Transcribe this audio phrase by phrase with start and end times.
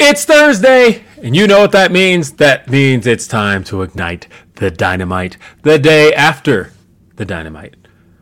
[0.00, 2.32] It's Thursday, and you know what that means.
[2.32, 6.72] That means it's time to ignite the dynamite the day after
[7.16, 7.74] the dynamite.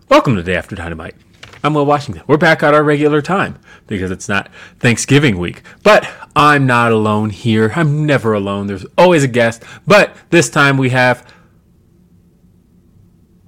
[0.09, 1.17] Welcome to Day After Dynamite.
[1.63, 2.23] I'm Will Washington.
[2.27, 4.49] We're back at our regular time because it's not
[4.79, 5.63] Thanksgiving week.
[5.83, 7.73] But I'm not alone here.
[7.77, 8.69] I'm never alone.
[8.69, 9.63] There's always a guest.
[9.87, 11.31] But this time we have.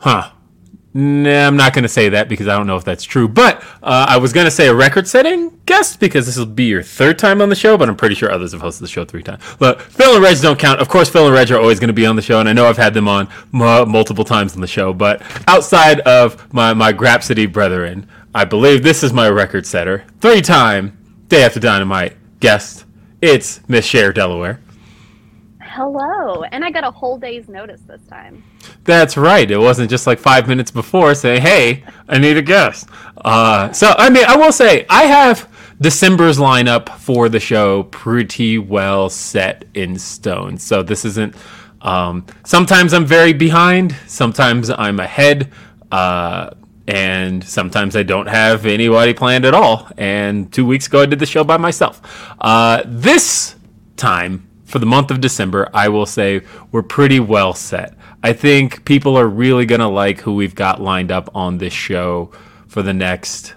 [0.01, 0.33] Huh.
[0.95, 3.29] Nah, I'm not going to say that because I don't know if that's true.
[3.29, 6.65] But uh, I was going to say a record setting guest because this will be
[6.65, 9.05] your third time on the show, but I'm pretty sure others have hosted the show
[9.05, 9.43] three times.
[9.61, 10.81] Look, Phil and Reg don't count.
[10.81, 12.53] Of course, Phil and Reg are always going to be on the show, and I
[12.55, 14.93] know I've had them on m- multiple times on the show.
[14.95, 20.05] But outside of my, my Grapsody brethren, I believe this is my record setter.
[20.21, 20.97] Three time
[21.29, 22.87] Day After Dynamite guest.
[23.21, 24.61] It's Miss Cher Delaware.
[25.79, 26.43] Hello.
[26.43, 28.43] And I got a whole day's notice this time.
[28.83, 29.49] That's right.
[29.49, 32.89] It wasn't just like five minutes before saying, "Hey, I need a guest."
[33.25, 35.49] Uh, so, I mean, I will say I have
[35.81, 40.59] December's lineup for the show pretty well set in stone.
[40.59, 41.37] So this isn't.
[41.81, 43.95] Um, sometimes I'm very behind.
[44.09, 45.53] Sometimes I'm ahead.
[45.93, 46.51] Uh,
[46.89, 49.89] and sometimes I don't have anybody planned at all.
[49.97, 52.03] And two weeks ago, I did the show by myself.
[52.41, 53.55] Uh, this
[53.97, 56.43] time for the month of December, I will say
[56.73, 57.95] we're pretty well set.
[58.23, 61.73] I think people are really going to like who we've got lined up on this
[61.73, 62.33] show
[62.67, 63.55] for the next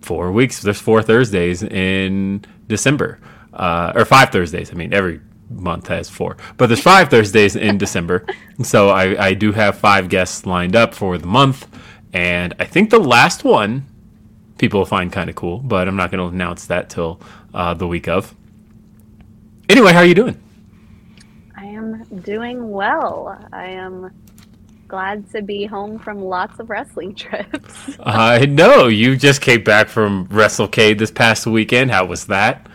[0.00, 0.62] four weeks.
[0.62, 3.18] There's four Thursdays in December,
[3.52, 4.70] uh, or five Thursdays.
[4.70, 5.20] I mean, every
[5.50, 8.24] month has four, but there's five Thursdays in December.
[8.62, 11.66] So I, I do have five guests lined up for the month.
[12.12, 13.84] And I think the last one
[14.58, 17.20] people will find kind of cool, but I'm not going to announce that till
[17.52, 18.32] uh, the week of.
[19.68, 20.40] Anyway, how are you doing?
[21.56, 23.38] I am doing well.
[23.52, 24.10] I am
[24.88, 27.90] glad to be home from lots of wrestling trips.
[28.00, 31.90] I know you just came back from WrestleCade this past weekend.
[31.90, 32.68] How was that?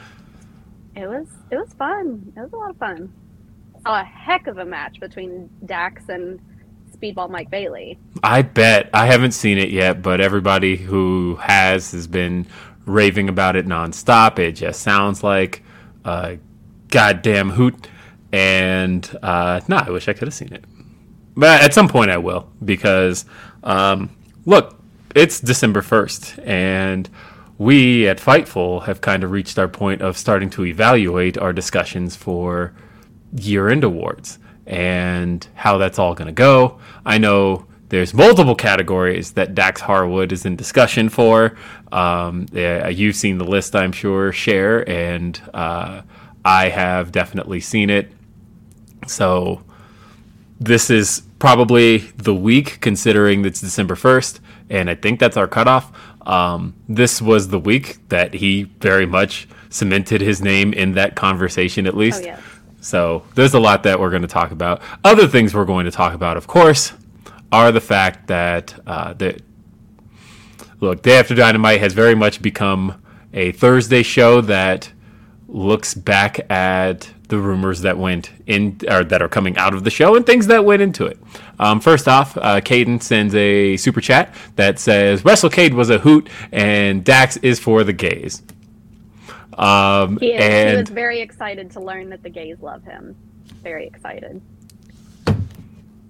[0.95, 2.33] it was it was fun.
[2.35, 3.13] It was a lot of fun.
[3.83, 6.39] Saw a heck of a match between Dax and
[6.97, 7.97] Speedball Mike Bailey.
[8.23, 12.47] I bet I haven't seen it yet, but everybody who has has been
[12.85, 14.39] raving about it nonstop.
[14.39, 15.63] It just sounds like
[16.03, 16.37] a
[16.89, 17.87] goddamn hoot.
[18.31, 20.63] And uh, no, I wish I could have seen it.
[21.35, 23.25] But at some point I will because
[23.63, 24.79] um, look,
[25.15, 27.09] it's December first, and
[27.57, 32.15] we at Fightful have kind of reached our point of starting to evaluate our discussions
[32.15, 32.73] for
[33.33, 36.79] year-end awards and how that's all going to go.
[37.05, 41.57] I know there's multiple categories that Dax Harwood is in discussion for.
[41.91, 46.03] Um, yeah, you've seen the list, I'm sure, Cher, and uh,
[46.43, 48.11] I have definitely seen it.
[49.07, 49.63] So
[50.59, 54.39] this is probably the week, considering it's December 1st,
[54.69, 55.91] and I think that's our cutoff.
[56.27, 61.87] Um, this was the week that he very much cemented his name in that conversation,
[61.87, 62.23] at least.
[62.23, 62.41] Oh yes.
[62.81, 64.81] So there's a lot that we're going to talk about.
[65.03, 66.93] Other things we're going to talk about, of course,
[67.51, 69.41] are the fact that uh, that
[70.79, 73.01] look, Day After Dynamite has very much become
[73.33, 74.91] a Thursday show that
[75.49, 79.89] looks back at the rumors that went in or that are coming out of the
[79.89, 81.19] show and things that went into it.
[81.59, 86.29] Um, first off, uh, Caden sends a super chat that says WrestleCade was a hoot
[86.51, 88.41] and Dax is for the gays.
[89.57, 93.15] Um, He, is, and he was very excited to learn that the gays love him.
[93.61, 94.41] Very excited.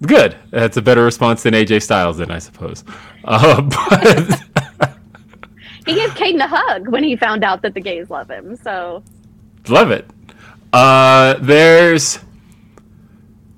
[0.06, 0.36] good.
[0.50, 2.84] That's a better response than AJ Styles, then I suppose.
[3.24, 3.60] Uh,
[3.90, 4.40] but
[5.86, 8.56] He gave Caden a hug when he found out that the gays love him.
[8.56, 9.02] So
[9.68, 10.08] Love it.
[10.72, 12.18] Uh, there's.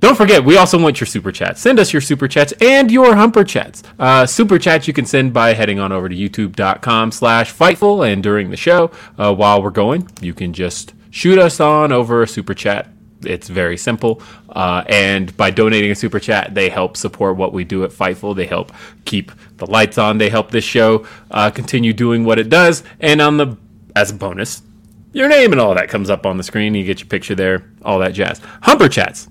[0.00, 1.60] Don't forget, we also want your super chats.
[1.60, 3.84] Send us your super chats and your humper chats.
[4.00, 8.04] Uh, super chats you can send by heading on over to youtube.com slash fightful.
[8.10, 12.24] And during the show, uh, while we're going, you can just shoot us on over
[12.24, 12.88] a super chat.
[13.24, 14.20] It's very simple.
[14.48, 18.34] Uh, and by donating a super chat, they help support what we do at Fightful.
[18.34, 18.72] They help
[19.04, 20.18] keep the lights on.
[20.18, 22.82] They help this show uh, continue doing what it does.
[22.98, 23.56] And on the
[23.94, 24.62] as a bonus,
[25.12, 26.74] your name and all that comes up on the screen.
[26.74, 28.40] You get your picture there, all that jazz.
[28.62, 29.28] Humper chats.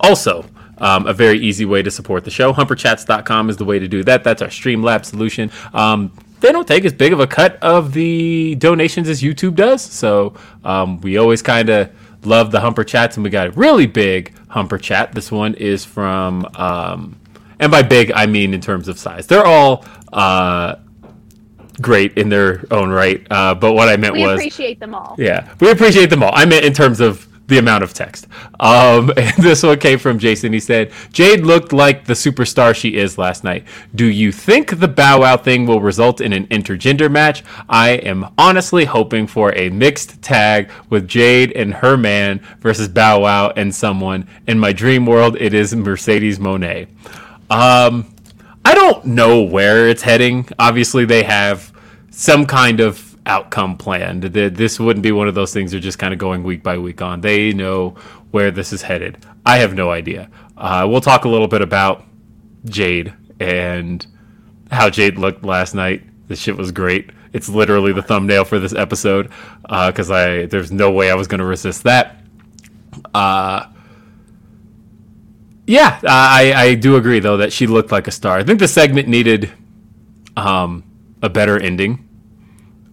[0.00, 0.44] Also,
[0.78, 2.52] um, a very easy way to support the show.
[2.52, 4.24] Humperchats.com is the way to do that.
[4.24, 5.50] That's our Streamlabs solution.
[5.72, 9.82] Um, they don't take as big of a cut of the donations as YouTube does.
[9.82, 11.90] So um, we always kind of
[12.26, 15.12] love the Humper chats, and we got a really big Humper chat.
[15.12, 17.18] This one is from, um,
[17.58, 19.26] and by big, I mean in terms of size.
[19.26, 19.84] They're all.
[20.12, 20.76] Uh,
[21.80, 24.94] Great in their own right, uh, but what I meant we was we appreciate them
[24.94, 25.14] all.
[25.18, 26.30] yeah, we appreciate them all.
[26.32, 28.26] I meant in terms of the amount of text.
[28.60, 30.52] Um, and this one came from Jason.
[30.52, 33.64] He said, Jade looked like the superstar she is last night.
[33.94, 37.44] Do you think the Bow Wow thing will result in an intergender match?
[37.68, 43.20] I am honestly hoping for a mixed tag with Jade and her man versus Bow
[43.20, 44.28] Wow and someone.
[44.46, 46.88] In my dream world, it is Mercedes Monet.
[47.48, 48.12] Um,
[48.66, 50.48] I don't know where it's heading.
[50.58, 51.72] Obviously, they have
[52.10, 54.34] some kind of outcome planned.
[54.34, 56.76] Th- This wouldn't be one of those things they're just kind of going week by
[56.76, 57.20] week on.
[57.20, 57.90] They know
[58.32, 59.24] where this is headed.
[59.44, 60.28] I have no idea.
[60.56, 62.04] Uh, we'll talk a little bit about
[62.64, 64.04] Jade and
[64.72, 66.02] how Jade looked last night.
[66.26, 67.10] This shit was great.
[67.32, 69.30] It's literally the thumbnail for this episode
[69.62, 72.16] because I there's no way I was going to resist that.
[73.14, 73.66] Uh,
[75.66, 78.38] yeah, I, I do agree though that she looked like a star.
[78.38, 79.52] I think the segment needed
[80.36, 80.84] um,
[81.22, 82.08] a better ending,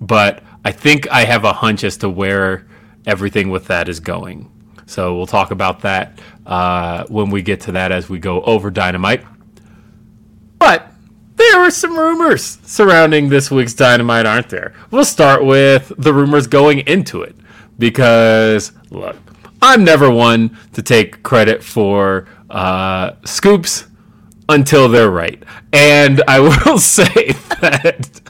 [0.01, 2.67] but I think I have a hunch as to where
[3.05, 4.49] everything with that is going.
[4.85, 8.69] So we'll talk about that uh, when we get to that as we go over
[8.71, 9.25] Dynamite.
[10.59, 10.91] But
[11.35, 14.73] there are some rumors surrounding this week's Dynamite, aren't there?
[14.91, 17.35] We'll start with the rumors going into it
[17.77, 19.15] because look,
[19.61, 23.87] I'm never one to take credit for uh, scoops
[24.47, 28.21] until they're right, and I will say that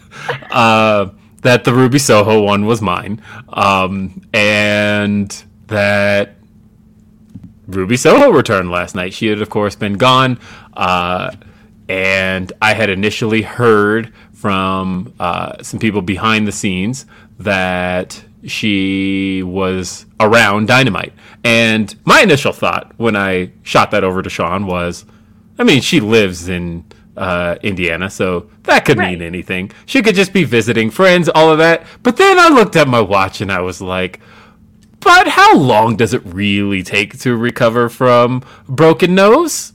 [0.49, 1.09] uh,
[1.41, 6.37] that the Ruby Soho one was mine, um, and that
[7.67, 9.13] Ruby Soho returned last night.
[9.13, 10.39] She had, of course, been gone.
[10.73, 11.31] Uh,
[11.89, 17.05] and I had initially heard from uh, some people behind the scenes
[17.39, 21.13] that she was around Dynamite.
[21.43, 25.05] And my initial thought when I shot that over to Sean was
[25.57, 26.83] I mean, she lives in
[27.15, 29.71] uh, Indiana, so that could mean anything.
[29.85, 31.85] She could just be visiting friends, all of that.
[32.01, 34.19] But then I looked at my watch and I was like,
[34.99, 39.73] but how long does it really take to recover from broken nose?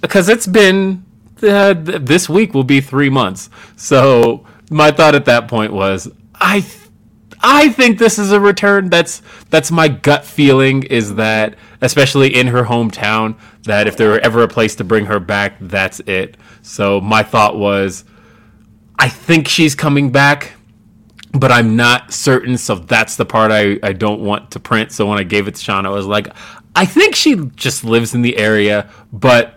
[0.00, 1.04] Because it's been
[1.42, 3.50] uh, this week will be three months.
[3.76, 6.79] So my thought at that point was, I, th-
[7.42, 8.90] I think this is a return.
[8.90, 10.82] That's that's my gut feeling.
[10.84, 15.06] Is that especially in her hometown, that if there were ever a place to bring
[15.06, 16.36] her back, that's it.
[16.62, 18.04] So my thought was,
[18.98, 20.52] I think she's coming back
[21.32, 22.58] but I'm not certain.
[22.58, 24.92] So that's the part I, I don't want to print.
[24.92, 26.28] So when I gave it to Sean, I was like,
[26.74, 29.54] I think she just lives in the area, but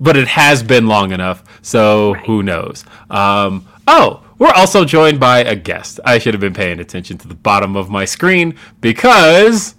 [0.00, 1.44] but it has been long enough.
[1.62, 2.84] So who knows?
[3.08, 6.00] Um, oh, we're also joined by a guest.
[6.04, 9.74] I should have been paying attention to the bottom of my screen because.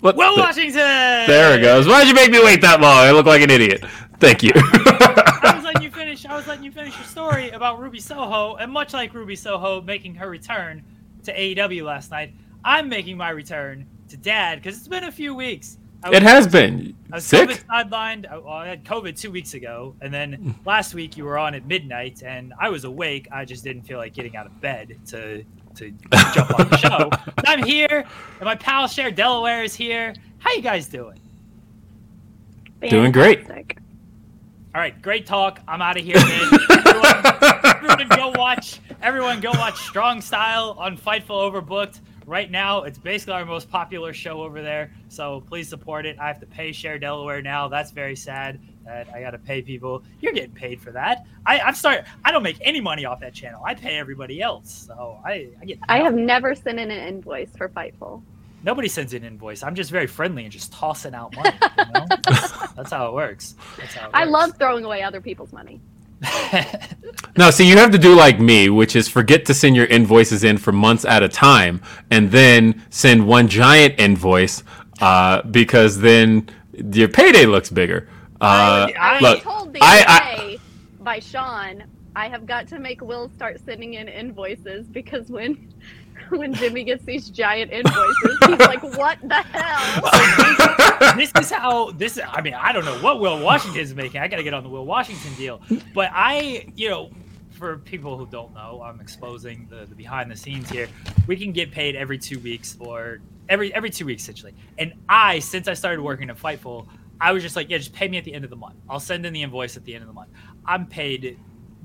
[0.00, 0.74] What Will the- Washington.
[0.74, 1.86] There it goes.
[1.86, 2.96] Why'd you make me wait that long?
[2.98, 3.84] I look like an idiot.
[4.18, 4.50] Thank you.
[4.54, 6.26] I was letting you finish.
[6.26, 9.80] I was letting you finish your story about Ruby Soho, and much like Ruby Soho
[9.80, 10.82] making her return
[11.24, 15.34] to AEW last night, I'm making my return to Dad because it's been a few
[15.34, 15.78] weeks.
[16.04, 17.48] I it was- has been I was sick.
[17.50, 18.30] COVID sidelined.
[18.30, 21.54] I- Well, I had COVID two weeks ago, and then last week you were on
[21.54, 23.28] at midnight, and I was awake.
[23.30, 25.44] I just didn't feel like getting out of bed to
[25.76, 25.90] to
[26.34, 27.08] jump on the show.
[27.10, 28.04] But I'm here,
[28.38, 30.14] and my pal Cher Delaware is here.
[30.38, 31.18] How you guys doing?
[32.88, 33.48] Doing great.
[34.74, 35.60] All right, great talk.
[35.68, 36.50] I'm out of here, man.
[37.74, 38.80] Everyone go watch.
[39.02, 42.00] Everyone, go watch Strong Style on Fightful Overbooked.
[42.26, 44.92] Right now, it's basically our most popular show over there.
[45.08, 46.16] So please support it.
[46.18, 47.68] I have to pay Cher Delaware now.
[47.68, 50.02] That's very sad that I got to pay people.
[50.20, 51.26] You're getting paid for that.
[51.46, 52.02] I, I'm sorry.
[52.24, 53.62] I don't make any money off that channel.
[53.64, 54.84] I pay everybody else.
[54.86, 55.78] So I, I get.
[55.88, 58.22] I have never sent in an invoice for Fightful.
[58.64, 59.62] Nobody sends an invoice.
[59.64, 61.50] I'm just very friendly and just tossing out money.
[61.78, 62.06] You know?
[62.24, 63.56] that's, that's how it works.
[63.76, 64.32] That's how it I works.
[64.32, 65.80] love throwing away other people's money.
[67.36, 70.44] No, see, you have to do like me, which is forget to send your invoices
[70.44, 74.62] in for months at a time, and then send one giant invoice
[75.00, 76.46] uh, because then
[76.92, 78.06] your payday looks bigger.
[78.40, 80.58] Uh, I- I look, was told the I- other I- day
[81.00, 85.72] by Sean, I have got to make Will start sending in invoices because when
[86.38, 92.18] when Jimmy gets these giant invoices, he's like, "What the hell?" this is how this.
[92.26, 94.20] I mean, I don't know what Will Washington is making.
[94.20, 95.60] I got to get on the Will Washington deal.
[95.94, 97.10] But I, you know,
[97.50, 100.88] for people who don't know, I'm exposing the, the behind the scenes here.
[101.26, 104.54] We can get paid every two weeks or every every two weeks essentially.
[104.78, 106.86] And I, since I started working at Fightful,
[107.20, 108.76] I was just like, yeah, just pay me at the end of the month.
[108.88, 110.30] I'll send in the invoice at the end of the month.
[110.64, 111.38] I'm paid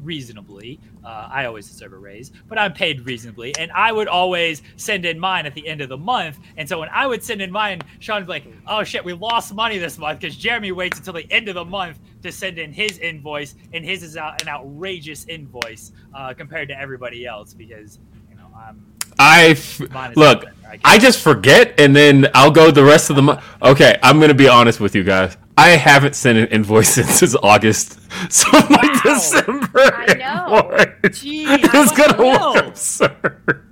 [0.03, 0.79] reasonably.
[1.03, 3.55] Uh, I always deserve a raise, but I'm paid reasonably.
[3.57, 6.39] And I would always send in mine at the end of the month.
[6.57, 9.77] And so when I would send in mine, Sean's like, oh shit, we lost money
[9.77, 12.97] this month because Jeremy waits until the end of the month to send in his
[12.99, 13.55] invoice.
[13.73, 17.99] And his is out, an outrageous invoice uh, compared to everybody else because,
[18.29, 18.83] you know, I'm.
[19.19, 19.79] I f-
[20.15, 20.45] look.
[20.67, 20.79] I.
[20.83, 23.43] I just forget, and then I'll go the rest of the month.
[23.61, 25.37] Okay, I'm gonna be honest with you guys.
[25.57, 27.99] I haven't sent an invoice since August,
[28.31, 29.13] so my Wow.
[29.13, 30.71] December I know.
[30.71, 33.63] invoice Jeez, is what gonna the look absurd.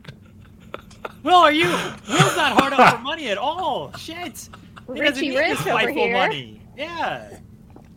[1.24, 1.66] Will, are you?
[1.68, 3.92] Will's not hard up for money at all.
[3.98, 4.16] Shit.
[4.18, 6.14] He doesn't Richie need Rich this over Fightful here.
[6.14, 6.62] money.
[6.78, 7.30] Yeah.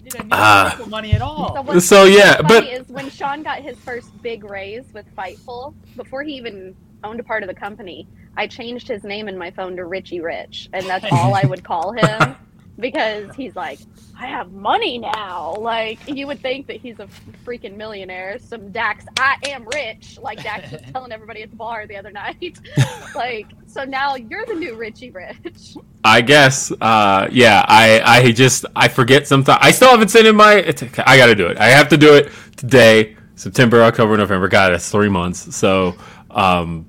[0.02, 0.32] He doesn't need.
[0.32, 0.74] Ah.
[0.78, 1.64] Fightful money at all.
[1.74, 6.22] So, So, yeah, but- is when Sean got his first big raise with Fightful, before
[6.22, 9.76] he even owned a part of the company, I changed his name in my phone
[9.76, 12.34] to Richie Rich, and that's all I would call him
[12.78, 13.78] because he's like,
[14.18, 15.54] I have money now.
[15.58, 17.08] Like you would think that he's a
[17.44, 18.38] freaking millionaire.
[18.38, 20.18] Some Dax, I am rich.
[20.20, 22.58] Like Dax was telling everybody at the bar the other night.
[23.14, 25.76] like so now you're the new Richie Rich.
[26.04, 26.72] I guess.
[26.80, 27.64] Uh, yeah.
[27.68, 29.58] I I just I forget sometimes.
[29.62, 30.54] I still haven't sent in my.
[30.54, 31.58] It's, I got to do it.
[31.58, 33.16] I have to do it today.
[33.36, 34.48] September, October, November.
[34.48, 35.54] God, it's three months.
[35.54, 35.94] So
[36.30, 36.86] um,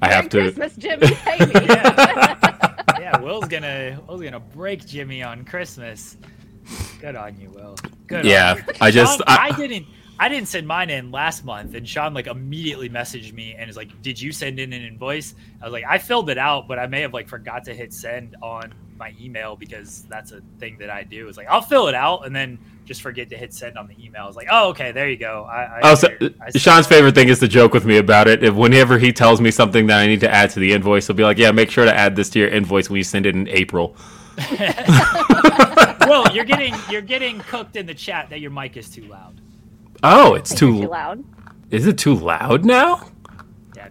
[0.00, 0.52] I have Merry to.
[0.52, 1.08] Christmas, Jimmy.
[3.00, 6.16] Yeah, Will's gonna Will's gonna break Jimmy on Christmas.
[7.00, 7.76] Good on you, Will.
[8.06, 8.24] Good.
[8.24, 8.64] Yeah, on you.
[8.80, 9.86] I just- Sean, I- I, didn't.
[10.20, 13.76] I didn't send mine in last month, and Sean like immediately messaged me and is
[13.76, 16.78] like, "Did you send in an invoice?" I was like, "I filled it out, but
[16.78, 20.76] I may have like forgot to hit send on my email because that's a thing
[20.78, 21.28] that I do.
[21.28, 23.94] It's like I'll fill it out and then just forget to hit send on the
[24.04, 24.26] email.
[24.28, 26.08] It's like, "Oh, okay, there you go." I, I Oh, so,
[26.40, 28.42] I- Sean's favorite thing is to joke with me about it.
[28.42, 31.16] If whenever he tells me something that I need to add to the invoice, he'll
[31.16, 33.34] be like, "Yeah, make sure to add this to your invoice when you send it
[33.34, 33.94] in April."
[36.06, 39.40] Will, you're getting you're getting cooked in the chat that your mic is too loud.
[40.02, 40.82] Oh, it's Think you're too.
[40.82, 41.24] too loud.
[41.70, 43.10] Is it too loud now?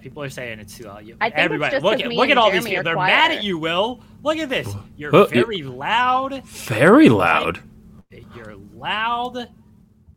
[0.07, 1.05] Yeah, people are saying it's too loud.
[1.05, 2.83] You, I think it's everybody, just look 'cause at look at all these people.
[2.83, 4.01] They're mad at you, Will.
[4.23, 4.67] Look at this.
[4.95, 6.43] You're you- very loud.
[6.45, 7.59] Very loud.
[8.35, 9.49] You're loud.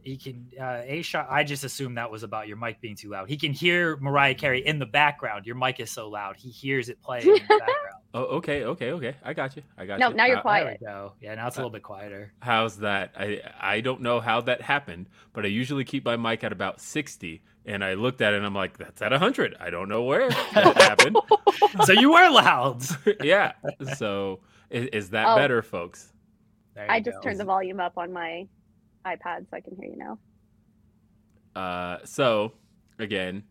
[0.02, 0.46] He can.
[0.58, 1.26] Uh, a shot.
[1.30, 3.28] I just assumed that was about your mic being too loud.
[3.28, 5.44] He can hear Mariah Carey in the background.
[5.46, 6.36] Your mic is so loud.
[6.36, 7.76] He hears it playing in the background.
[8.14, 9.14] Oh, okay, okay, okay.
[9.22, 9.62] I got you.
[9.76, 10.14] I got No, you.
[10.14, 10.78] now you're How- quiet.
[10.80, 11.12] There we go.
[11.20, 12.32] Yeah, now it's a uh, little bit quieter.
[12.40, 13.12] How's that?
[13.16, 16.80] I I don't know how that happened, but I usually keep my mic at about
[16.80, 19.56] sixty, and I looked at it and I'm like, that's at hundred.
[19.60, 21.16] I don't know where that happened.
[21.84, 22.82] so you were loud.
[23.22, 23.52] yeah.
[23.96, 24.40] So
[24.70, 25.36] is, is that Oh.
[25.36, 26.12] better, folks?
[26.74, 27.22] There I just go.
[27.22, 28.46] turned the volume up on my
[29.06, 30.18] iPad so I can hear you now.
[31.54, 32.52] Uh, so
[32.98, 33.42] again,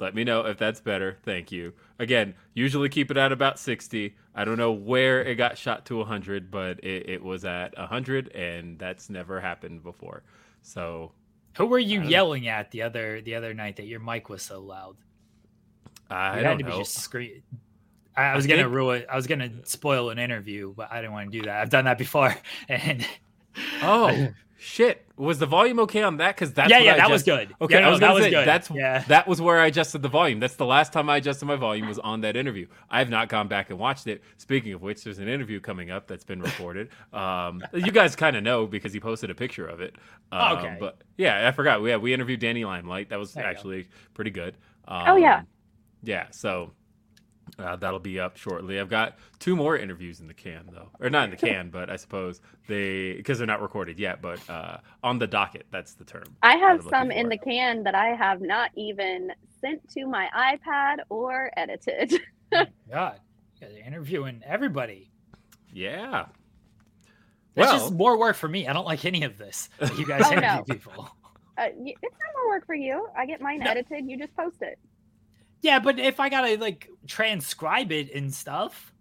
[0.00, 1.18] let me know if that's better.
[1.24, 1.72] Thank you.
[1.98, 4.14] Again, usually keep it at about 60.
[4.34, 8.28] I don't know where it got shot to 100, but it, it was at 100,
[8.34, 10.22] and that's never happened before.
[10.62, 11.12] So
[11.56, 14.60] Who were you yelling at the other the other night that your mic was so
[14.60, 14.96] loud?
[16.10, 16.76] I You don't had to know.
[16.78, 17.42] be just scream.
[18.16, 19.04] I, I was I gonna think- ruin.
[19.10, 21.60] I was gonna spoil an interview, but I didn't want to do that.
[21.60, 22.34] I've done that before,
[22.68, 23.06] and
[23.82, 24.28] Oh
[24.62, 25.04] shit!
[25.16, 26.34] Was the volume okay on that?
[26.34, 27.54] Because that's yeah, what yeah, I that was good.
[27.60, 28.46] Okay, yeah, I no, was that gonna was say, good.
[28.46, 29.04] That's yeah.
[29.08, 30.40] that was where I adjusted the volume.
[30.40, 32.66] That's the last time I adjusted my volume was on that interview.
[32.90, 34.22] I have not gone back and watched it.
[34.38, 36.88] Speaking of which, there's an interview coming up that's been recorded.
[37.12, 39.96] Um, you guys kind of know because he posted a picture of it.
[40.30, 40.76] Um, okay.
[40.80, 41.82] But yeah, I forgot.
[41.82, 43.10] We yeah, we interviewed Danny Limelight.
[43.10, 43.50] That was There you go.
[43.50, 44.56] actually pretty good.
[44.88, 45.42] Um, Oh, yeah.
[46.02, 46.26] Yeah.
[46.30, 46.72] So.
[47.58, 48.80] Uh, that'll be up shortly.
[48.80, 51.90] I've got two more interviews in the can, though, or not in the can, but
[51.90, 55.66] I suppose they because they're not recorded yet, but uh, on the docket.
[55.70, 56.24] That's the term.
[56.42, 60.28] I have some looking in the can that I have not even sent to my
[60.34, 62.14] iPad or edited.
[62.52, 63.20] God,
[63.60, 65.10] you guys are interviewing everybody.
[65.72, 66.26] Yeah.
[67.54, 68.66] It's Well, just more work for me.
[68.66, 69.68] I don't like any of this.
[69.78, 70.64] that You guys Oh, interview no.
[70.64, 71.08] people.
[71.58, 73.06] Uh, it's not more work for you.
[73.16, 73.70] I get mine No.
[73.70, 74.08] edited.
[74.10, 74.78] You just post it.
[75.62, 78.92] Yeah, but if I gotta like transcribe it and stuff,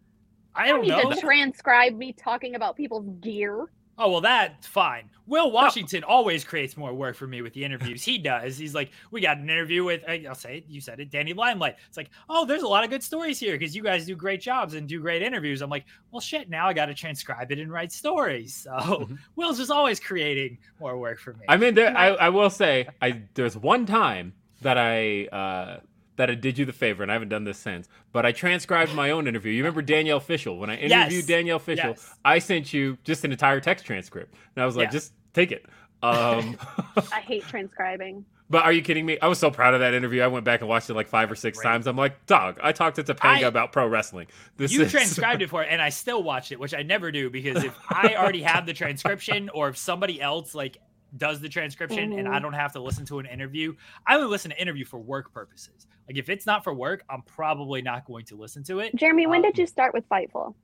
[0.55, 1.15] I I don't don't need know.
[1.15, 3.67] to transcribe me talking about people's gear.
[3.97, 5.09] Oh well, that's fine.
[5.27, 8.03] Will Washington always creates more work for me with the interviews.
[8.03, 8.57] He does.
[8.57, 10.01] He's like, we got an interview with.
[10.07, 10.65] I'll say it.
[10.67, 11.75] You said it, Danny Limelight.
[11.87, 14.41] It's like, oh, there's a lot of good stories here because you guys do great
[14.41, 15.61] jobs and do great interviews.
[15.61, 16.49] I'm like, well, shit.
[16.49, 18.55] Now I got to transcribe it and write stories.
[18.55, 19.17] So Mhm.
[19.35, 21.45] Will's just always creating more work for me.
[21.47, 25.79] I mean, there, I, I will say, I there's one time that I uh,
[26.21, 27.89] that I did you the favor, and I haven't done this since.
[28.13, 29.51] But I transcribed my own interview.
[29.51, 30.59] You remember Danielle Fishel?
[30.59, 31.25] When I interviewed Yes.
[31.25, 32.13] Danielle Fishel, Yes.
[32.23, 34.91] I sent you just an entire text transcript, and I was like, Yeah.
[34.91, 35.65] just take it.
[36.03, 36.57] Um,
[37.11, 38.23] I hate transcribing.
[38.51, 39.17] but are you kidding me?
[39.19, 40.21] I was so proud of that interview.
[40.21, 41.67] I went back and watched it like five or six Great.
[41.71, 41.87] times.
[41.87, 44.27] I'm like, dog, I talked to Topanga I- about pro wrestling.
[44.57, 47.11] This you is transcribed it for it, and I still watched it, which I never
[47.11, 50.77] do because if I already have the transcription, or if somebody else like
[51.17, 52.41] does the transcription and I Mhm.
[52.43, 53.75] don't have to listen to an interview,
[54.07, 55.87] I only listen to interview for work purposes.
[56.07, 58.95] Like if it's not for work, I'm probably not going to listen to it.
[58.95, 60.55] Jeremy, when Um, did you start with Fightful?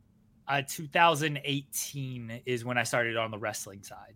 [0.48, 4.16] Uh, 2018 is when I started on the wrestling side.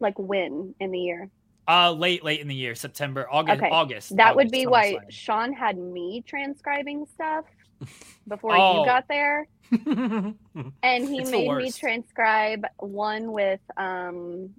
[0.00, 1.30] Like when in the year?
[1.68, 4.16] Uh, late, late in the year, September, August, Okay, August.
[4.16, 4.98] That would be why.
[5.10, 7.44] Sean had me transcribing stuff
[8.28, 8.80] before Oh.
[8.80, 9.46] you got there.
[10.82, 14.54] And he It's the made me transcribe one with um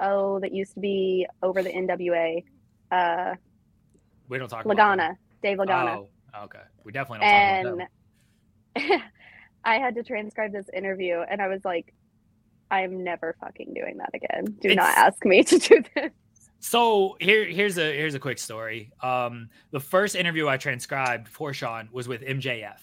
[0.00, 2.44] oh that used to be over the NWA.
[2.90, 3.34] Uh
[4.28, 4.76] we don't talk about.
[4.76, 5.14] Lagana.
[5.42, 6.06] Dave Lagana.
[6.34, 6.60] Oh, okay.
[6.84, 7.88] We definitely don't talk about
[8.76, 9.02] and.
[9.64, 11.92] I had to transcribe this interview and I was like,
[12.70, 14.44] I'm never fucking doing that again.
[14.60, 16.12] Do It's- not ask me to do this.
[16.58, 18.90] So here, here's a here's a quick story.
[19.02, 22.78] Um, the first interview I transcribed for Sean was with MJF,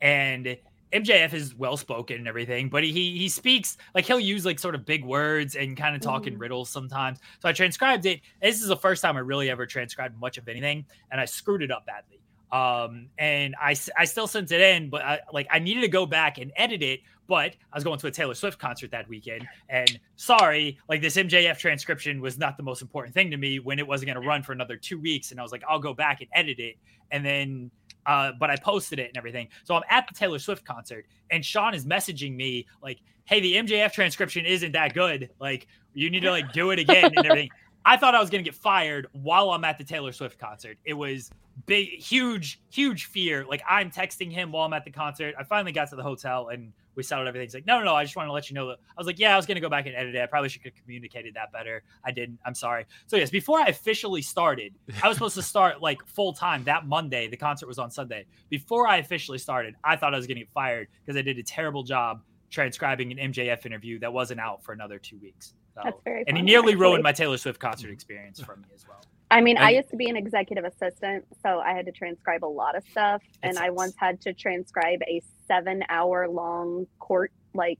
[0.00, 0.56] and
[0.92, 4.74] MJF is well spoken and everything, but he he speaks like he'll use like sort
[4.74, 6.40] of big words and kind of talk in Mhm.
[6.40, 7.18] riddles sometimes.
[7.40, 8.20] So I transcribed it.
[8.40, 11.62] This is the first time I really ever transcribed much of anything, and I screwed
[11.62, 12.18] it up badly.
[12.50, 16.38] Um, and I still sent it in, but I, like I needed to go back
[16.38, 17.00] and edit it.
[17.26, 21.18] But I was going to a Taylor Swift concert that weekend, and sorry, like this
[21.18, 24.26] MJF transcription was not the most important thing to me when it wasn't going to
[24.26, 25.30] run for another two weeks.
[25.30, 26.76] And I was like, I'll go back and edit it.
[27.10, 27.70] And then,
[28.06, 29.48] uh, but I posted it and everything.
[29.64, 33.54] So I'm at the Taylor Swift concert, and Sean is messaging me like, Hey, the
[33.56, 35.28] MJF transcription isn't that good.
[35.38, 37.50] Like, you need to like do it again and everything.
[37.84, 40.78] I thought I was going to get fired while I'm at the Taylor Swift concert.
[40.84, 41.30] It was
[41.66, 43.44] big, huge, huge fear.
[43.48, 45.34] Like I'm texting him while I'm at the concert.
[45.38, 47.46] I finally got to the hotel and we settled everything.
[47.46, 47.94] He's like, no, no, no.
[47.94, 49.54] I just want to let you know that I was like, yeah, I was going
[49.54, 50.20] to go back and edit it.
[50.20, 51.82] I probably should have communicated that better.
[52.04, 52.38] I didn't.
[52.44, 52.86] I'm sorry.
[53.06, 56.86] So yes, before I officially started, I was supposed to start like full time that
[56.86, 57.28] Monday.
[57.28, 58.26] The concert was on Sunday.
[58.50, 61.38] Before I officially started, I thought I was going to get fired because I did
[61.38, 65.54] a terrible job transcribing an MJF interview that wasn't out for another two weeks.
[65.82, 66.76] So, That's very and he nearly actually.
[66.76, 69.00] ruined my Taylor Swift concert experience for me as well.
[69.30, 72.46] I mean, I used to be an executive assistant, so I had to transcribe a
[72.46, 73.22] lot of stuff.
[73.42, 77.78] And I once had to transcribe a seven hour long court, like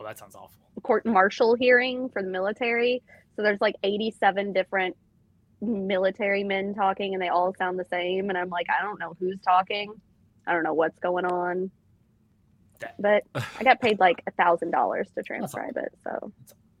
[0.00, 0.50] Oh, that sounds awful.
[0.82, 3.02] court martial hearing for the military.
[3.36, 4.96] So there's like 87 different
[5.60, 8.28] military men talking, and they all sound the same.
[8.28, 9.92] And I'm like, I don't know who's talking.
[10.46, 11.70] I don't know what's going on.
[12.80, 13.22] That- But
[13.58, 15.92] I got paid like a thousand dollars to transcribe it.
[16.04, 16.32] So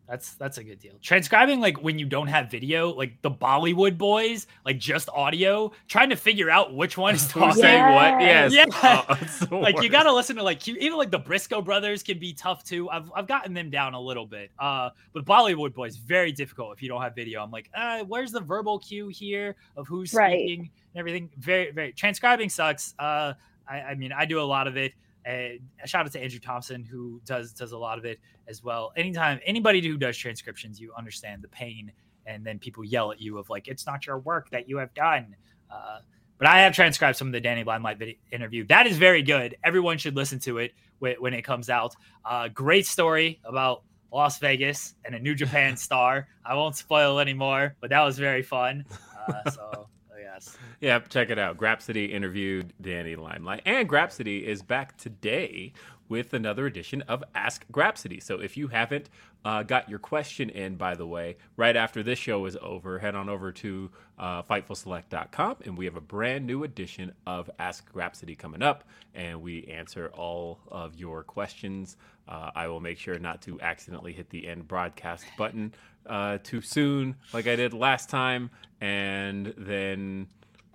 [0.08, 0.92] That's that's a good deal.
[1.00, 6.10] Transcribing like when you don't have video, like the Bollywood boys, like just audio, trying
[6.10, 7.62] to figure out which one is talking.
[7.62, 8.20] saying what?
[8.20, 8.52] Yes.
[8.52, 8.64] Yeah.
[8.82, 11.62] Oh, it's the like you got to listen to like Q- even like the Briscoe
[11.62, 12.90] brothers can be tough too.
[12.90, 14.50] I've I've gotten them down a little bit.
[14.58, 17.42] Uh, but Bollywood boys very difficult if you don't have video.
[17.42, 20.32] I'm like, uh, where's the verbal cue here of who's Right.
[20.40, 20.60] speaking
[20.94, 21.30] and everything?
[21.38, 22.94] Very very transcribing sucks.
[22.98, 23.34] Uh,
[23.68, 24.92] I, I mean I do a lot of it.
[25.26, 28.92] A shout out to Andrew Thompson who does does a lot of it as well.
[28.96, 31.92] Anytime anybody who does transcriptions, you understand the pain,
[32.26, 34.92] and then people yell at you of like, it's not your work that you have
[34.94, 35.36] done.
[35.70, 36.00] Uh,
[36.38, 38.66] but I have transcribed some of the Danny Limelight video interview.
[38.66, 39.56] That is very good.
[39.62, 41.94] Everyone should listen to it when, when it comes out.
[42.24, 46.26] Uh, great story about Las Vegas and a New Japan star.
[46.44, 48.84] I won't spoil anymore, but that was very fun.
[49.28, 49.88] Uh, so
[50.32, 51.56] yes, Yeah, check it out.
[51.56, 55.72] Grapsody interviewed Danny Limelight, and Grapsody is back today
[56.08, 58.22] with another edition of Ask Grapsody.
[58.22, 59.08] So if you haven't
[59.44, 63.14] uh, got your question in, by the way, right after this show is over, head
[63.14, 68.36] on over to uh, FightfulSelect.com, and we have a brand new edition of Ask Grapsody
[68.36, 71.96] coming up, and we answer all of your questions.
[72.28, 75.72] Uh, I will make sure not to accidentally hit the end broadcast button
[76.06, 80.28] uh, too soon, like I did last time, and then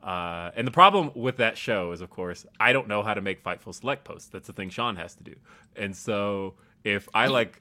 [0.04, 3.20] Uh, and the problem with that show is, of course, I don't know how to
[3.20, 4.30] make Fightful Select posts.
[4.30, 5.36] That's the thing Sean has to do.
[5.76, 6.54] And so
[6.86, 7.60] if I like,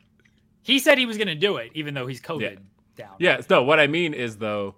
[0.62, 2.55] He said he was going to do it, even though he's COVID Yeah.
[2.94, 3.16] down.
[3.18, 4.76] yeah, no, what I mean is though,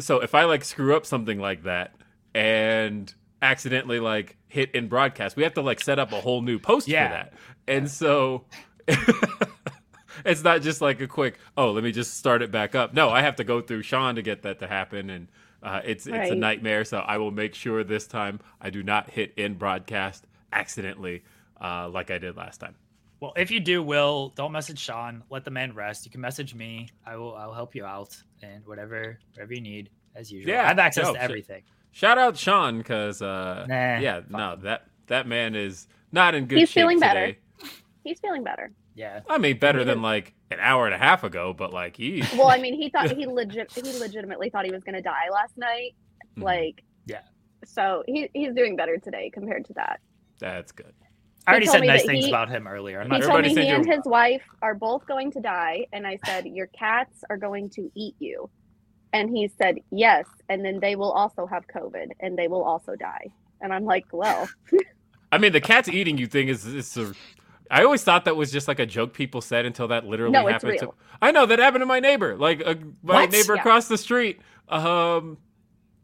[0.00, 1.94] so if I like screw up something like that
[2.34, 6.58] and accidentally like hit in broadcast, we have to like set up a whole new
[6.58, 7.06] post Yeah.
[7.06, 7.34] for that.
[7.68, 8.46] And so
[10.24, 12.94] it's not just like a quick, oh, let me just start it back up.
[12.94, 15.10] No, I have to go through Sean to get that to happen.
[15.10, 15.28] And
[15.62, 16.84] uh, it's it's a nightmare.
[16.84, 21.22] So I will make sure this time I do not hit in broadcast accidentally
[21.60, 22.74] uh, like I did last time.
[23.20, 25.22] Well, if you do, Will, don't message Sean.
[25.28, 26.06] Let the man rest.
[26.06, 26.88] You can message me.
[27.04, 27.36] I will.
[27.36, 30.54] I'll help you out and whatever, whatever you need, as usual.
[30.54, 31.22] Yeah, I have access no, to shit.
[31.22, 31.62] everything.
[31.92, 36.46] Shout out Sean because uh, Nah, yeah, fuck no that that man is not in
[36.46, 37.34] good He's shape feeling better.
[38.04, 38.70] He's feeling better.
[39.00, 39.20] Yeah.
[39.30, 40.02] I mean, better He than is.
[40.02, 42.22] like an hour and a half ago, but like he.
[42.36, 45.28] Well, I mean, he thought he legit he legitimately thought he was going to die
[45.32, 45.94] last night.
[46.36, 46.42] Mhm.
[46.44, 47.22] Like, Yeah.
[47.64, 50.00] So he he's doing better today compared to that.
[50.38, 50.92] That's good.
[51.46, 53.00] I already said nice things he- about him earlier.
[53.00, 56.18] I'm He told me he and his wife are both going to die, and I
[56.26, 58.50] said your cats are going to eat you,
[59.14, 62.94] and he said yes, and then they will also have COVID and they will also
[62.96, 63.26] die.
[63.62, 64.46] And I'm like, well,
[65.32, 67.14] I mean, the cat's eating you thing is is a.
[67.70, 70.46] I always thought that was just like a joke people said until that literally No,
[70.48, 70.72] it's happened.
[70.82, 70.90] real.
[70.92, 73.30] To, I know that happened to my neighbor, like uh, my What?
[73.30, 73.60] neighbor Yeah.
[73.60, 74.40] across the street.
[74.68, 75.38] Um,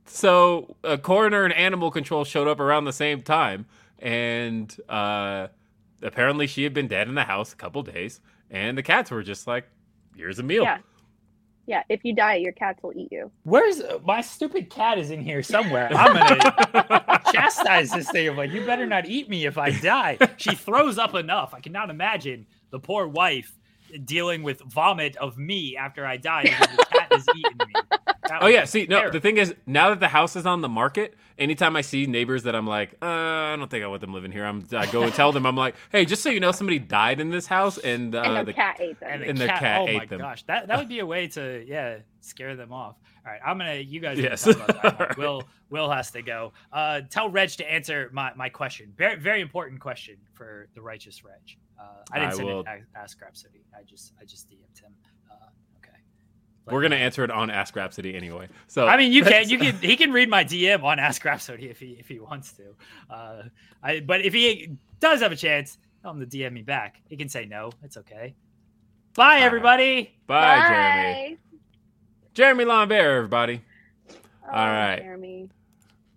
[0.05, 3.67] so a coroner and animal control showed up around the same time,
[3.99, 5.49] and uh,
[6.03, 9.23] apparently she had been dead in the house a couple days, and the cats were
[9.25, 9.69] just like,
[10.17, 10.79] "Here's a meal." yeah,
[11.67, 11.83] yeah.
[11.89, 13.31] If you die, your cats will eat you.
[13.45, 14.99] Where's my stupid cat?
[14.99, 15.89] Is in here somewhere.
[15.93, 18.29] I'm gonna chastise this thing.
[18.29, 20.19] I'm like, you better not eat me if I die.
[20.37, 21.55] She throws up enough.
[21.55, 23.57] I cannot imagine the poor wife
[24.05, 27.75] dealing with vomit of me after I die because the cat has eaten me.
[28.29, 30.69] That Oh yeah, see, no, the thing is, now that the house is on the
[30.69, 34.13] market, anytime I see neighbors that I'm like, uh, I don't think I want them
[34.13, 36.51] living here, I'm, I go and tell them, I'm like, hey, just so you know,
[36.51, 39.11] somebody died in this house, and, uh, and the, the cat ate them.
[39.13, 40.19] and the, And the cat, cat oh ate my them.
[40.19, 42.97] gosh, that that would be a way to yeah scare them off.
[43.25, 44.19] All right, I'm gonna you guys.
[44.19, 44.45] Yes.
[44.45, 44.57] Yes.
[44.57, 44.99] About that.
[45.11, 45.17] Right.
[45.19, 46.53] Will Will has to go.
[46.73, 48.93] Uh, tell Reg to answer my, my question.
[48.97, 51.57] Very very important question for the righteous Reg.
[51.79, 52.67] Uh, I didn't I send will- it.
[52.67, 53.63] a- Ask Grapsody.
[53.79, 54.95] I just I just DM'd him.
[55.31, 55.35] Uh,
[55.79, 55.99] okay.
[56.71, 58.49] we're gonna answer it on Ask Grapsody anyway.
[58.67, 61.71] So I mean, you can you can he can read my DM on Ask Grapsody
[61.71, 62.75] if he if he wants to.
[63.11, 63.43] Uh,
[63.83, 67.01] I but if he does have a chance, tell him to DM me back.
[67.09, 67.71] He can say no.
[67.83, 68.35] It's okay.
[69.15, 69.43] Bye right.
[69.43, 70.15] everybody.
[70.27, 71.39] Bye, Jeremy.
[72.35, 73.63] Jeremy Lambert, everybody.
[74.11, 74.15] Oh,
[74.53, 75.01] All right.
[75.03, 75.49] Jeremy.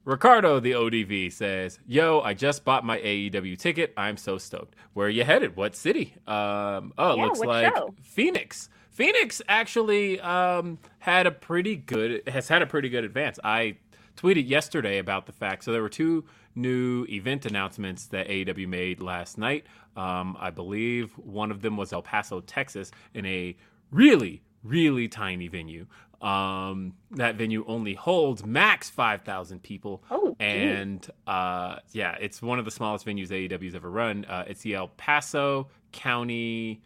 [0.05, 3.93] Ricardo, the ODV, says, Yo, I just bought my AEW ticket.
[3.97, 4.75] I'm so stoked.
[4.93, 5.55] Where are you headed?
[5.55, 6.15] What city?
[6.25, 7.93] Um, oh, it Yeah, looks like show?
[8.03, 8.69] Phoenix.
[8.91, 13.39] Phoenix actually um, had a pretty good, has had a pretty good advance.
[13.43, 13.77] I
[14.17, 15.63] tweeted yesterday about the fact.
[15.63, 19.65] So there were two new event announcements that AEW made last night.
[19.95, 23.55] Um, I believe one of them was El Paso, Texas, in a
[23.91, 25.85] really, really tiny venue.
[26.21, 30.03] Um, that venue only holds max 5,000 people.
[30.11, 30.35] Oh.
[30.39, 34.25] And uh, yeah, it's one of the smallest venues AEW's ever run.
[34.25, 36.81] Uh, it's the El Paso County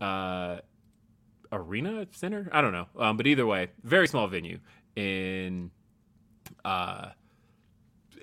[0.00, 0.58] uh,
[1.52, 2.48] Arena Center.
[2.52, 4.58] I don't know, um, but either way, very small venue
[4.96, 5.70] in
[6.64, 7.10] uh,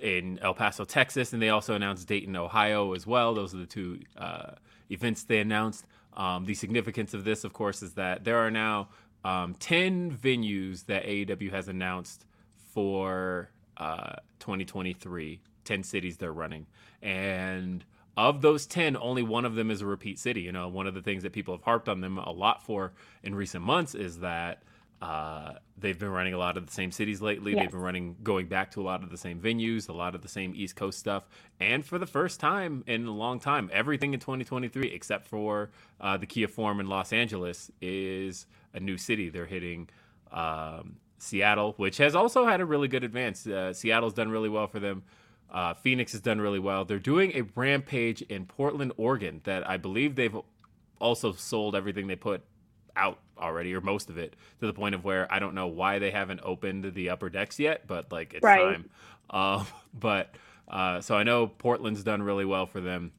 [0.00, 3.34] in El Paso, Texas, and they also announced Dayton, Ohio, as well.
[3.34, 4.52] Those are the two uh,
[4.90, 5.86] events they announced.
[6.14, 8.88] Um, the significance of this, of course, is that there are now
[9.24, 12.24] um, ten venues that AEW has announced
[12.72, 15.40] for uh, 2023.
[15.64, 16.66] Ten cities they're running,
[17.02, 17.84] and
[18.16, 20.94] of those 10 only one of them is a repeat city you know one of
[20.94, 24.18] the things that people have harped on them a lot for in recent months is
[24.18, 24.62] that
[25.00, 27.60] uh, they've been running a lot of the same cities lately Yes.
[27.62, 30.22] they've been running going back to a lot of the same venues a lot of
[30.22, 31.28] the same east coast stuff
[31.60, 36.16] and for the first time in a long time everything in 2023 except for uh,
[36.16, 39.88] the kia forum in los angeles is a new city they're hitting
[40.32, 44.66] um, seattle which has also had a really good advance uh, seattle's done really well
[44.66, 45.02] for them
[45.50, 46.84] uh, Phoenix has done really well.
[46.84, 50.36] They're doing a rampage in Portland, Oregon that I believe they've
[51.00, 52.42] also sold everything they put
[52.96, 55.98] out already, or most of it, to the point of where I don't know why
[55.98, 58.60] they haven't opened the upper decks yet, but like it's Right.
[58.60, 58.90] time.
[59.30, 59.66] Um,
[59.98, 60.34] but
[60.66, 63.12] uh, so I know Portland's done really well for them.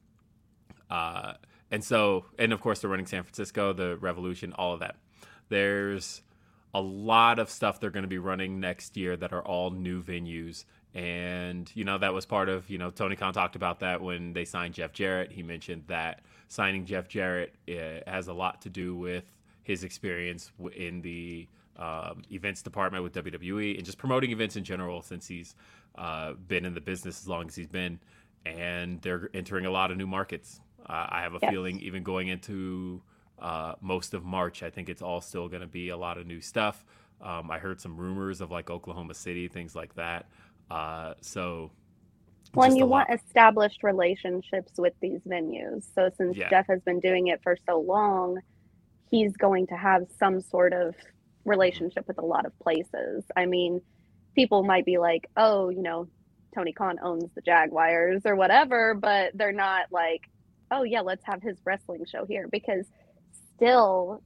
[0.88, 1.34] Uh,
[1.70, 4.96] and so, and of course, they're running San Francisco, the Revolution, all of that.
[5.50, 6.22] There's
[6.72, 10.02] a lot of stuff they're going to be running next year that are all new
[10.02, 10.64] venues.
[10.94, 14.32] And, you know, that was part of, you know, Tony Khan talked about that when
[14.32, 15.30] they signed Jeff Jarrett.
[15.32, 19.24] He mentioned that signing Jeff Jarrett uh, has a lot to do with
[19.62, 25.02] his experience in the um, events department with WWE and just promoting events in general
[25.02, 25.54] since he's
[25.96, 27.98] uh, been in the business as long as he's been.
[28.46, 30.60] And they're entering a lot of new markets.
[30.88, 31.50] Uh, I have a Yes.
[31.52, 33.02] feeling even going into
[33.40, 36.26] uh, most of March, I think it's all still going to be a lot of
[36.26, 36.84] new stuff.
[37.20, 40.26] Um, I heard some rumors of like Oklahoma City, things like that.
[40.70, 41.70] Uh, so
[42.54, 45.84] when you want established relationships with these venues.
[45.94, 46.50] So since Yeah.
[46.50, 48.40] Jeff has been doing it for so long,
[49.10, 50.94] he's going to have some sort of
[51.44, 53.24] relationship with a lot of places.
[53.36, 53.80] I mean,
[54.34, 56.08] people might be like, "Oh, you know,
[56.54, 60.22] Tony Khan owns the Jaguars or whatever," but they're not like,
[60.70, 62.86] "Oh yeah, let's have his wrestling show here" because
[63.60, 64.22] still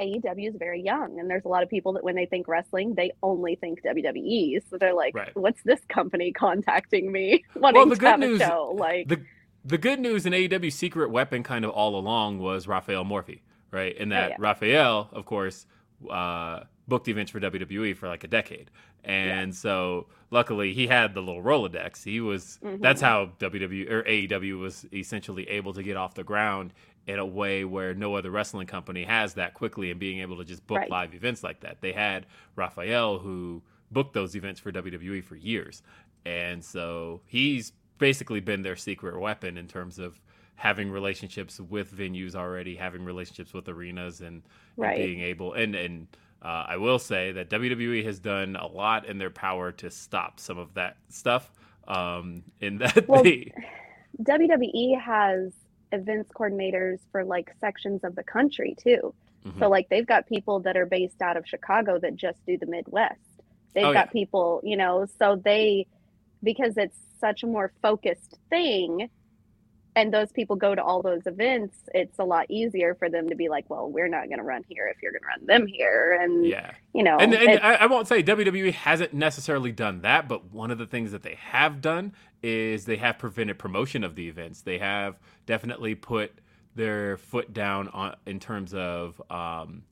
[0.00, 2.94] AEW is very young, and there's a lot of people that when they think wrestling,
[2.94, 4.60] they only think WWE.
[4.68, 5.34] So they're like, Right.
[5.34, 9.08] "What's this company contacting me wanting Well, the to good have news- a show?" Like,
[9.08, 9.22] the
[9.64, 13.40] the good news in AEW secret weapon kind of all along was Rafael Morffi,
[13.72, 13.96] right?
[13.98, 14.36] And that yeah.
[14.38, 15.66] Raphael, of course,
[16.08, 18.70] uh, booked events for WWE for like a decade.
[19.02, 22.04] And so luckily he had the little Rolodex.
[22.04, 22.80] He was Mhm.
[22.80, 26.72] that's how WWE or AEW was essentially able to get off the ground
[27.06, 30.44] in a way where no other wrestling company has that quickly and being able to
[30.44, 30.90] just book Right.
[30.90, 31.80] live events like that.
[31.80, 35.82] They had Rafael who booked those events for WWE for years.
[36.24, 40.20] And so he's basically been their secret weapon in terms of
[40.56, 44.42] having relationships with venues already, having relationships with arenas and,
[44.76, 46.08] and being able and and
[46.42, 50.38] uh, I will say that WWE has done a lot in their power to stop
[50.38, 51.50] some of that stuff.
[51.88, 53.52] Um, in that Well, they
[54.22, 55.52] WWE has
[55.92, 59.14] events coordinators for like sections of the country too.
[59.44, 59.58] Mhm.
[59.58, 62.66] So like they've got people that are based out of Chicago that just do the
[62.66, 63.20] Midwest.
[63.74, 64.12] They've Oh, got yeah.
[64.12, 65.86] people, you know, so they
[66.42, 69.08] because it's such a more focused thing
[69.96, 73.34] and those people go to all those events, it's a lot easier for them to
[73.34, 75.66] be like, well, we're not going to run here if you're going to run them
[75.66, 76.72] here and yeah.
[76.92, 80.70] you know, and, and I, I won't say WWE hasn't necessarily done that, but one
[80.70, 82.12] of the things that they have done
[82.46, 84.62] is they have prevented promotion of the events.
[84.62, 86.32] They have definitely put
[86.76, 89.82] their foot down on in terms of um,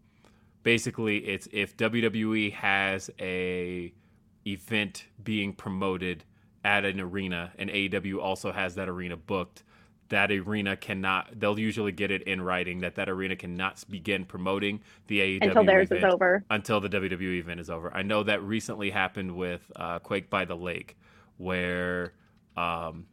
[0.62, 3.92] basically it's if WWE has a
[4.46, 6.24] event being promoted
[6.64, 9.64] at an arena and AEW also has that arena booked
[10.10, 14.80] that arena cannot they'll usually get it in writing that that arena cannot begin promoting
[15.06, 16.44] the AEW until theirs event is over.
[16.50, 17.92] until the WWE event is over.
[17.94, 20.96] I know that recently happened with uh, Quake by the Lake,
[21.38, 22.12] where,
[22.56, 23.06] um,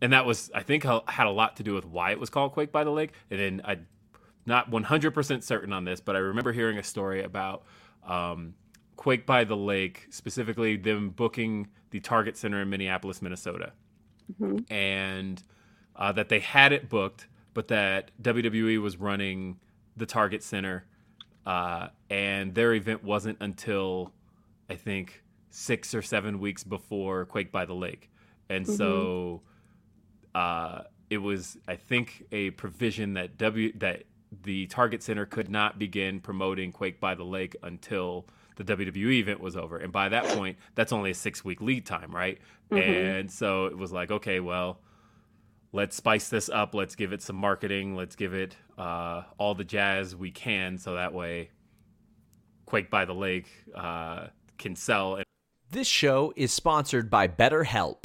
[0.00, 2.52] and that was I think had a lot to do with why it was called
[2.52, 3.12] Quake by the Lake.
[3.30, 3.78] And then I,
[4.44, 7.64] not 100% certain on this, but I remember hearing a story about
[8.06, 8.54] um,
[8.96, 13.72] Quake by the Lake, specifically them booking the Target Center in Minneapolis, Minnesota,
[14.40, 14.70] Mhm.
[14.70, 15.42] and
[15.96, 19.58] uh, that they had it booked, but that WWE was running
[19.96, 20.84] the Target Center
[21.46, 24.12] uh, and their event wasn't until
[24.68, 28.10] I think six or seven weeks before Quake by the Lake,
[28.48, 29.42] and so
[30.34, 34.04] uh, it was I think a provision that W that
[34.42, 39.40] the Target Center could not begin promoting Quake by the Lake until the WWE event
[39.40, 42.38] was over, and by that point, that's only a six week lead time, right?
[43.16, 44.80] And so it was like, okay, well,
[45.72, 46.74] let's spice this up.
[46.74, 47.94] Let's give it some marketing.
[47.94, 51.50] Let's give it uh, all the jazz we can, so that way,
[52.64, 54.28] Quake by the Lake uh,
[54.58, 55.20] can sell.
[55.70, 58.04] This show is sponsored by BetterHelp.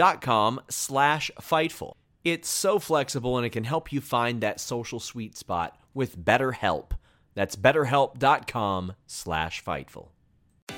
[0.00, 1.92] dot com slash fightful.
[2.24, 6.92] It's so flexible and it can help you find that social sweet spot with BetterHelp.
[7.34, 10.08] That's betterhelp.com slash Fightful.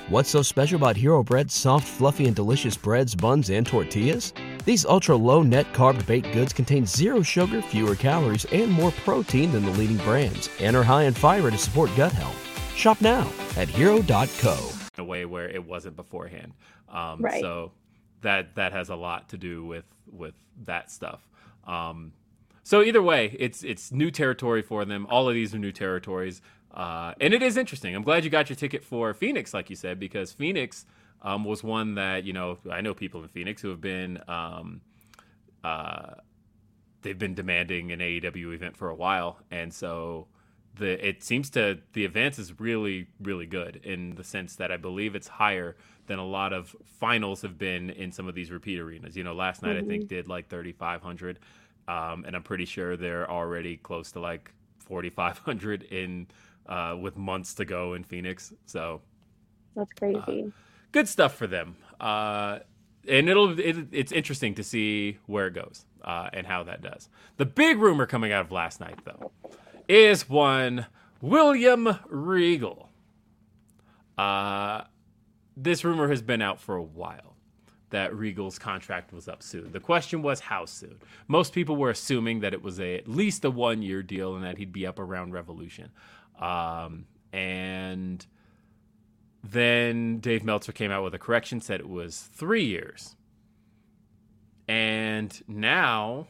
[0.08, 4.32] What's so special about Hero Bread's soft, fluffy, and delicious breads, buns, and tortillas?
[4.64, 9.52] These ultra low net carb baked goods contain zero sugar, fewer calories, and more protein
[9.52, 12.74] than the leading brands, and are high in fiber to support gut health.
[12.76, 14.56] Shop now at hero.co.
[14.98, 16.52] a way where it wasn't beforehand.
[16.88, 17.40] Um, Right.
[17.40, 17.72] So
[18.22, 21.28] that that has a lot to do with with that stuff.
[21.66, 22.12] Um,
[22.62, 25.06] so either way, it's it's new territory for them.
[25.10, 26.40] All of these are new territories,
[26.72, 27.94] uh, and it is interesting.
[27.94, 30.86] I'm glad you got your ticket for Phoenix, like you said, because Phoenix
[31.22, 34.20] um, was one that you know I know people in Phoenix who have been.
[34.28, 34.80] Um,
[35.64, 36.14] uh,
[37.02, 40.28] they've been demanding an AEW event for a while, and so
[40.76, 44.76] the it seems to the advance is really really good in the sense that I
[44.76, 48.78] believe it's higher than a lot of finals have been in some of these repeat
[48.78, 49.16] arenas.
[49.16, 51.38] You know, last night I think did like 3,500,
[51.88, 56.26] um, and I'm pretty sure they're already close to like 4,500 in
[56.66, 58.52] uh, with months to go in Phoenix.
[58.66, 59.00] So
[59.74, 60.52] That's crazy.
[60.92, 61.76] good stuff for them.
[62.00, 62.60] Uh,
[63.08, 67.08] and it'll it, it's interesting to see where it goes uh, and how that does.
[67.36, 69.30] The big rumor coming out of last night, though,
[69.88, 70.86] is one
[71.20, 72.88] William Regal.
[74.16, 74.82] Uh,
[75.56, 77.36] this rumor has been out for a while
[77.90, 79.70] that Regal's contract was up soon.
[79.70, 80.98] The question was how soon.
[81.28, 84.44] Most people were assuming that it was a, at least a one year deal and
[84.44, 85.90] that he'd be up around Revolution.
[86.40, 88.26] Um, and
[89.44, 93.14] then Dave Meltzer came out with a correction, said it was three years.
[94.68, 96.28] And now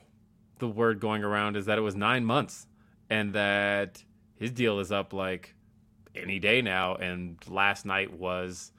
[0.58, 2.66] the word going around is that it was nine months
[3.08, 4.02] and that
[4.34, 5.54] his deal is up like
[6.14, 6.96] any day now.
[6.96, 8.72] And last night was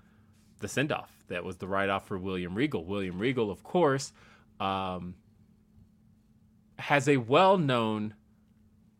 [0.64, 1.12] the send off.
[1.28, 2.84] That was the write off for William Regal.
[2.84, 4.12] William Regal, of course,
[4.60, 5.14] um,
[6.80, 8.16] has a well known,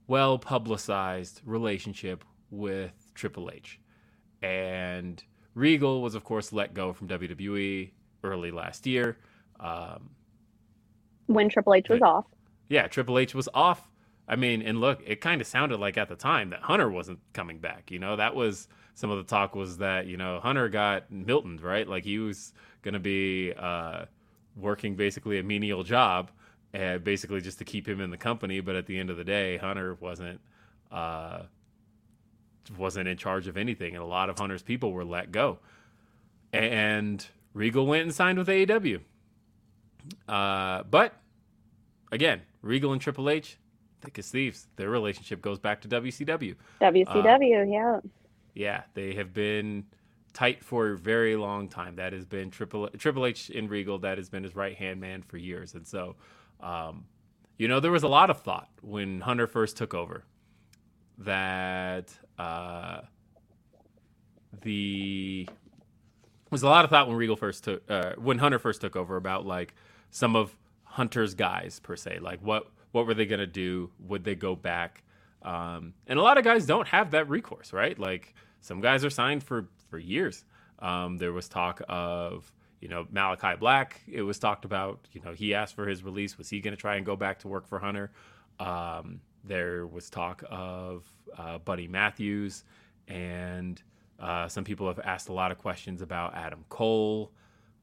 [0.08, 3.80] well publicized relationship with Triple H.
[4.42, 5.24] And
[5.56, 7.92] Regal was, of course, let go from WWE
[8.24, 9.18] early last year.
[9.60, 10.12] Um,
[11.28, 12.08] when Triple H was Right.
[12.10, 12.26] off.
[12.70, 13.90] yeah, Triple H was off.
[14.28, 17.20] I mean, and look, it kind of sounded like at the time that Hunter wasn't
[17.34, 17.92] coming back.
[17.92, 21.60] You know, that was some of the talk was that you know Hunter got Milton
[21.62, 24.06] right, like he was going to be uh,
[24.56, 26.32] working basically a menial job,
[26.74, 28.60] uh, basically just to keep him in the company.
[28.60, 30.40] But at the end of the day, Hunter wasn't
[30.92, 31.44] uh,
[32.78, 35.60] wasn't in charge of anything, and a lot of Hunter's people were let go.
[36.52, 39.02] And Regal went and signed with AEW.
[40.28, 41.14] Uh, but
[42.12, 43.58] again, Regal and Triple H,
[44.02, 44.68] thick as thieves.
[44.76, 46.56] Their relationship goes back to WCW.
[46.82, 48.00] WCW, yeah.
[48.54, 49.86] Yeah, they have been
[50.34, 51.96] tight for a very long time.
[51.98, 54.00] That has been Triple Triple H in Regal.
[54.00, 55.76] That has been his right hand man for years.
[55.76, 56.16] And so,
[56.62, 57.06] um,
[57.58, 60.26] you know, there was a lot of thought when Hunter first took over
[61.20, 63.02] that uh,
[64.62, 68.82] the There was a lot of thought when Regal first took uh, when Hunter first
[68.82, 69.76] took over about like
[70.12, 73.92] some of Hunter's guys per se, like what what were they gonna do?
[74.00, 75.03] Would they go back?
[75.44, 77.98] Um, and a lot of guys don't have that recourse, right?
[77.98, 80.46] Like some guys are signed for for years.
[80.80, 82.52] Um, there was talk of
[82.82, 84.02] you know Malachi Black.
[84.12, 85.08] It was talked about.
[85.12, 86.38] You know he asked for his release.
[86.38, 88.12] Was he going to try and go back to work for Hunter?
[88.60, 91.04] Um, there was talk of
[91.38, 92.64] uh, Buddy Matthews,
[93.08, 93.82] and
[94.20, 97.32] uh, some people have asked a lot of questions about Adam Cole.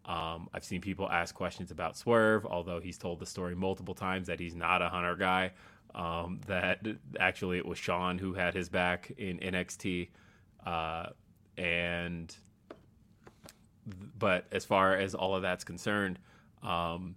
[0.06, 4.26] Um, I've seen people ask questions about Swerve, although he's told the story multiple times
[4.28, 5.52] that he's not a Hunter guy.
[5.94, 6.86] Um, that
[7.18, 10.08] actually it was Shawn who had his back in NXT,
[10.64, 11.06] uh,
[11.56, 12.34] and
[14.18, 16.18] but as far as all of that's concerned,
[16.62, 17.16] um,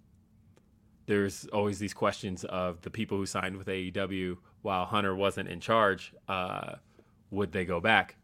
[1.06, 5.60] there's always these questions of the people who signed with AEW while Hunter wasn't in
[5.60, 6.12] charge.
[6.28, 6.76] Uh,
[7.30, 8.16] would they go back?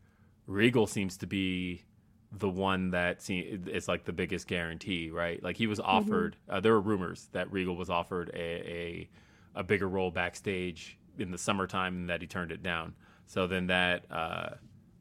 [0.46, 1.84] Regal seems to be
[2.32, 5.42] the one that it's like the biggest guarantee, right?
[5.42, 6.36] Like he was offered.
[6.48, 9.09] Uh, there were rumors that Regal was offered a,
[9.55, 12.94] a bigger role backstage in the summertime and that he turned it down.
[13.26, 14.51] So then that uh,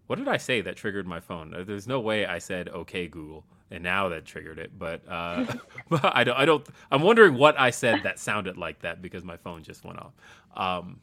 [0.08, 1.54] what did I say that triggered my phone?
[1.54, 5.46] Uh, There's no way I said okay Google and now that triggered it, but uh,
[6.04, 9.38] I don't I don't I'm wondering what I said that sounded like that because my
[9.38, 10.14] phone just went off.
[10.56, 11.00] Um,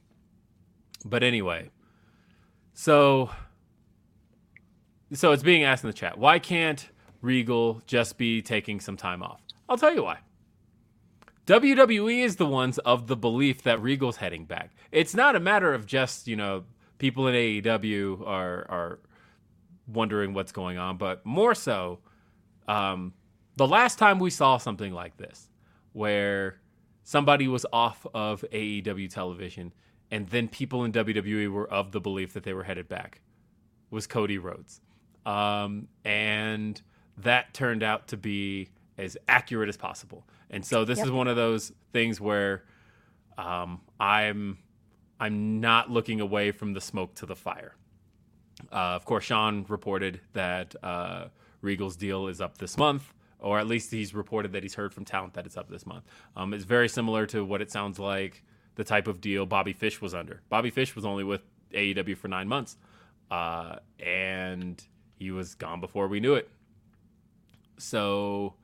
[1.04, 1.70] but anyway,
[2.74, 3.30] so
[5.12, 6.88] so it's being asked in the chat, why can't
[7.22, 9.40] Regal just be taking some time off?
[9.68, 10.18] I'll tell you why.
[11.46, 14.72] WWE is the ones of the belief that Regal's heading back.
[14.90, 16.64] It's not a matter of just, you know,
[16.98, 18.98] people in AEW are are
[19.86, 22.00] wondering what's going on, but more so,
[22.66, 23.14] um,
[23.56, 25.48] the last time we saw something like this,
[25.92, 26.60] where
[27.04, 29.72] somebody was off of AEW television,
[30.10, 33.20] and then people in WWE were of the belief that they were headed back.
[33.90, 34.80] Was Cody Rhodes,
[35.24, 36.82] um, and
[37.18, 40.26] that turned out to be as accurate as possible.
[40.50, 41.06] And so this Yep.
[41.06, 42.64] is one of those things where
[43.38, 44.58] um, I'm
[45.18, 47.74] I'm not looking away from the smoke to the fire.
[48.72, 51.26] Uh, of course, Sean reported that uh,
[51.62, 55.04] Regal's deal is up this month, or at least he's reported that he's heard from
[55.04, 56.04] talent that it's up this month.
[56.36, 58.42] Um, it's very similar to what it sounds like
[58.76, 60.42] the type of deal Bobby Fish was under.
[60.50, 61.42] Bobby Fish was only with
[61.72, 62.76] AEW for nine months,
[63.30, 64.82] uh, and
[65.18, 66.48] he was gone before we knew it.
[67.78, 68.54] So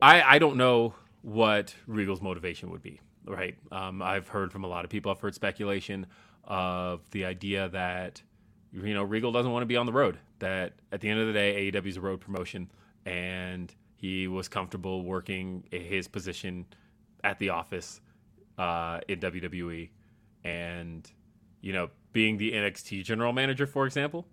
[0.00, 3.00] I I don't know what Regal's motivation would be.
[3.26, 3.56] Right.
[3.72, 5.10] Um, I've heard from a lot of people.
[5.10, 6.06] I've heard speculation
[6.44, 8.22] of the idea that
[8.72, 10.18] you know Regal doesn't want to be on the road.
[10.38, 12.70] That at the end of the day, AEW is a road promotion,
[13.04, 16.66] and he was comfortable working his position
[17.24, 18.00] at the office
[18.58, 19.90] uh, in WWE,
[20.44, 21.10] and
[21.60, 24.26] you know being the NXT general manager, for example,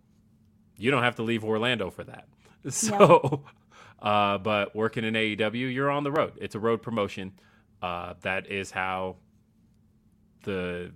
[0.78, 2.28] you don't have to leave Orlando for that.
[2.70, 3.44] So,
[4.04, 6.34] uh, but working in AEW, you're on the road.
[6.40, 7.32] It's a road promotion.
[7.82, 9.16] Uh, that is how
[10.44, 10.92] the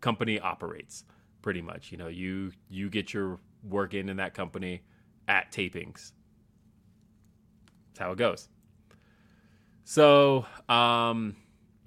[0.00, 1.04] company operates,
[1.42, 1.90] pretty much.
[1.90, 4.82] You know, you you get your work in in that company
[5.26, 6.12] at tapings.
[7.88, 8.48] That's how it goes.
[9.84, 11.34] So, um,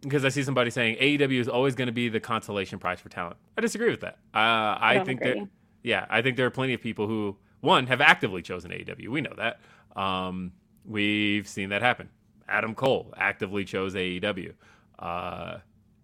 [0.02, 3.10] because I see somebody saying AEW is always going to be the consolation prize for
[3.10, 3.38] talent.
[3.58, 4.18] I disagree with that.
[4.34, 5.40] Uh, I, don't think agree.
[5.40, 5.50] that
[5.84, 9.08] yeah, I think there are plenty of people who one have actively chosen AEW.
[9.10, 9.60] We know that.
[9.96, 10.54] Um,
[10.86, 12.10] we've seen that happen.
[12.48, 14.54] Adam Cole actively chose AEW,
[15.00, 15.58] uh,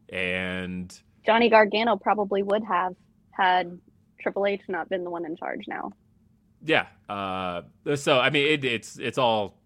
[0.09, 2.95] and Johnny Gargano probably would have
[3.31, 3.79] had
[4.21, 5.91] Triple H not been the one in charge now.
[6.63, 6.87] yeah.
[7.09, 7.63] Uh,
[7.95, 9.57] so I mean, it, it's it's all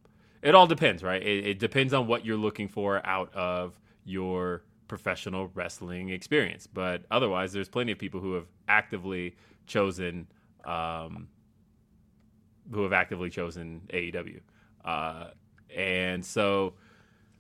[0.42, 1.22] it all depends, right?
[1.22, 6.68] It, it depends on what you're looking for out of your professional wrestling experience.
[6.68, 9.36] But otherwise, there's plenty of people who have actively
[9.68, 10.28] chosen
[10.66, 11.30] um,
[12.72, 14.40] who have actively chosen AEW.
[14.84, 15.28] Uh,
[15.76, 16.74] and so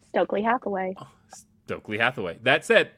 [0.10, 0.96] Stokely Hathaway.
[1.66, 2.38] Stokely Hathaway.
[2.44, 2.92] That said,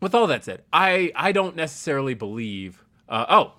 [0.00, 2.84] with all that said, I I don't necessarily believe.
[3.08, 3.52] Uh, oh,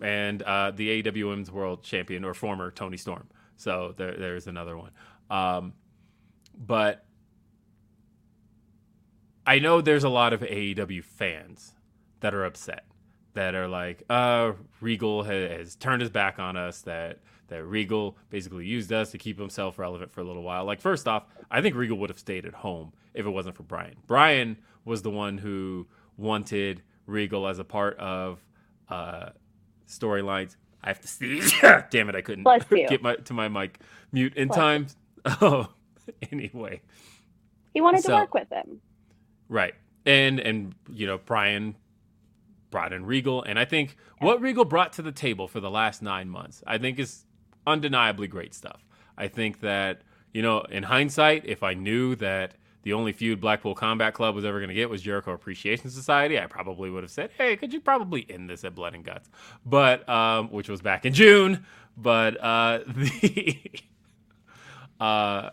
[0.00, 3.28] and uh, the AEW Women's World Champion or former Toni Storm.
[3.56, 4.90] So there there's another one.
[5.30, 5.72] Um,
[6.56, 7.04] but
[9.46, 11.72] I know there's a lot of AEW fans
[12.20, 12.84] that are upset
[13.34, 16.80] that are like, uh, Regal has, has turned his back on us.
[16.82, 17.18] That
[17.48, 20.64] that Regal basically used us to keep himself relevant for a little while.
[20.64, 23.62] Like, first off, I think Regal would have stayed at home if it wasn't for
[23.64, 23.96] Bryan.
[24.06, 28.40] Bryan was the one who wanted Regal as a part of
[28.88, 29.30] uh,
[29.88, 30.56] storylines.
[30.82, 31.40] I have to see.
[31.90, 33.80] Damn it, I couldn't get my to my mic
[34.12, 34.86] mute in Bless time.
[35.40, 35.68] Oh,
[36.30, 36.82] anyway.
[37.72, 38.80] He wanted So- to work with him.
[39.48, 39.74] Right.
[40.06, 41.76] And and you know, Bryan
[42.74, 46.02] brought in Regal and I think what Regal brought to the table for the last
[46.02, 47.24] 9 months, I think is
[47.68, 48.84] undeniably great stuff.
[49.16, 50.02] I think that,
[50.32, 54.44] you know, in hindsight, if I knew that the only feud Blackpool Combat Club was
[54.44, 57.72] ever going to get was Jericho Appreciation Society, I probably would have said, "Hey, could
[57.72, 59.30] you probably end this at Blood and Guts?"
[59.64, 61.64] But um which was back in June,
[61.96, 63.60] but uh the
[64.98, 65.50] uh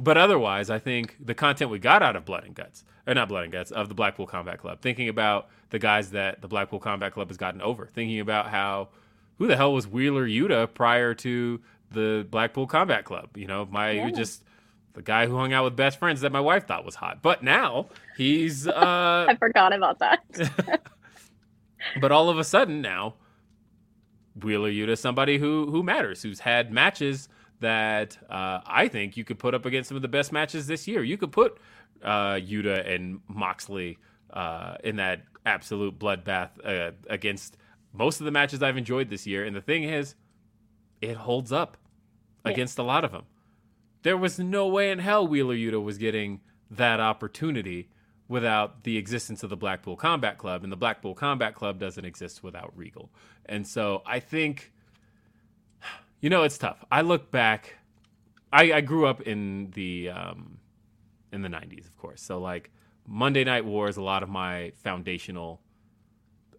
[0.00, 3.28] but otherwise, I think the content we got out of Blood and Guts, or not
[3.28, 6.78] Blood and Guts, of the Blackpool Combat Club, thinking about the guys that the Blackpool
[6.78, 8.88] Combat Club has gotten over, thinking about how
[9.38, 13.36] who the hell was Wheeler Yuta prior to the Blackpool Combat Club?
[13.36, 14.10] You know, my Yeah.
[14.10, 14.44] just
[14.94, 17.22] the guy who hung out with best friends that my wife thought was hot.
[17.22, 17.86] But now
[18.16, 20.22] he's uh I forgot about that.
[22.00, 23.14] but all of a sudden now,
[24.40, 27.28] Wheeler Yuta, somebody who who matters, who's had matches
[27.60, 30.88] that uh, I think you could put up against some of the best matches this
[30.88, 31.02] year.
[31.04, 31.58] You could put
[32.02, 33.98] uh, Yuta and Moxley
[34.32, 37.56] uh, in that absolute bloodbath uh, against
[37.92, 39.44] most of the matches I've enjoyed this year.
[39.44, 40.14] And the thing is,
[41.00, 41.76] it holds up
[42.44, 42.52] Yeah.
[42.52, 43.24] against a lot of them.
[44.02, 46.40] There was no way in hell Wheeler Yuta was getting
[46.70, 47.88] that opportunity
[48.28, 52.42] without the existence of the Blackpool Combat Club, and the Blackpool Combat Club doesn't exist
[52.42, 53.10] without Regal.
[53.46, 54.72] And so I think,
[56.20, 56.82] you know, it's tough.
[56.90, 57.76] I look back.
[58.52, 60.58] I, I grew up in the um,
[61.32, 62.22] in the '90s, of course.
[62.22, 62.70] So like
[63.06, 65.60] Monday Night War is a lot of my foundational.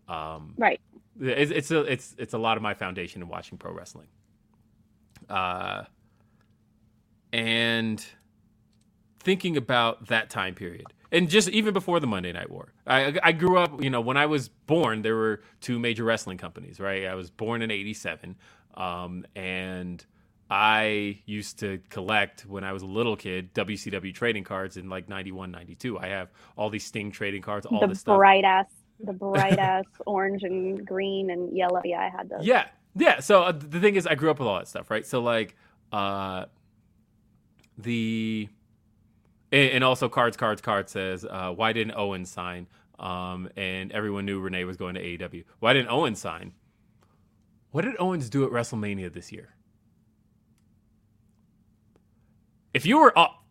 [0.08, 0.80] Um, right.
[1.20, 4.08] it's, it's a it's it's a lot of my foundation in watching pro wrestling.
[5.30, 5.84] Uh,
[7.32, 8.06] and
[9.20, 13.32] thinking about that time period, and just even before the Monday Night War, I I
[13.32, 13.82] grew up.
[13.82, 16.80] You know, when I was born, there were two major wrestling companies.
[16.80, 18.36] Right, I was born in '87,
[18.76, 20.06] um, and
[20.54, 25.10] I used to collect when I was a little kid WCW trading cards in like
[25.10, 25.98] 91, 92.
[25.98, 28.18] I have all these Sting trading cards, all the this stuff.
[28.18, 28.68] bright ass,
[29.00, 31.82] the bright ass orange and green and yellow.
[31.84, 32.46] Yeah, I had those.
[32.46, 33.20] Yeah, yeah.
[33.20, 35.04] So uh, the thing is, I grew up with all that stuff, right?
[35.08, 35.56] So like,
[35.92, 36.46] uh,
[37.80, 38.48] the
[39.52, 42.68] and, and also cards, cards, cards says, uh, why didn't Owen sign?
[43.00, 45.46] Um, and everyone knew Renee was going to AEW.
[45.62, 46.54] Why didn't Owen sign?
[47.72, 49.56] What did Owens do at WrestleMania this year?
[52.74, 53.44] If you were up,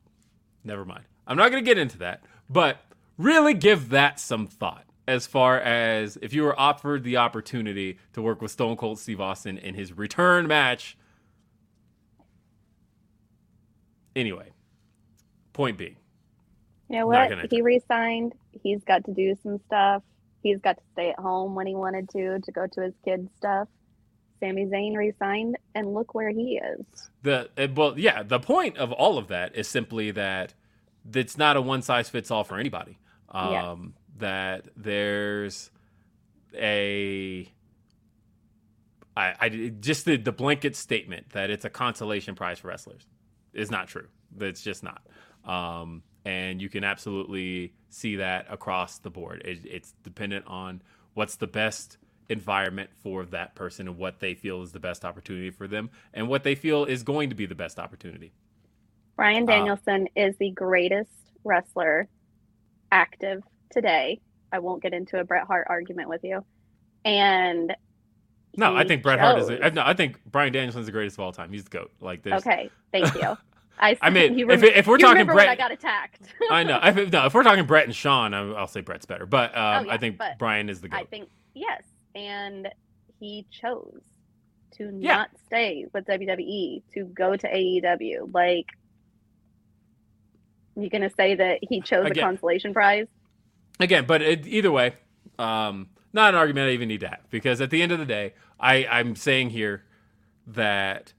[0.64, 1.05] never mind.
[1.27, 2.79] I'm not going to get into that, but
[3.18, 8.23] really give that some thought as far as if you were offered the opportunity to
[8.23, 10.97] work with Stone Cold Steve Austin in his return match.
[14.16, 14.51] Anyway,
[15.53, 15.97] point being,
[16.89, 17.35] You know what?
[17.51, 18.35] He resigned.
[18.53, 20.03] He's got to do some stuff.
[20.43, 23.31] He's got to stay at home when he wanted to to go to his kids'
[23.39, 23.68] stuff.
[24.43, 27.11] Sami Zayn resigned, and look where he is.
[27.22, 30.55] the uh, well, yeah, the point of all of that is simply that
[31.14, 32.99] it's not a one size fits all for anybody.
[33.30, 33.95] Um.
[34.18, 35.70] That there's
[36.55, 37.49] a
[39.16, 39.49] I, I
[39.80, 43.07] just the, the blanket statement that it's a consolation prize for wrestlers
[43.53, 44.07] is not true.
[44.40, 45.03] It's just not.
[45.45, 49.43] Um, and you can absolutely see that across the board.
[49.45, 50.82] It, it's dependent on
[51.14, 51.99] what's the best
[52.29, 56.29] environment for that person and what they feel is the best opportunity for them and
[56.29, 58.33] what they feel is going to be the best opportunity.
[59.16, 61.11] Bryan Uh, Danielson is the greatest
[61.45, 62.09] wrestler
[62.91, 64.20] active today.
[64.53, 66.45] I won't get into a Bret Hart argument with you.
[67.05, 67.75] And
[68.57, 69.73] No, I think Bret Hart is.
[69.75, 71.53] No, I think Bryan Danielson's the greatest of all time.
[71.53, 71.91] He's the goat.
[72.01, 72.35] Like this.
[72.35, 73.37] Okay, thank you.
[73.79, 76.20] I, I mean, you if, if we're talking Bret, I got attacked.
[76.51, 76.79] I know.
[76.83, 79.27] If, no, if we're talking Bret and Shawn, I- I'll say Bret's better.
[79.27, 81.01] But um, Oh, yeah, I think Bryan is the goat.
[81.01, 81.83] I think yes,
[82.15, 82.69] and
[83.19, 84.03] he chose
[84.77, 85.17] to Yeah.
[85.17, 88.31] not stay with WWE to go to AEW.
[88.33, 88.67] Like,
[90.77, 92.25] you gonna say that he chose Again.
[92.25, 93.07] a consolation prize?
[93.79, 94.95] Again, but it, either way,
[95.39, 98.07] um, not an argument I even need to have because at the end of the
[98.07, 99.85] day, I, I'm saying here
[100.47, 101.13] that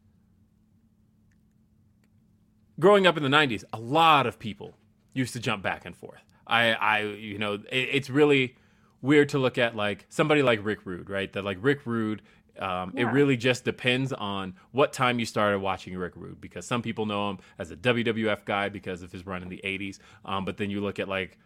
[2.80, 4.78] growing up in the 90s, a lot of people
[5.14, 6.24] used to jump back and forth.
[6.48, 8.56] I, I you know, it, it's really
[9.04, 11.32] weird to look at like somebody like Rick Rude, right?
[11.34, 12.24] That like Rick Rude,
[12.58, 16.82] um, it really just depends on what time you started watching Rick Rude because some
[16.82, 20.00] people know him as a WWF guy because of his run in the 80s.
[20.26, 21.38] Um, but then you look at like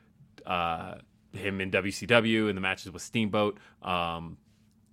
[0.46, 0.96] uh,
[1.34, 3.58] him in WCW and the matches with Steamboat.
[3.82, 4.38] Um,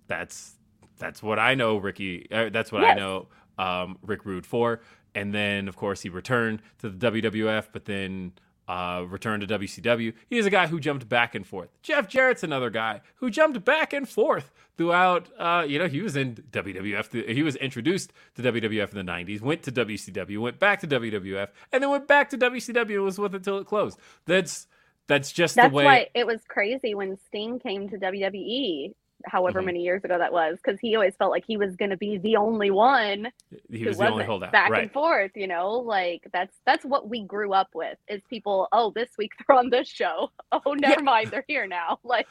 [0.07, 0.55] that's
[0.97, 2.27] that's what I know Ricky.
[2.31, 4.81] Uh, that's what I know um, Rick Rude for.
[5.13, 8.33] And then of course he returned to the WWF, but then
[8.67, 10.13] uh, returned to WCW.
[10.29, 11.69] He's a guy who jumped back and forth.
[11.81, 15.29] Jeff Jarrett's another guy who jumped back and forth throughout.
[15.37, 17.27] Uh, you know, he was in WWF.
[17.33, 19.41] He was introduced to WWF in the '90s.
[19.41, 20.39] Went to WCW.
[20.39, 22.95] Went back to WWF, and then went back to WCW.
[22.95, 23.99] and Was with it till it closed.
[24.25, 24.67] That's
[25.07, 25.83] that's just That's the way.
[25.83, 28.93] That's why it was crazy when Sting came to WWE.
[29.27, 29.65] However Mhm.
[29.65, 32.17] many years ago that was, because he always felt like he was going to be
[32.17, 33.31] the only one
[33.71, 34.51] he was the only holdout.
[34.51, 34.83] back right.
[34.83, 35.31] and forth.
[35.35, 37.97] You know, like that's that's what we grew up with.
[38.07, 38.67] Is people?
[38.71, 40.31] Oh, this week they're on this show.
[40.51, 41.99] Oh, never mind, they're here now.
[42.03, 42.27] Like,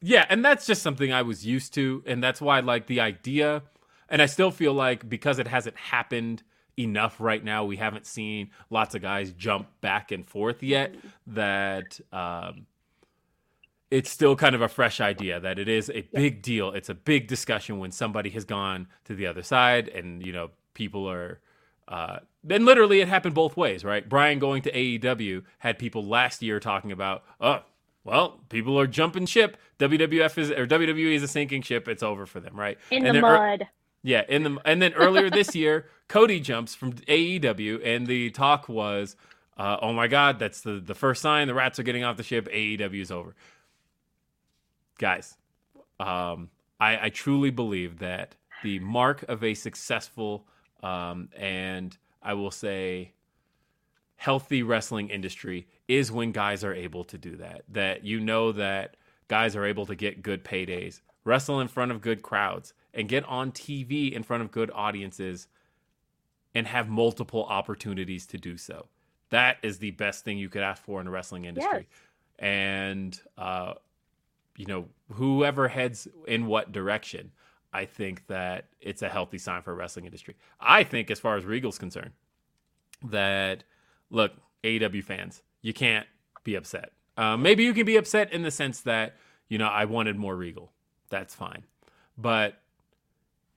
[0.00, 3.62] Yeah, and that's just something I was used to, and that's why like the idea,
[4.08, 6.42] and I still feel like because it hasn't happened
[6.78, 10.94] enough right now, we haven't seen lots of guys jump back and forth yet.
[11.26, 12.66] That um,
[13.92, 16.70] it's still kind of a fresh idea that it is a big deal.
[16.72, 20.50] It's a big discussion when somebody has gone to the other side, and you know
[20.74, 21.40] people are.
[21.88, 24.08] Uh, then literally it happened both ways, right?
[24.08, 27.60] Bryan going to AEW had people last year talking about, oh,
[28.04, 29.58] well, people are jumping ship.
[29.78, 31.88] WWF is or WWE is a sinking ship.
[31.88, 32.78] It's over for them, right?
[32.90, 33.68] in And the mud.
[34.02, 38.68] yeah, in the and then earlier this year, Cody jumps from AEW, and the talk
[38.68, 39.16] was,
[39.58, 42.22] uh, "Oh my God, that's the the first sign the rats are getting off the
[42.24, 42.48] ship.
[42.50, 43.34] AEW is over."
[45.02, 45.36] Guys,
[45.98, 46.48] um,
[46.78, 50.46] I, I truly believe that the mark of a successful
[50.80, 53.12] um, and I will say
[54.14, 57.62] healthy wrestling industry is when guys are able to do that.
[57.68, 58.96] That you know that
[59.26, 63.24] guys are able to get good paydays, wrestle in front of good crowds, and get
[63.24, 65.48] on TV in front of good audiences
[66.54, 68.86] and have multiple opportunities to do so.
[69.30, 71.88] That is the best thing you could ask for in the wrestling industry.
[72.38, 73.74] And uh,
[74.62, 74.84] you know,
[75.14, 77.32] whoever heads in what direction,
[77.72, 80.36] I think that it's a healthy sign for wrestling industry.
[80.60, 82.12] I think, as far as Regal's concerned,
[83.02, 83.64] that
[84.08, 84.30] look,
[84.62, 86.06] AEW fans, you can't
[86.44, 86.92] be upset.
[87.16, 89.16] Uh, maybe you can be upset in the sense that
[89.48, 90.70] you know I wanted more Regal.
[91.10, 91.64] That's fine,
[92.16, 92.60] but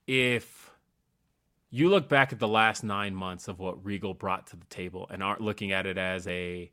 [0.08, 0.72] if
[1.70, 5.06] you look back at the last nine months of what Regal brought to the table
[5.08, 6.72] and aren't looking at it as a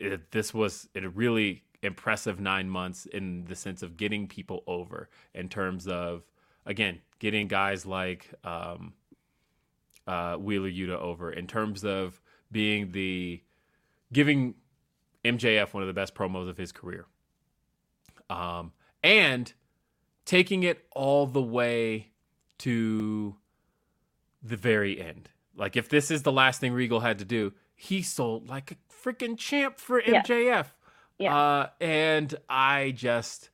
[0.00, 5.08] it, this was a really impressive nine months in the sense of getting people over
[5.34, 6.24] in terms of
[6.64, 8.92] again getting guys like um,
[10.06, 12.20] uh, Wheeler Yuta over in terms of
[12.50, 13.42] being the
[14.12, 14.54] giving
[15.24, 17.06] MJF one of the best promos of his career,
[18.28, 18.72] um,
[19.02, 19.52] and
[20.24, 22.08] taking it all the way
[22.58, 23.36] to
[24.42, 25.30] the very end.
[25.56, 28.76] Like if this is the last thing Regal had to do, he sold like a
[28.92, 30.44] freaking champ for MJF.
[30.44, 30.64] Yeah.
[31.30, 33.50] Uh, and I just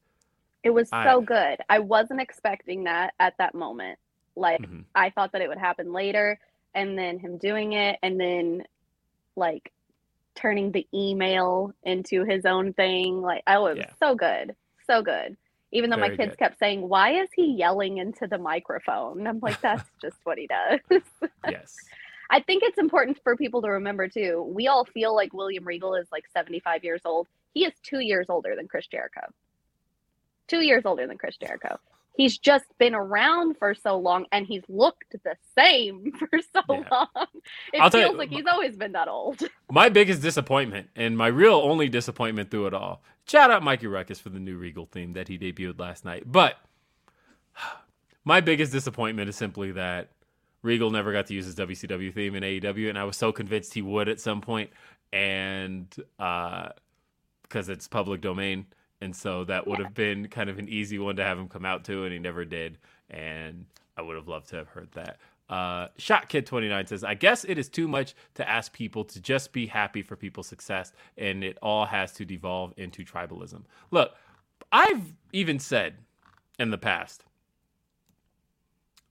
[0.62, 1.58] It was I- so good.
[1.68, 3.98] I wasn't expecting that at that moment.
[4.36, 4.84] Like Mhm.
[4.94, 6.38] I thought that it would happen later
[6.74, 8.64] and then him doing it and then
[9.36, 9.72] like
[10.34, 13.20] turning the email into his own thing.
[13.22, 13.92] Like I was Yeah.
[13.98, 14.54] so good.
[14.86, 15.36] So good.
[15.72, 16.38] Even though my kids good.
[16.38, 19.26] kept saying, Why is he yelling into the microphone?
[19.26, 20.80] I'm like, that's just what he does.
[21.48, 21.76] yes.
[22.30, 24.42] I think it's important for people to remember too.
[24.54, 27.26] We all feel like William Regal is like 75 years old.
[27.54, 29.22] He is two years older than Chris Jericho.
[30.46, 31.78] Two years older than Chris Jericho.
[32.16, 36.82] He's just been around for so long and he's looked the same for so Yeah.
[36.90, 37.26] long.
[37.72, 39.40] It I'll feels you- like he's always been that old.
[39.70, 43.02] My biggest disappointment, and my real only disappointment through it all.
[43.28, 46.24] Shout out Mikey Rukus for the new Regal theme that he debuted last night.
[46.26, 46.56] But
[48.24, 50.08] my biggest disappointment is simply that
[50.62, 53.74] Regal never got to use his WCW theme in AEW, and I was so convinced
[53.74, 54.70] he would at some point,
[55.12, 55.86] and
[56.18, 56.70] uh,
[57.48, 58.66] because it's public domain,
[59.00, 61.64] and so that would have been kind of an easy one to have him come
[61.64, 62.78] out to, and he never did,
[63.10, 65.18] and I would have loved to have heard that.
[65.48, 69.20] Uh, Shot Kid 29 says, I guess it is too much to ask people to
[69.20, 73.62] just be happy for people's success, and it all has to devolve into tribalism.
[73.90, 74.12] Look,
[74.70, 75.94] I've even said
[76.58, 77.24] in the past,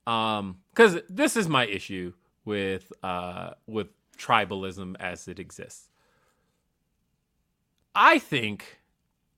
[0.06, 2.12] um, because this is my issue
[2.44, 5.87] with uh with tribalism as it exists.
[7.98, 8.78] I think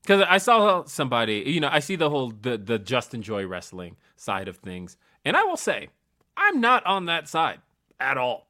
[0.02, 3.96] because I saw somebody, you know, I see the whole the the just enjoy wrestling
[4.16, 5.88] side of things, and I will say,
[6.36, 7.61] I'm not on that side
[7.98, 8.46] at all.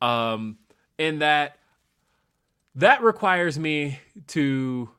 [0.00, 0.56] Um,
[0.98, 1.58] in that
[2.74, 3.98] that requires me
[4.28, 4.90] to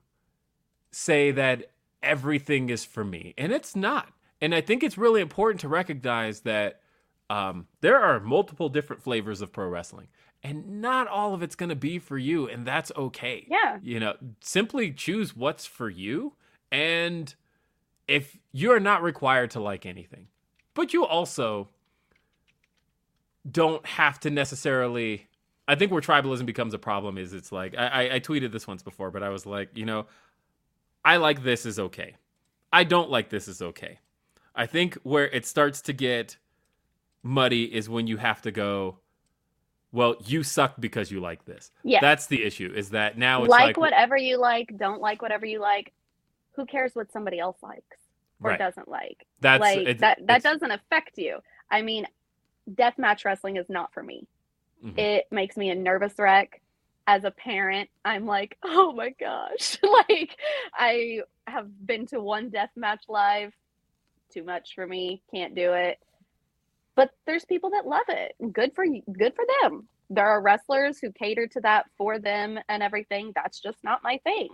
[0.92, 1.72] say that
[2.04, 4.14] everything is for me, and it's not.
[4.42, 6.82] And I think it's really important to recognize that
[7.32, 10.08] um, there are multiple different flavors of pro wrestling,
[10.44, 13.46] and not all of it's going to be for you, and that's okay.
[13.50, 13.78] Yeah.
[13.82, 16.34] You know, simply choose what's for you,
[16.72, 17.34] and
[18.08, 20.28] if you're not required to like anything,
[20.74, 21.70] but you also
[23.50, 25.28] don't have to necessarily.
[25.68, 28.68] I think where tribalism becomes a problem is it's like I, I, I tweeted this
[28.68, 30.08] once before, but I was like, you know,
[31.06, 32.16] I like this is okay.
[32.74, 34.00] I don't like this is okay.
[34.56, 36.38] I think where it starts to get
[37.24, 38.98] muddy is when you have to go,
[39.92, 41.72] well, you suck because you like this.
[41.84, 42.00] Yeah.
[42.02, 42.72] That's the issue.
[42.76, 45.92] Is that now it's like, like, whatever you like, don't like whatever you like.
[46.56, 47.98] Who cares what somebody else likes
[48.44, 48.60] or Right.
[48.60, 49.26] doesn't like?
[49.40, 51.40] that's like it's- that that doesn't affect you.
[51.70, 52.06] I mean,
[52.70, 54.28] deathmatch wrestling is not for me.
[54.84, 54.98] Mhm.
[54.98, 56.62] It makes me a nervous wreck.
[57.08, 59.78] As a parent, I'm like, oh my gosh.
[60.10, 60.38] like
[60.74, 63.54] I have been to one deathmatch live.
[64.30, 65.22] Too much for me.
[65.32, 66.00] Can't do it.
[67.02, 68.36] But there's people that love it.
[68.54, 69.02] Good for you.
[69.12, 69.88] Good for them.
[70.12, 73.32] There are wrestlers who cater to that for them and everything.
[73.34, 74.50] That's just not my thing.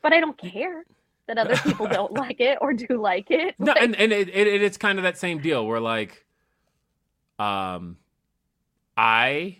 [0.00, 0.84] But I don't care
[1.26, 3.56] that other people don't like it or do like it.
[3.58, 6.24] No, Like, and, and it, it, it's kind of that same deal where like,
[7.40, 7.96] um,
[8.96, 9.56] I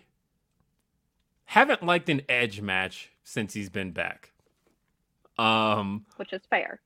[1.43, 4.31] haven't liked an Edge match since he's been back.
[5.37, 6.79] Um, which is fair.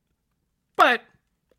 [0.77, 1.03] but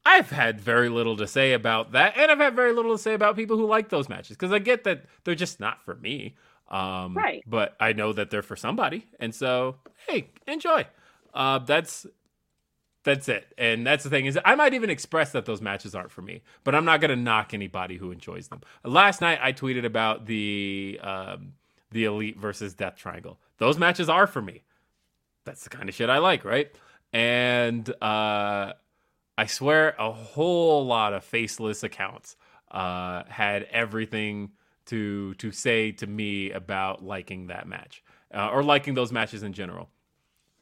[0.09, 3.13] I've had very little to say about that, and I've had very little to say
[3.13, 6.35] about people who like those matches because I get that they're just not for me.
[6.71, 7.43] Um, Right.
[7.47, 9.77] But I know that they're for somebody, and so
[10.09, 10.87] hey, enjoy.
[11.35, 12.07] Uh, that's
[13.05, 16.11] that's it, and that's the thing is I might even express that those matches aren't
[16.11, 18.61] for me, but I'm not gonna knock anybody who enjoys them.
[18.85, 21.53] Last night I tweeted about the um,
[21.91, 23.39] the Elite versus Death Triangle.
[23.59, 24.63] Those matches are for me.
[25.45, 26.71] That's the kind of shit I like, right?
[27.13, 28.73] And uh,
[29.39, 32.35] I swear a whole lot of faceless accounts
[32.73, 34.51] uh, had everything
[34.87, 38.03] to to say to me about liking that match
[38.35, 39.91] uh, or liking those matches in general.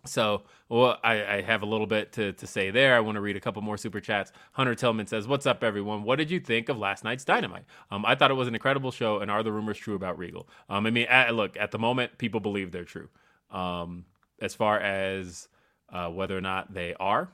[0.04, 2.94] So, well, I, I have a little bit to, to say there.
[2.94, 4.30] I want to read a couple more super chats.
[4.52, 6.02] Hunter Tillman says, "What's up, everyone?
[6.02, 7.64] What did you think of last night's Dynamite?
[7.90, 9.20] Um, I thought it was an incredible show.
[9.20, 10.48] And are the rumors true about Regal?
[10.68, 13.08] Um, I mean, at, look, at the moment, people believe they're true.
[13.50, 14.04] Um,
[14.40, 15.48] as far as
[15.90, 17.30] uh, whether or not they are,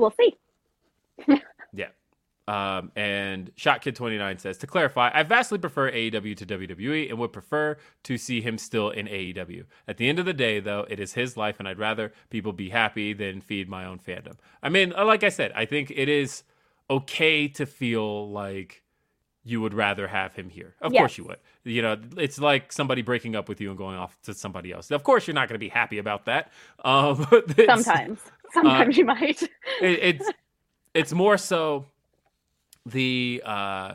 [0.00, 0.36] We'll see.
[1.72, 1.88] yeah.
[2.48, 7.76] Um, and ShotKid29 says, to clarify, I vastly prefer AEW to WWE and would prefer
[8.04, 9.66] to see him still in AEW.
[9.86, 12.52] At the end of the day, though, it is his life, and I'd rather people
[12.52, 14.34] be happy than feed my own fandom.
[14.64, 16.42] I mean, uh, like I said, I think it is
[16.88, 18.82] okay to feel like
[19.44, 20.74] you would rather have him here.
[20.80, 21.00] Of Yes.
[21.00, 21.38] course you would.
[21.62, 24.90] You know, it's like somebody breaking up with you and going off to somebody else.
[24.90, 26.50] Of course you're not going to be happy about that.
[26.84, 28.18] Um, it's-
[28.54, 29.42] Sometimes, sometimes you might.
[29.42, 29.48] it,
[29.80, 30.30] it's
[30.94, 31.86] it's more so
[32.86, 33.94] the uh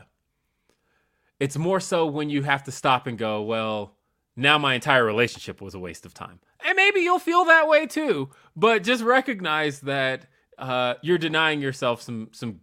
[1.40, 3.96] it's more so when you have to stop and go well
[4.36, 7.86] now my entire relationship was a waste of time and maybe you'll feel that way
[7.86, 10.26] too but just recognize that
[10.58, 12.60] uh you're denying yourself some some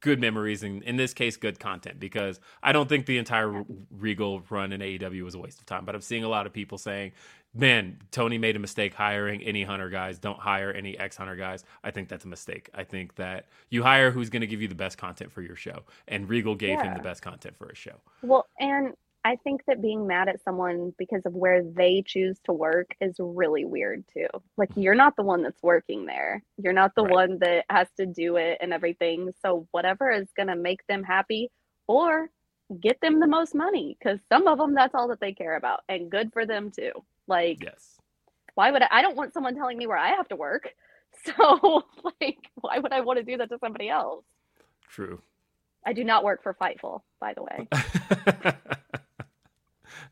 [0.00, 4.42] good memories and in this case good content because i don't think the entire regal
[4.50, 6.78] run in aew was a waste of time but i'm seeing a lot of people
[6.78, 7.12] saying
[7.56, 10.18] man, Tony made a mistake hiring any hunter guys.
[10.18, 11.64] Don't hire any ex hunter guys.
[11.82, 12.70] I think that's a mistake.
[12.74, 15.56] I think that you hire who's going to give you the best content for your
[15.56, 15.84] show.
[16.08, 17.96] And Regal gave him the best content for his show.
[18.22, 18.94] Well, and
[19.24, 23.16] I think that being mad at someone because of where they choose to work is
[23.18, 24.28] really weird too.
[24.56, 24.82] Like mm-hmm.
[24.82, 26.44] you're not the one that's working there.
[26.58, 27.12] You're not the Right.
[27.12, 29.32] one that has to do it and everything.
[29.42, 31.50] So whatever is going to make them happy
[31.88, 32.30] or
[32.80, 35.80] get them the most money cuz some of them that's all that they care about
[35.88, 36.92] and good for them too.
[37.26, 37.98] Like Yes.
[38.54, 40.70] why would I I don't want someone telling me where I have to work.
[41.24, 41.82] So
[42.20, 44.24] like why would I want to do that to somebody else?
[44.88, 45.20] True.
[45.84, 47.68] I do not work for Fightful, by the way.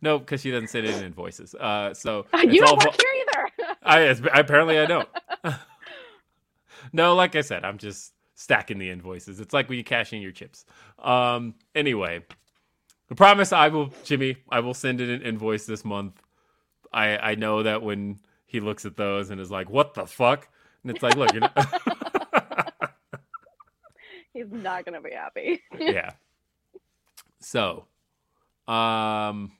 [0.01, 1.55] no, because she doesn't send in invoices.
[1.55, 3.51] Uh, so you don't vo- work here either.
[3.83, 4.01] I
[4.41, 5.09] apparently I don't.
[6.93, 9.41] no, like I said, I'm just stacking the invoices.
[9.41, 10.65] It's like when you cash in your chips.
[10.99, 12.25] Um, anyway,
[13.11, 14.37] I promise I will, Jimmy.
[14.51, 16.21] I will send in an invoice this month.
[16.95, 20.49] I I know that when he looks at those and is like, "What the fuck?"
[20.85, 21.57] and it's like, look, you're not.
[24.33, 25.63] He's not gonna be happy.
[25.79, 26.13] yeah.
[27.41, 27.87] So,
[28.69, 29.53] um,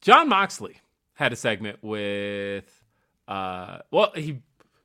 [0.00, 0.76] Jon Moxley
[1.14, 2.84] had a segment with,
[3.26, 4.40] uh, well, he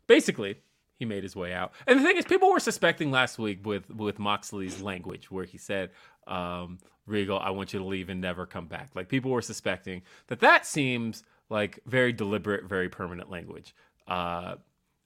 [0.07, 0.61] basically
[0.97, 3.89] he made his way out, and the thing is, people were suspecting last week with
[3.91, 5.91] with Moxley's language, where he said,
[6.27, 10.01] um, "Regal, I want you to leave and never come back." Like people were suspecting
[10.27, 13.75] that that seems like very deliberate, very permanent language,
[14.07, 14.55] uh,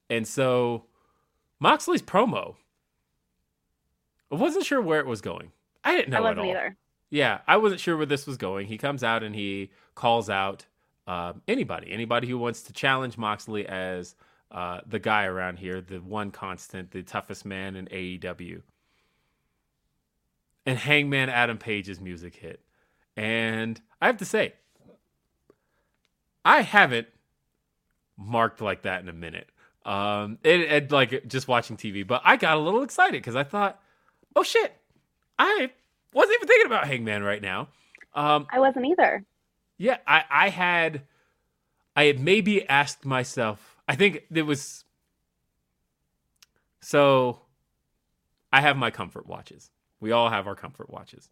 [0.09, 0.85] and so
[1.59, 2.55] Moxley's promo.
[4.31, 5.51] I wasn't sure where it was going.
[5.83, 6.45] I didn't know I at all.
[6.45, 6.77] either.
[7.09, 8.67] Yeah, I wasn't sure where this was going.
[8.67, 10.65] He comes out and he calls out
[11.07, 14.15] um, anybody, anybody who wants to challenge Moxley as
[14.49, 18.61] uh, the guy around here, the one constant, the toughest man in AEW.
[20.65, 22.61] And Hangman Adam Page's music hit.
[23.17, 24.53] And I have to say,
[26.45, 27.07] I haven't
[28.17, 29.49] marked like that in a minute.
[29.85, 33.43] Um, it, it like just watching TV, but I got a little excited because I
[33.43, 33.81] thought,
[34.35, 34.73] oh shit,
[35.39, 35.71] I
[36.13, 37.67] wasn't even thinking about Hangman right now.
[38.13, 39.23] Um, I wasn't either.
[39.77, 41.03] yeah, I, I had,
[41.95, 43.77] I had maybe asked myself.
[43.87, 44.83] I think it was.
[46.81, 47.41] So,
[48.51, 49.69] I have my comfort watches.
[50.01, 51.29] We all have our comfort watches.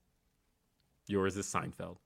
[1.07, 1.97] Yours is Seinfeld.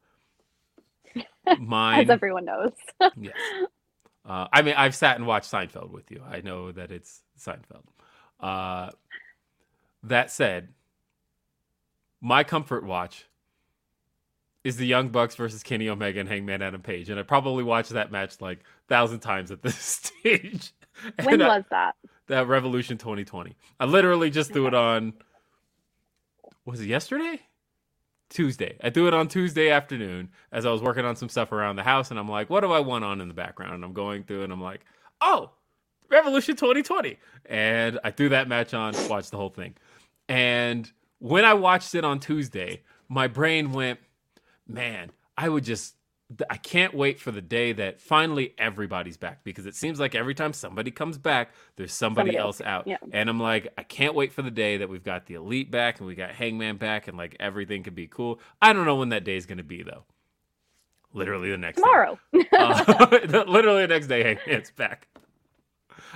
[1.59, 2.71] Mine, As everyone knows.
[3.17, 3.35] yes.
[4.25, 6.23] Uh, I mean, I've sat and watched Seinfeld with you.
[6.27, 7.83] I know that it's Seinfeld.
[8.39, 8.91] Uh,
[10.03, 10.69] that said,
[12.21, 13.25] my comfort watch
[14.63, 17.89] is the Young Bucks versus Kenny Omega and Hangman Adam Page, and I probably watched
[17.89, 19.75] that match like a thousand times at this
[20.23, 20.71] stage.
[21.23, 21.95] when I- was that?
[22.27, 23.57] that Revolution 2020?
[23.81, 25.13] I literally just threw it on.
[26.65, 27.41] Was it yesterday?
[28.29, 28.77] Tuesday.
[28.83, 31.83] I threw it on Tuesday afternoon as I was working on some stuff around the
[31.83, 33.73] house, and I'm like, what do I want on in the background?
[33.73, 34.81] And I'm going through, and I'm like,
[35.21, 35.51] oh,
[36.09, 37.17] Revolution 2020.
[37.45, 39.75] And I threw that match on, watched the whole thing.
[40.27, 43.99] And when I watched it on Tuesday, my brain went,
[44.67, 45.95] man, I would just,
[46.49, 50.33] I can't wait for the day that finally everybody's back because it seems like every
[50.33, 52.87] time somebody comes back, there's somebody, Somebody else out.
[52.87, 52.97] yeah.
[53.11, 55.99] And I'm like, I can't wait for the day that we've got the elite back
[55.99, 58.39] and we got Hangman back and like everything could be cool.
[58.61, 60.03] I don't know when that day is going to be though.
[61.13, 61.81] Literally the next day.
[61.83, 62.19] Tomorrow.
[62.51, 63.07] Uh,
[63.47, 65.07] literally the next day, Hangman's back.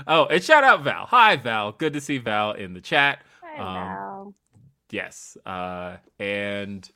[0.08, 1.06] Oh, and shout out Val.
[1.08, 1.72] Hi, Val.
[1.72, 3.20] Good to see Val in the chat.
[3.44, 4.34] Hi, Um, Val.
[4.92, 5.38] Yes.
[5.46, 6.90] Uh, and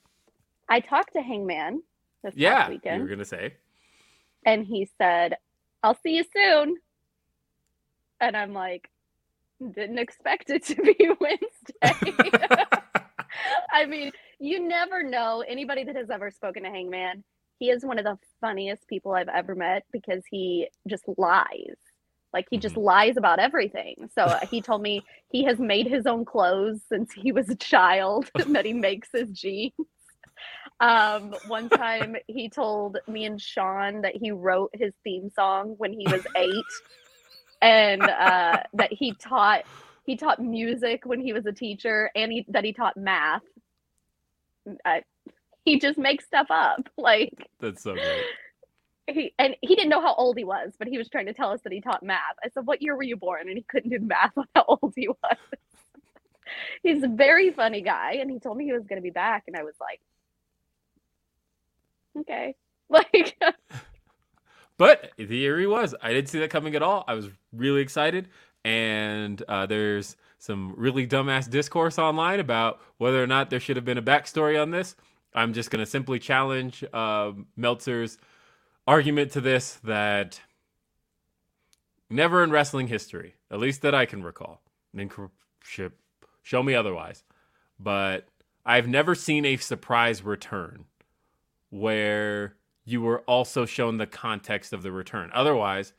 [0.69, 1.81] I talked to Hangman
[2.23, 3.53] this yeah, past you were gonna say.
[4.45, 5.35] and he said,
[5.83, 6.77] "I'll see you soon."
[8.19, 8.91] And I'm like,
[9.69, 12.29] didn't expect it to be Wednesday.
[13.71, 15.43] I mean, you never know.
[15.47, 17.23] Anybody that has ever spoken to Hangman,
[17.59, 21.77] he is one of the funniest people I've ever met because he just lies.
[22.33, 22.85] Like he just mm-hmm.
[22.85, 24.09] lies about everything.
[24.15, 27.55] So uh, he told me he has made his own clothes since he was a
[27.55, 29.73] child, that he makes his jeans.
[30.81, 35.93] Um, one time he told me and Sean that he wrote his theme song when
[35.93, 36.65] he was eight,
[37.61, 39.61] and uh, that he taught
[40.07, 43.43] he taught music when he was a teacher, and he, that he taught math.
[44.83, 45.03] I,
[45.65, 48.25] he just makes stuff up, like That's so great.
[49.07, 51.51] he and he didn't know how old he was, but he was trying to tell
[51.51, 52.37] us that he taught math.
[52.43, 54.93] I said, "What year were you born?" And he couldn't do math on how old
[54.95, 55.37] he was.
[56.81, 59.43] He's a very funny guy, and he told me he was going to be back,
[59.45, 60.01] and I was like,
[62.17, 62.55] "Okay."
[62.91, 63.37] Like,
[64.81, 65.95] But here he was.
[66.01, 67.05] I didn't see that coming at all.
[67.07, 68.27] I was really excited.
[68.65, 73.85] And uh, there's some really dumbass discourse online about whether or not there should have
[73.85, 74.95] been a backstory on this.
[75.35, 78.17] I'm just going to simply challenge uh, Meltzer's
[78.87, 80.41] argument to this that
[82.09, 84.61] never in wrestling history, at least that I can recall,
[86.41, 87.23] show me otherwise,
[87.79, 88.27] but
[88.65, 90.85] I've never seen a surprise return
[91.71, 92.55] where
[92.85, 95.31] you were also shown the context of the return.
[95.33, 95.93] Otherwise,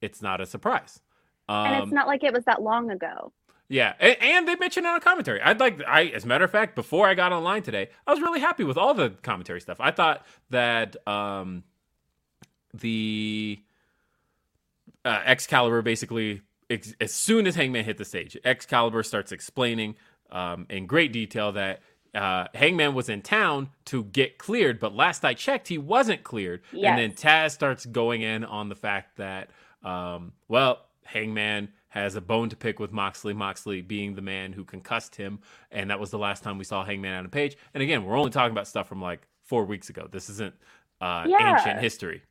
[0.00, 1.00] it's not a surprise.
[1.48, 3.32] Um, and it's not like it was that long ago.
[3.68, 5.40] yeah, and, and they mentioned it on commentary.
[5.42, 8.20] I'd like, I as a matter of fact, before I got online today, I was
[8.20, 9.78] really happy with all the commentary stuff.
[9.80, 11.64] I thought that um,
[12.72, 13.60] the
[15.04, 19.96] uh, Excalibur basically, ex- as soon as Hangman hit the stage, Excalibur starts explaining
[20.30, 21.82] um, in great detail that
[22.14, 26.62] uh, Hangman was in town to get cleared, but last I checked, he wasn't cleared.
[26.72, 26.90] Yes.
[26.90, 29.50] And then Taz starts going in on the fact that,
[29.84, 33.32] um, well, Hangman has a bone to pick with Moxley.
[33.34, 35.40] Moxley being the man who concussed him,
[35.70, 37.56] and that was the last time we saw Hangman on a page.
[37.74, 40.08] And again, we're only talking about stuff from like four weeks ago.
[40.10, 40.54] This isn't
[41.00, 41.56] uh, Yeah.
[41.56, 42.22] ancient history.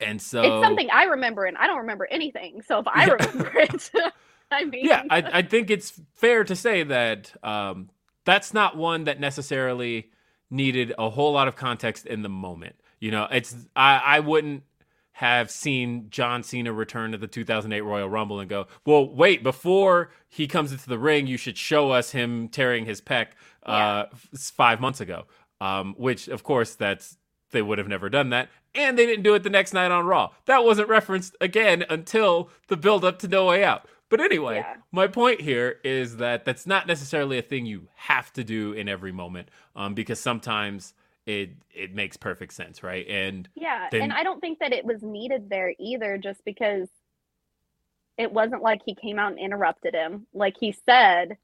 [0.00, 2.62] And so it's something I remember, and I don't remember anything.
[2.62, 3.12] So if I Yeah.
[3.12, 3.90] remember it,
[4.50, 7.90] I mean, yeah, I, I think it's fair to say that um,
[8.26, 10.10] that's not one that necessarily
[10.50, 12.76] needed a whole lot of context in the moment.
[13.00, 14.64] You know, it's I, I wouldn't
[15.12, 20.10] have seen John Cena return to the 2008 Royal Rumble and go, well, wait, before
[20.28, 23.28] he comes into the ring, you should show us him tearing his pec
[23.64, 25.24] uh, f- five months ago.
[25.58, 27.16] Um, which, of course, that's
[27.50, 30.04] they would have never done that, and they didn't do it the next night on
[30.04, 30.32] Raw.
[30.44, 33.88] That wasn't referenced again until the build up to No Way Out.
[34.08, 34.76] But anyway, Yeah.
[34.92, 38.88] my point here is that that's not necessarily a thing you have to do in
[38.88, 40.94] every moment, um, because sometimes
[41.26, 43.06] it it makes perfect sense, right?
[43.08, 46.88] And Yeah, then- and I don't think that it was needed there either, just because
[48.16, 50.26] it wasn't like he came out and interrupted him.
[50.32, 51.36] Like he said,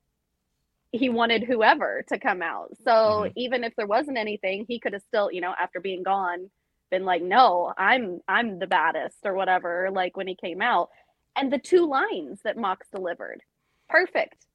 [0.93, 2.77] he wanted whoever to come out.
[2.85, 2.93] So
[3.29, 3.33] Mhm.
[3.37, 6.51] even if there wasn't anything, he could have still, you know, after being gone,
[6.91, 9.91] been like, "No, I'm I'm the baddest" or whatever.
[9.91, 10.91] Like when he came out,
[11.37, 13.41] and the two lines that Mox delivered,
[13.89, 14.47] perfect,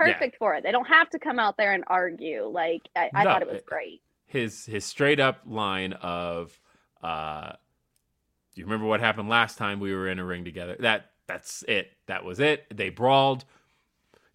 [0.00, 0.12] Yeah.
[0.12, 0.62] perfect for it.
[0.64, 2.44] They don't have to come out there and argue.
[2.46, 4.02] Like I, I No, thought it was great.
[4.26, 6.58] his his straight up line of
[7.02, 7.52] uh
[8.54, 10.76] do you remember what happened last time we were in a ring together?
[10.80, 11.92] That that's it.
[12.06, 12.64] That was it.
[12.74, 13.44] They brawled.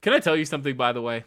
[0.02, 1.24] Can i tell you something by the way?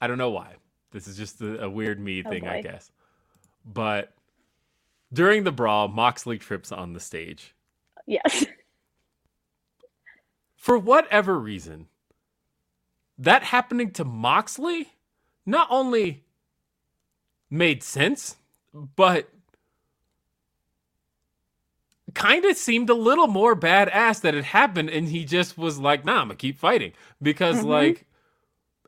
[0.00, 0.54] I don't know why.
[0.90, 2.90] This is just a, a weird me Oh, thing i guess.
[3.64, 4.12] But
[5.12, 7.54] during the brawl moxley trips on the stage.
[8.06, 8.46] Yes.
[10.62, 11.88] for whatever reason,
[13.18, 14.92] that happening to Moxley
[15.44, 16.22] not only
[17.50, 18.36] made sense,
[18.72, 19.28] but
[22.14, 24.88] kind of seemed a little more badass that it happened.
[24.88, 26.92] And he just was like, nah, I'm going to keep fighting.
[27.20, 27.64] Because, Mhm.
[27.66, 28.06] like,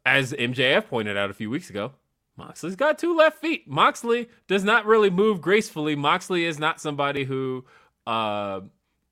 [0.07, 1.91] as MJF pointed out a few weeks ago,
[2.37, 3.67] Moxley's got two left feet.
[3.67, 5.97] Moxley does not really move gracefully.
[5.97, 7.65] Moxley is not somebody who
[8.07, 8.61] uh,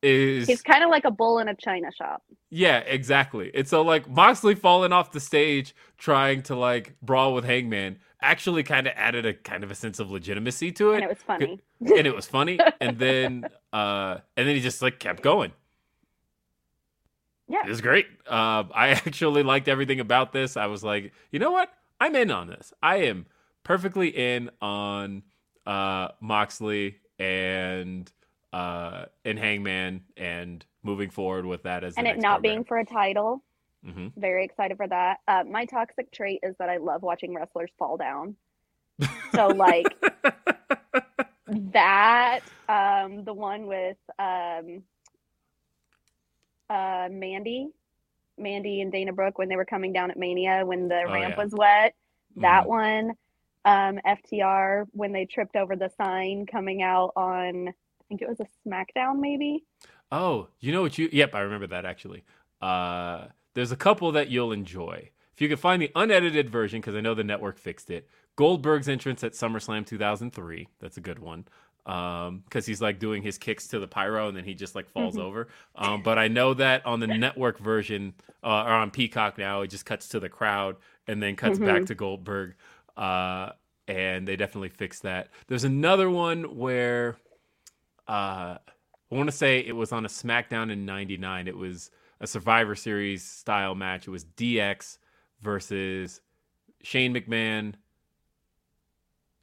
[0.02, 0.46] is.
[0.46, 2.22] He's kind of like a bull in a china shop.
[2.50, 3.50] Yeah, exactly.
[3.54, 8.62] And so like Moxley falling off the stage trying to like brawl with Hangman actually
[8.62, 10.96] kind of added a kind of a sense of legitimacy to it.
[10.96, 11.60] And it was funny.
[11.80, 12.58] and it was funny.
[12.80, 15.52] And then uh and then he just like kept going.
[17.48, 17.62] Yeah.
[17.64, 18.06] It was great.
[18.26, 20.56] Uh I actually liked everything about this.
[20.56, 21.72] I was like, you know what?
[22.00, 22.72] I'm in on this.
[22.82, 23.26] I am
[23.64, 25.22] perfectly in on
[25.66, 28.10] uh Moxley and
[28.52, 32.84] uh and Hangman and moving forward with that as and it not being for a
[32.84, 33.42] title.
[33.84, 35.18] hmm Very excited for that.
[35.26, 38.36] Uh, my toxic trait is that I love watching wrestlers fall down.
[39.34, 39.96] So like
[41.48, 44.82] that, um, the one with um,
[46.70, 47.70] uh, Mandy,
[48.38, 51.36] Mandy and Dana Brooke when they were coming down at Mania when the Oh, ramp
[51.36, 51.42] yeah.
[51.42, 51.94] was wet.
[52.36, 52.68] That Mhm.
[52.68, 53.16] one,
[53.64, 57.72] um, FTR when they tripped over the sign coming out on,
[58.12, 59.64] think it was a SmackDown maybe.
[60.10, 61.08] Oh, you know what you?
[61.12, 62.24] Yep, I remember that actually.
[62.60, 66.94] Uh, there's a couple that you'll enjoy if you can find the unedited version because
[66.94, 68.08] I know the network fixed it.
[68.36, 70.68] Goldberg's entrance at SummerSlam 2003.
[70.80, 71.46] That's a good one
[71.84, 74.88] um because he's like doing his kicks to the pyro and then he just like
[74.88, 75.24] falls Mm-hmm.
[75.26, 79.62] over um but i know that on the network version uh, or on peacock now
[79.62, 80.76] it just cuts to the crowd
[81.08, 81.66] and then cuts Mm-hmm.
[81.66, 82.54] back to goldberg
[82.96, 83.50] uh
[83.88, 87.16] and they definitely fixed that there's another one where
[88.08, 88.56] uh
[89.10, 91.90] i want to say it was on a smackdown in 99 it was
[92.20, 94.98] a survivor series style match it was dx
[95.40, 96.20] versus
[96.82, 97.74] shane mcmahon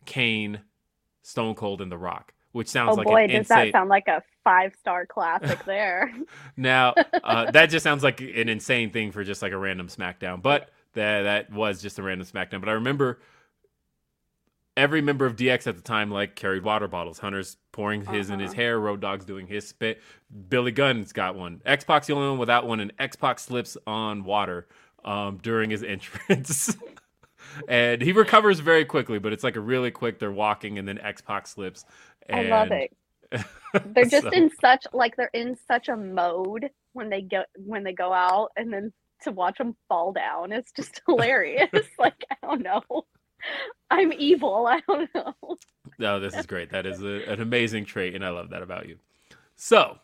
[0.05, 0.61] kane
[1.21, 3.67] Stone Cold and The Rock, which sounds Oh like boy, does insane.
[3.67, 6.11] that sound like a five star classic there.
[6.57, 10.41] now, uh, that just sounds like an insane thing for just like a random SmackDown,
[10.41, 12.59] but that that was just a random SmackDown.
[12.61, 13.19] But I remember
[14.79, 17.19] every member of DX at the time like carried water bottles.
[17.19, 18.61] Hunter's pouring his in his Uh-huh.
[18.61, 18.79] hair.
[18.79, 20.01] Road Dog's doing his spit.
[20.49, 21.61] Billy Gunn's got one.
[21.65, 24.67] X Pac's the only one without one, and X Pac slips on water
[25.05, 26.75] um, during his entrance.
[27.67, 30.19] and he recovers very quickly, but it's like a really quick.
[30.19, 31.85] They're walking, and then X Pac slips.
[32.31, 32.95] I love it.
[33.93, 37.83] They're just so- in such like they're in such a mode when they go when
[37.83, 38.91] they go out, and then
[39.23, 41.69] to watch them fall down, it's just hilarious.
[41.99, 42.81] like I don't know,
[43.91, 44.67] I'm evil.
[44.69, 45.57] I don't know.
[45.97, 46.71] No, this is great.
[46.71, 48.97] That is a, an amazing trait, and I love that about you.
[49.55, 49.97] So,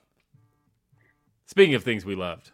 [1.46, 2.52] speaking of things we loved,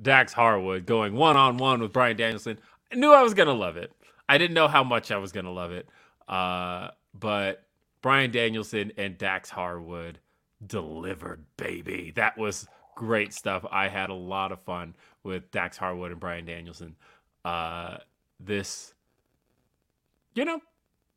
[0.00, 2.58] Dax Harwood going one on one with Bryan Danielson.
[2.90, 3.92] I knew I was gonna love it.
[4.28, 5.88] I didn't know how much I was gonna love it,
[6.28, 6.88] uh,
[7.18, 7.64] but
[8.02, 10.18] Bryan Danielson and Dax Harwood
[10.66, 12.12] delivered, baby.
[12.16, 13.64] That was great stuff.
[13.70, 16.96] I had a lot of fun with Dax Harwood and Bryan Danielson.
[17.44, 17.98] Uh,
[18.40, 18.94] this,
[20.34, 20.60] you know,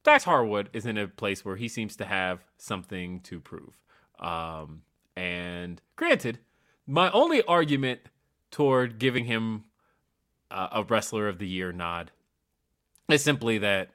[0.04, 3.78] Dax Harwood is in a place where he seems to have something to prove.
[4.20, 4.84] Um,
[5.16, 6.40] and granted,
[6.86, 8.02] my only argument
[8.52, 9.66] toward giving him
[10.52, 12.12] uh, a wrestler of the year nod
[13.10, 13.90] is simply that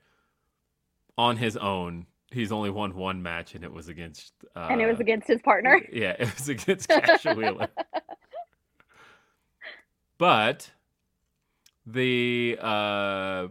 [1.16, 4.32] on his own, he's only won one match, and it was against.
[4.56, 5.80] Uh, and it was against his partner.
[5.92, 7.68] yeah, it was against Cash Wheeler.
[10.18, 10.70] But
[11.86, 13.48] the uh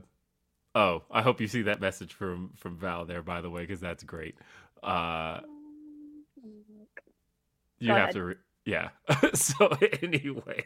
[0.76, 3.80] oh, I hope you see that message from from Val there by the way cuz
[3.80, 4.36] that's great.
[4.84, 5.42] Uh
[7.80, 8.90] you have to re- yeah.
[9.34, 9.70] so
[10.02, 10.66] anyway,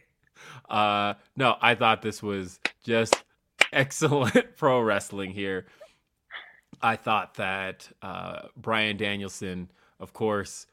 [0.70, 3.24] uh no, I thought this was just
[3.72, 5.68] excellent pro wrestling here.
[6.82, 10.68] I thought that uh Bryan Danielson of course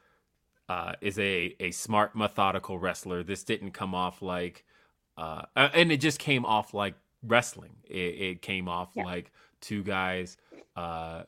[0.71, 3.25] uh, is a a smart, methodical wrestler.
[3.25, 4.65] This didn't come off like,
[5.17, 7.73] uh, and it just came off like wrestling.
[7.85, 9.05] It, it came off Yeah.
[9.05, 10.37] like two guys
[10.77, 11.25] uh,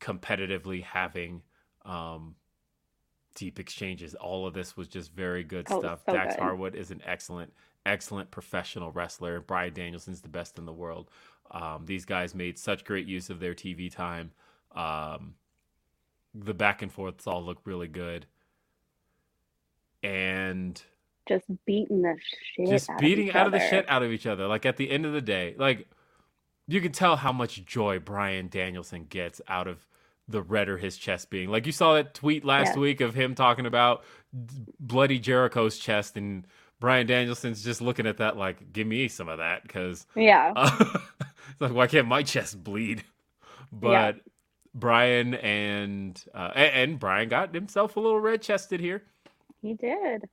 [0.00, 1.42] competitively having
[1.84, 2.34] um,
[3.34, 4.14] deep exchanges.
[4.14, 6.02] All of this was just very good Oh, stuff.
[6.06, 6.42] so Dax good.
[6.42, 7.52] Harwood is an excellent,
[7.86, 9.40] excellent professional wrestler.
[9.40, 11.10] Bryan Danielson's the best in the world.
[11.50, 14.32] Um, these guys made such great use of their TV time.
[14.74, 15.34] Um,
[16.34, 18.26] the back and forths all look really good.
[20.02, 20.80] And
[21.28, 22.16] Just beating the
[22.56, 22.68] shit.
[22.68, 24.46] just out beating of each out of the shit out of each other.
[24.46, 25.88] Like at the end of the day, like
[26.68, 29.86] you can tell how much joy Bryan Danielson gets out of
[30.28, 31.48] the redder his chest being.
[31.50, 32.76] Like you saw that tweet last Yes.
[32.76, 34.04] week of him talking about
[34.80, 36.44] bloody Jericho's chest, and
[36.80, 40.52] Bryan Danielson's just looking at that like, give me some of that because Yeah.
[40.80, 43.04] it's like why can't my chest bleed?
[43.72, 44.16] But
[44.74, 49.02] Bryan and uh, and Bryan got himself a little red chested here.
[49.62, 50.28] He did.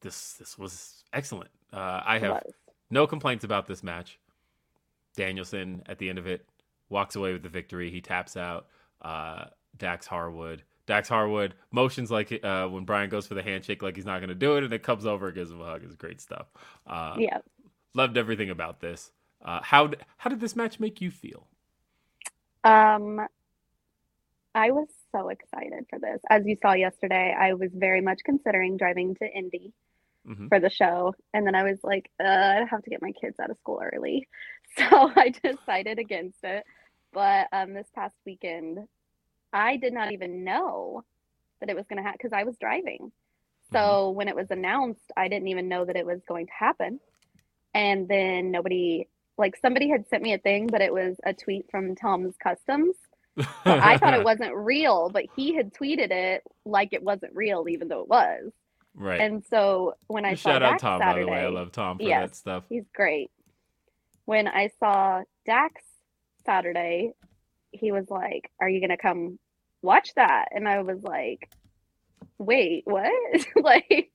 [0.00, 1.50] This this was excellent.
[1.72, 2.42] Uh, I have
[2.90, 4.18] no complaints about this match.
[5.16, 6.46] Danielson at the end of it
[6.88, 7.90] walks away with the victory.
[7.90, 8.66] He taps out
[9.02, 9.46] uh,
[9.76, 10.62] Dax Harwood.
[10.86, 14.30] Dax Harwood motions like uh, when Bryan goes for the handshake, like he's not going
[14.30, 15.82] to do it, and it comes over, and gives him a hug.
[15.84, 16.46] It's great stuff.
[16.86, 17.38] Uh, Yeah.
[17.94, 19.10] Loved everything about this.
[19.42, 21.46] Uh, how how did this match make you feel?
[22.64, 23.20] Um,
[24.54, 26.20] I was so excited for this.
[26.28, 29.72] As you saw yesterday, I was very much considering driving to Indy
[30.28, 30.48] Mhm.
[30.48, 31.14] for the show.
[31.32, 33.80] And then I was like, uh, I have to get my kids out of school
[33.82, 34.28] early.
[34.76, 34.84] So
[35.16, 36.62] I decided against it.
[37.12, 38.78] But um, this past weekend,
[39.52, 41.04] I did not even know
[41.60, 43.10] that it was going to happen because I was driving.
[43.72, 47.00] So when it was announced, I didn't even know that it was going to happen.
[47.74, 49.08] And then nobody,
[49.38, 52.94] like somebody had sent me a thing, but it was a tweet from Tom's Customs.
[53.38, 57.68] So I thought it wasn't real, but he had tweeted it like it wasn't real,
[57.68, 58.52] even though it was.
[58.98, 59.20] Right.
[59.20, 61.46] And so when I saw out Tom, Saturday, by the way.
[61.46, 62.30] I love Tom for Yes.
[62.30, 62.64] that stuff.
[62.68, 63.30] he's great.
[64.24, 65.82] When I saw Dax
[66.44, 67.12] Saturday,
[67.70, 69.38] he was like, "Are you gonna come
[69.82, 71.48] watch that?" And I was like,
[72.38, 73.12] wait, what?
[73.56, 74.10] like,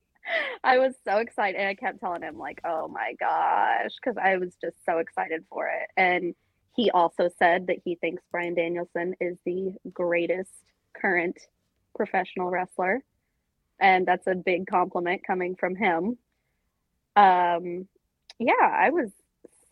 [0.64, 1.60] I was so excited.
[1.60, 5.44] And I kept telling him, like, oh my gosh, because I was just so excited
[5.50, 5.90] for it.
[5.98, 6.34] And
[6.76, 10.52] he also said that he thinks Bryan Danielson is the greatest
[10.96, 11.38] current
[11.96, 13.04] professional wrestler.
[13.84, 16.18] And that's a big compliment coming from him.
[17.18, 17.88] Um,
[18.40, 19.12] yeah, I was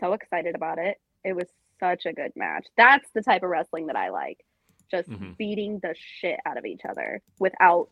[0.02, 0.98] so excited about it.
[1.24, 1.48] It was
[1.80, 2.68] such a good match.
[2.76, 4.46] That's the type of wrestling that I like.
[4.92, 5.38] Just Mhm.
[5.38, 7.90] beating the shit out of each other without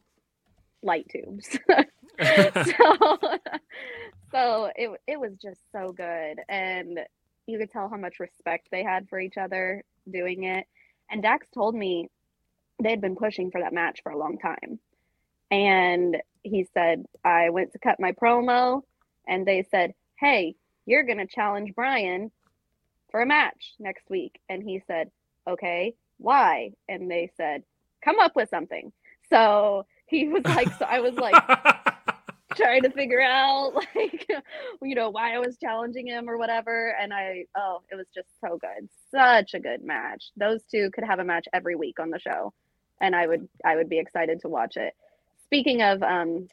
[0.84, 1.57] light tubes.
[2.20, 3.17] so,
[4.32, 6.99] so it it was just so good, and
[7.47, 10.67] you could tell how much respect they had for each other doing it.
[11.09, 12.09] And Dax told me
[12.84, 14.80] they had been pushing for that match for a long time,
[15.52, 18.84] and he said I went to cut my promo,
[19.28, 22.32] and they said, "Hey, you're gonna challenge Bryan
[23.12, 25.12] for a match next week," and he said,
[25.47, 27.64] "Okay, why?" And they said,
[28.04, 28.91] "Come up with something."
[29.30, 31.36] So he was like, so I was like
[32.56, 34.28] trying to figure out like
[34.82, 36.95] you know why I was challenging him or whatever.
[37.00, 38.89] And I oh it was just so good.
[39.12, 40.32] Such a good match.
[40.36, 42.54] Those two could have a match every week on the show.
[43.02, 44.93] And I would I would be excited to watch it
[45.50, 46.47] speaking of um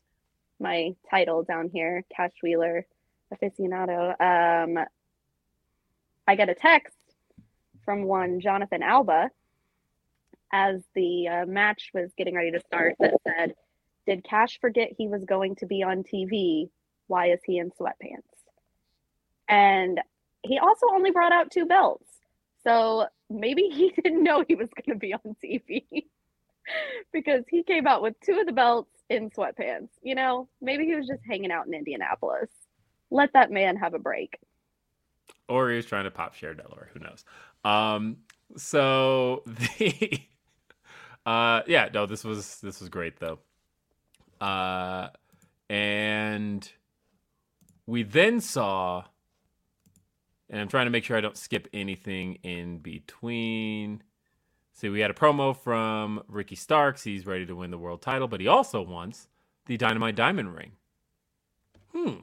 [0.58, 2.86] my title down here Cash Wheeler
[3.30, 4.82] aficionado um
[6.26, 6.96] I get a text
[7.84, 9.30] from one Jonathan Alba
[10.50, 13.54] as the uh, match was getting ready to start that said
[14.06, 16.70] did Cash forget he was going to be on TV?
[17.08, 18.22] Why is he in sweatpants?
[19.48, 20.00] And
[20.42, 22.08] he also only brought out two belts.
[22.64, 26.06] So maybe he didn't know he was going to be on TV
[27.12, 29.90] because he came out with two of the belts in sweatpants.
[30.02, 32.50] You know, maybe he was just hanging out in Indianapolis.
[33.10, 34.38] Let that man have a break.
[35.48, 36.90] or he was trying to pop Cher Delaware.
[36.94, 37.24] Who knows?
[37.64, 38.18] Um,
[38.56, 40.20] so the
[41.26, 43.40] uh, yeah, no, this was this was great though.
[44.40, 45.08] Uh,
[45.70, 46.70] and
[47.86, 49.04] we then saw,
[50.50, 54.02] and I'm trying to make sure I don't skip anything in between.
[54.76, 57.02] See, we had a promo from Ricky Starks.
[57.02, 59.26] He's ready to win the world title, but he also wants
[59.64, 60.72] the Dynamite Diamond ring.
[61.94, 62.16] Hmm.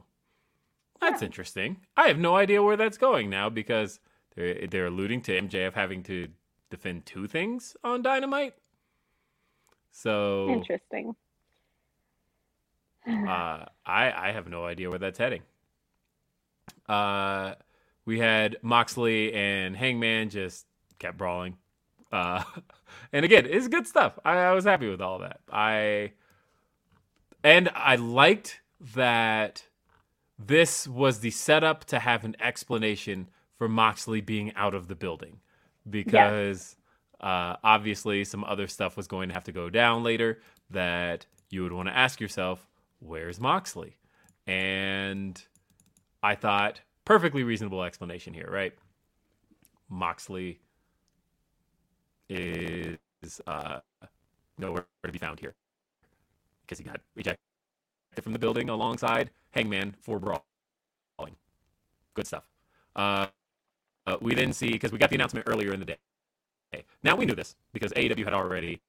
[1.02, 1.78] That's interesting.
[1.98, 4.00] I have no idea where that's going now because
[4.36, 6.28] they're, they're alluding to MJF having to
[6.70, 8.54] defend two things on Dynamite.
[9.92, 11.16] So Interesting.
[13.08, 15.42] uh, I I have no idea where that's heading.
[16.88, 17.56] Uh,
[18.06, 20.68] we had Moxley and Hangman just
[21.00, 21.58] kept brawling.
[22.14, 22.44] Uh,
[23.14, 24.18] and again, it's good stuff.
[24.24, 25.42] I, I was happy with all that.
[25.52, 26.14] I
[27.44, 28.62] and I liked
[28.96, 29.66] that
[30.40, 35.40] this was the setup to have an explanation for Moxley being out of the building
[35.90, 36.76] because
[37.20, 40.40] uh, obviously some other stuff was going to have to go down later
[40.70, 42.68] that you would want to ask yourself,
[43.00, 43.98] where's Moxley?
[44.48, 45.42] And
[46.22, 48.74] I thought, perfectly reasonable explanation here, right?
[49.90, 50.60] Moxley
[52.30, 53.80] is uh,
[54.58, 55.54] nowhere to be found here
[56.62, 57.40] because he got ejected
[58.22, 60.44] from the building alongside Hangman for brawling.
[62.14, 62.44] Good stuff.
[62.96, 63.28] Uh,
[64.06, 65.98] uh, we didn't see because we got the announcement earlier in the day.
[67.04, 68.82] Now we knew this because AEW had already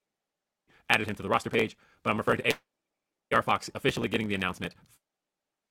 [0.88, 2.54] added him to the roster page, but I'm referring to
[3.32, 4.74] AR Fox officially getting the announcement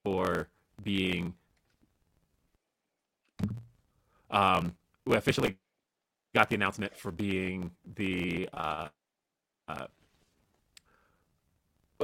[0.04, 0.48] for
[0.82, 1.34] being
[4.30, 4.76] um,
[5.06, 5.56] officially
[6.34, 8.88] got the announcement for being the uh,
[9.68, 9.86] uh,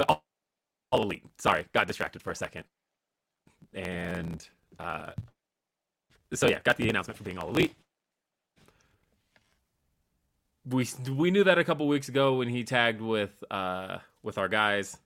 [0.09, 0.25] all,
[0.93, 1.25] all elite.
[1.39, 2.65] Sorry, got distracted for a second,
[3.75, 4.47] and
[4.79, 5.11] uh,
[6.35, 7.75] so yeah, got the announcement for being all elite.
[10.69, 14.49] We we knew that a couple weeks ago when he tagged with uh with our
[14.49, 14.97] guys.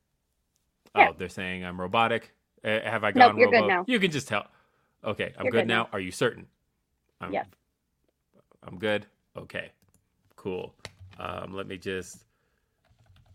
[0.97, 1.11] Yeah.
[1.11, 2.33] Oh, they're saying I'm robotic.
[2.65, 3.85] Uh, have I gone you're good now.
[3.87, 4.47] You can just tell.
[5.05, 5.89] Okay, I'm good, good now.
[5.93, 6.47] Are you certain?
[7.21, 7.47] I'm, Yes.
[8.67, 9.07] I'm good.
[9.37, 9.71] Okay,
[10.37, 10.75] cool.
[11.19, 12.25] Um, let me just.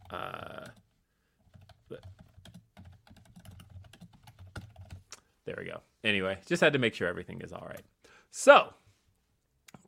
[0.09, 0.65] Uh,
[5.45, 5.81] there we go.
[6.03, 7.84] Anyway, just had to make sure everything is all right.
[8.31, 8.73] So,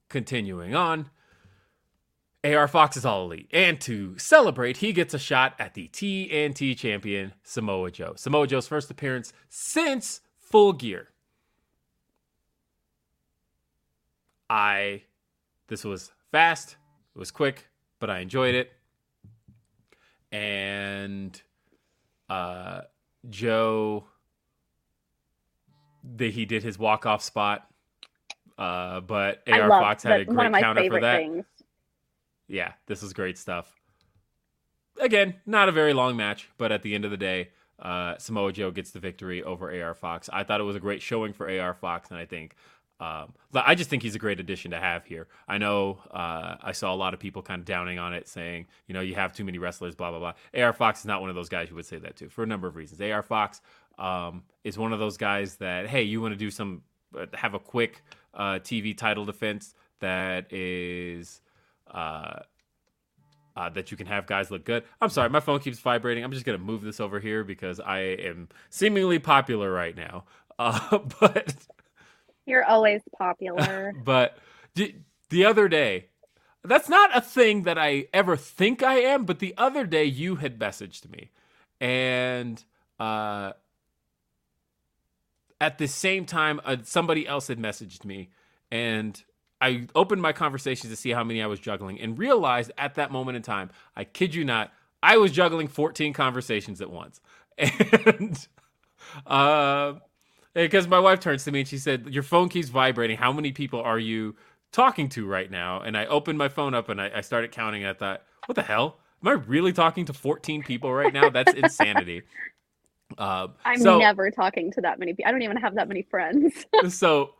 [0.09, 1.09] continuing on,
[2.43, 6.75] AR Fox is all elite, and to celebrate, he gets a shot at the TNT
[6.75, 8.13] champion Samoa Joe.
[8.15, 11.09] Samoa Joe's first appearance since Full Gear.
[14.49, 15.03] I
[15.71, 16.75] this was fast,
[17.15, 17.69] it was quick,
[18.01, 18.73] but I enjoyed it.
[20.33, 21.41] And
[22.29, 22.81] uh
[23.29, 24.05] Joe
[26.03, 27.67] the, he did his walk off spot.
[28.57, 31.17] Uh but AR love Fox had a that- great counter for that.
[31.17, 31.45] things.
[32.49, 33.73] Yeah, this is great stuff.
[34.99, 37.49] again, not a very long match, but at the end of the day,
[37.79, 40.29] uh, Samoa Joe gets the victory over AR Fox.
[40.33, 42.55] I thought it was a great showing for AR Fox, and I think.
[43.01, 45.27] Um, I just think he's a great addition to have here.
[45.47, 48.67] I know uh, I saw a lot of people kind of downing on it, saying,
[48.85, 50.33] you know, you have too many wrestlers, blah, blah, blah.
[50.61, 52.45] AR Fox is not one of those guys who would say that to for a
[52.45, 53.01] number of reasons.
[53.01, 53.59] AR Fox
[53.97, 56.83] um, is one of those guys that, hey, you want to do some,
[57.17, 58.03] uh, have a quick
[58.35, 61.41] uh, TV title defense that is.
[61.89, 62.41] Uh,
[63.53, 64.81] uh, that you can have guys look good.
[65.01, 66.23] I'm sorry, my phone keeps vibrating.
[66.23, 70.23] I'm just gonna move this over here because I am seemingly popular right now.
[70.57, 71.53] Uh, but
[72.45, 73.93] You're always popular.
[74.03, 74.37] but
[74.75, 74.95] the,
[75.29, 76.07] the other day,
[76.63, 79.25] that's not a thing that I ever think I am.
[79.25, 81.31] But the other day, you had messaged me,
[81.79, 82.63] and
[82.99, 83.53] uh,
[85.59, 88.29] at the same time, uh, somebody else had messaged me,
[88.71, 89.23] and
[89.59, 93.11] I opened my conversations to see how many I was juggling, and realized at that
[93.11, 97.21] moment in time, I kid you not, I was juggling 14 conversations at once,
[97.57, 98.47] and
[99.25, 99.93] uh,
[100.53, 103.17] because my wife turns to me and she said, "Your phone keeps vibrating.
[103.17, 104.35] How many people are you
[104.71, 107.85] talking to right now?" And I opened my phone up and I, I started counting.
[107.85, 108.99] I thought, "What the hell?
[109.23, 111.29] Am I really talking to 14 people right now?
[111.29, 112.23] That's insanity."
[113.17, 115.27] Um, I'm so, never talking to that many people.
[115.29, 116.65] I don't even have that many friends.
[116.89, 117.35] so,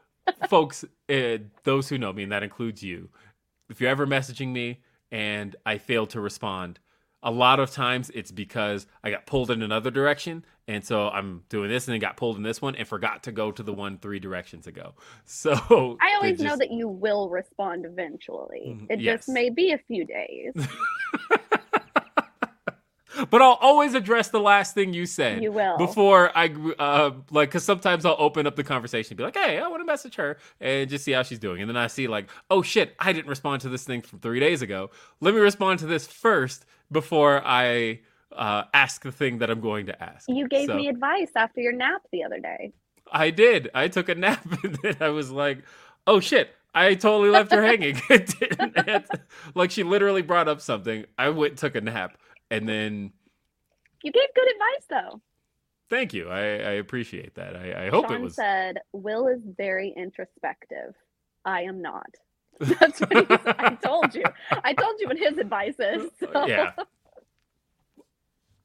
[0.50, 3.10] folks, uh, those who know me, and that includes you,
[3.70, 4.82] if you're ever messaging me
[5.12, 6.80] and I fail to respond,
[7.24, 10.44] a lot of times it's because I got pulled in another direction.
[10.68, 13.32] And so I'm doing this and then got pulled in this one and forgot to
[13.32, 14.94] go to the one three directions ago.
[15.26, 18.76] So I always just, know that you will respond eventually.
[18.78, 19.20] Mhm, It yes.
[19.20, 20.54] just may be a few days.
[23.30, 25.44] but I'll always address the last thing you said.
[25.44, 25.78] You will.
[25.78, 29.60] Before I, uh, like, because sometimes I'll open up the conversation and be like, hey,
[29.60, 31.62] I want to message her and just see how she's doing.
[31.62, 34.40] And then I see, like, oh shit, I didn't respond to this thing from three
[34.40, 34.90] days ago.
[35.20, 38.02] Let me respond to this first before I
[38.32, 40.28] uh, ask the thing that I'm going to ask.
[40.30, 42.74] You gave So- me advice after your nap the other day.
[43.12, 43.70] I did.
[43.74, 45.60] I took a nap and then I was like,
[46.08, 46.50] oh shit.
[46.74, 48.02] I totally left her hanging.
[48.10, 49.26] It didn't answer.
[49.56, 51.06] like she literally brought up something.
[51.18, 52.18] I went took a nap
[52.50, 53.12] and then
[54.04, 55.22] You gave good advice though.
[55.90, 56.30] thank you.
[56.30, 57.58] I, I appreciate that.
[57.58, 60.94] I, I hope Sean it was said, Will is very introspective.
[61.44, 62.08] I am not.
[62.80, 63.26] That's what he.
[63.30, 64.24] I told you.
[64.64, 66.12] I told you what his advice is.
[66.20, 66.74] so- yeah.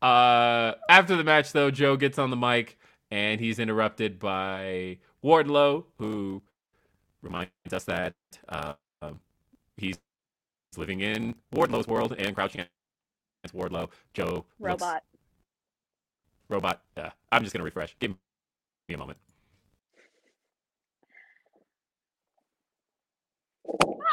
[0.03, 2.79] Uh, after the match, though, Joe gets on the mic
[3.11, 6.43] and he's interrupted by Wardlow, who
[7.23, 8.15] reminds us that
[8.49, 8.75] uh,
[9.79, 9.99] he's
[10.77, 13.91] living in Wardlow's world and crouching against Wardlow.
[14.15, 15.05] Joe looks- Robot.
[16.51, 16.83] robot.
[17.33, 17.97] I'm just gonna refresh.
[18.01, 18.13] Give
[18.89, 19.19] me a moment.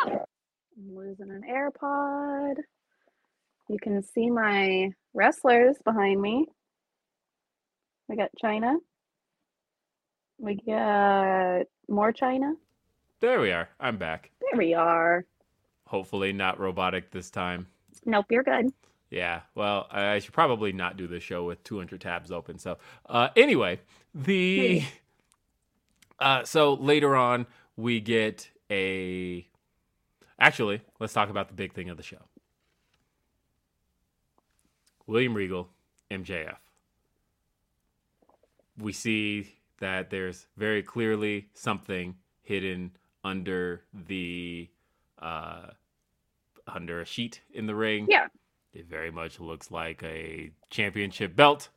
[0.06, 2.56] I'm losing an AirPod.
[3.70, 6.48] You can see my wrestlers behind me.
[8.08, 8.78] We got Chyna.
[10.38, 12.54] We got more Chyna.
[13.22, 13.70] There we are.
[13.80, 14.32] I'm back.
[14.42, 15.26] There we are.
[15.88, 17.68] Hopefully not robotic this time.
[18.06, 18.74] Nope, you're good.
[19.10, 22.58] Yeah, well, I should probably not do this show with 200 tabs open.
[22.58, 22.78] So,
[23.08, 23.80] uh, anyway,
[24.14, 24.84] the
[26.20, 27.46] uh, so later on
[27.78, 29.48] we get a.
[30.44, 32.18] Actually, let's talk about the big thing of the show.
[35.08, 35.70] William Regal,
[36.12, 36.58] MJF.
[38.78, 42.92] We see that there's very clearly something hidden
[43.24, 44.70] under the
[45.18, 45.68] uh,
[46.68, 48.08] under a sheet in the ring.
[48.10, 48.28] Yeah.
[48.74, 51.70] It very much looks like a championship belt.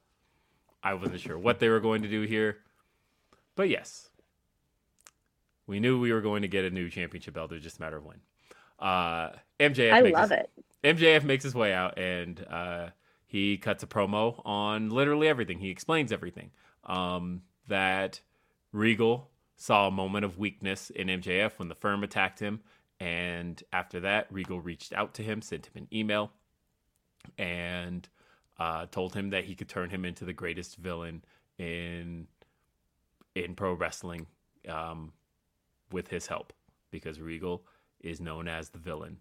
[0.83, 2.59] I wasn't sure what they were going to do here.
[3.55, 4.11] But yes,
[5.69, 7.53] we knew we were going to get a new championship belt.
[7.53, 8.19] It was just a matter of when.
[8.79, 10.51] Uh, MJF I makes love his, it.
[10.85, 12.89] MJF makes his way out and uh,
[13.27, 15.59] he cuts a promo on literally everything.
[15.59, 16.51] He explains everything.
[16.85, 18.21] Um, that
[18.73, 22.61] Regal saw a moment of weakness in MJF when the firm attacked him.
[23.01, 26.33] And after that, Regal reached out to him, sent him an email,
[27.37, 28.09] and
[28.59, 31.25] uh, told him that he could turn him into the greatest villain
[31.59, 32.27] in
[33.35, 34.27] in pro wrestling
[34.69, 35.13] um,
[35.93, 36.55] with his help,
[36.91, 37.65] because Regal
[38.07, 39.19] is known as the villain.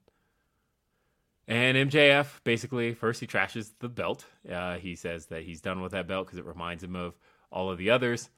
[1.47, 4.25] And MJF basically first he trashes the belt.
[4.51, 7.15] Uh, he says that he's done with that belt because it reminds him of
[7.51, 8.29] all of the others,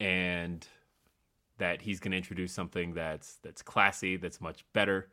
[0.00, 0.66] and
[1.58, 5.08] that he's going to introduce something that's that's classy, that's much better.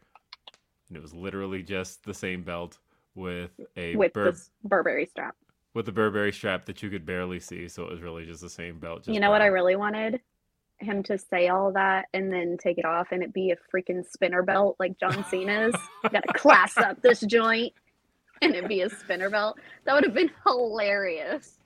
[0.87, 2.79] And it was literally just the same belt
[3.13, 5.35] with a With Bur- Burberry strap.
[5.75, 7.67] with the Burberry strap that you could barely see.
[7.67, 9.03] So it was really just the same belt.
[9.03, 10.19] Just you know what I really wanted?
[10.79, 14.05] Him to say all that and then take it off and it be a freaking
[14.05, 15.75] spinner belt like John Cena's.
[16.03, 17.73] Gotta class up this joint.
[18.41, 19.57] and it be a spinner belt.
[19.85, 21.57] That would have been hilarious.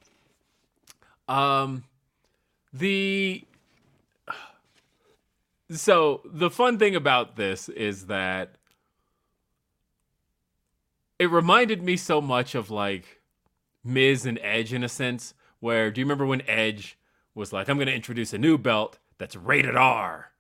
[1.28, 1.84] Um,
[2.72, 3.44] the
[5.72, 8.56] so the fun thing about this is that
[11.18, 13.22] it reminded me so much of like
[13.84, 15.34] Miz and Edge in a sense.
[15.60, 16.98] Where do you remember when Edge
[17.36, 20.32] was like, "I'm going to introduce a new belt that's rated R,"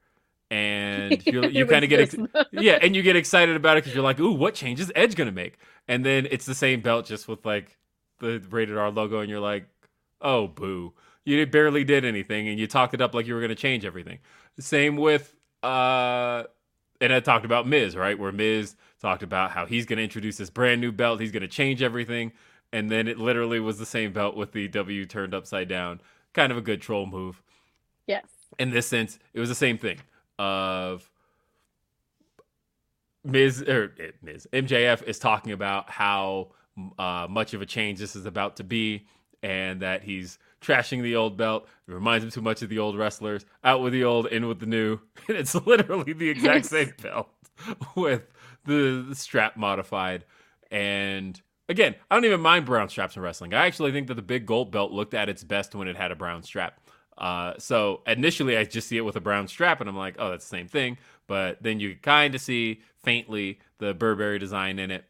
[0.50, 2.16] and you're, you kind of get ex-
[2.52, 5.16] yeah, and you get excited about it because you're like, "Ooh, what change is Edge
[5.16, 7.78] going to make?" And then it's the same belt just with like
[8.20, 9.68] the rated R logo, and you're like,
[10.22, 10.94] "Oh, boo."
[11.26, 13.86] You barely did anything, and you talked it up like you were going to change
[13.86, 14.18] everything.
[14.60, 16.46] Same with, uh,
[17.00, 18.18] and I talked about Miz, right?
[18.18, 21.42] Where Miz talked about how he's going to introduce this brand new belt, he's going
[21.42, 22.32] to change everything,
[22.74, 26.02] and then it literally was the same belt with the W turned upside down.
[26.34, 27.44] Kind of a good troll move.
[28.08, 28.26] Yes.
[28.58, 30.00] In this sense, it was the same thing
[30.38, 31.10] of
[33.24, 36.50] Miz or eh, Miz MJF is talking about how
[36.98, 39.06] uh, much of a change this is about to be,
[39.44, 41.68] and that he's trashing the old belt.
[41.88, 43.46] It reminds him too much of the old wrestlers.
[43.64, 45.00] Out with the old, in with the new.
[45.28, 47.30] And it's literally the exact same belt
[47.96, 48.24] with
[48.66, 50.26] the, the strap modified.
[50.72, 53.54] And again, I don't even mind brown straps in wrestling.
[53.54, 56.12] I actually think that the big gold belt looked at its best when it had
[56.12, 56.80] a brown strap.
[57.20, 60.32] Uh, so initially, I just see it with a brown strap, and I'm like, oh,
[60.32, 60.98] that's the same thing.
[61.28, 65.04] But then you kind of see faintly the Burberry design in it.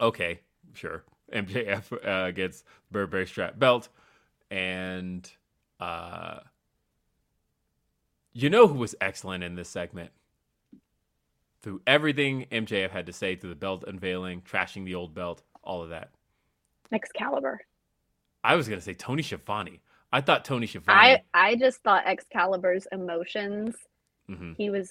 [0.00, 0.40] Okay,
[0.74, 1.04] sure.
[1.32, 3.88] MJF uh, gets Burberry strap belt,
[4.50, 5.30] and
[5.80, 6.40] uh,
[8.32, 10.10] you know who was excellent in this segment?
[11.62, 15.82] Through everything MJF had to say, through the belt unveiling, trashing the old belt, all
[15.82, 16.10] of that.
[16.92, 17.60] Excalibur.
[18.44, 19.80] I was gonna say Tony Schiavone.
[20.12, 20.96] I thought Tony Schiavone.
[20.96, 23.76] I I just thought Excalibur's emotions.
[24.30, 24.54] Mhm.
[24.56, 24.90] He was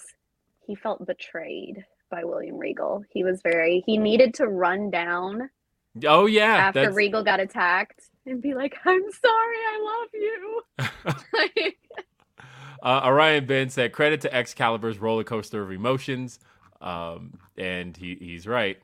[0.65, 3.03] he felt betrayed by William Regal.
[3.11, 5.49] He was very he needed to run down
[6.05, 10.61] Oh yeah, after that's- Regal got attacked and be like, "I'm sorry, I love you."
[12.83, 16.39] Uh, Orion Ben said, "Credit to Excalibur's roller coaster of emotions,"
[16.79, 18.77] um, and he he's right.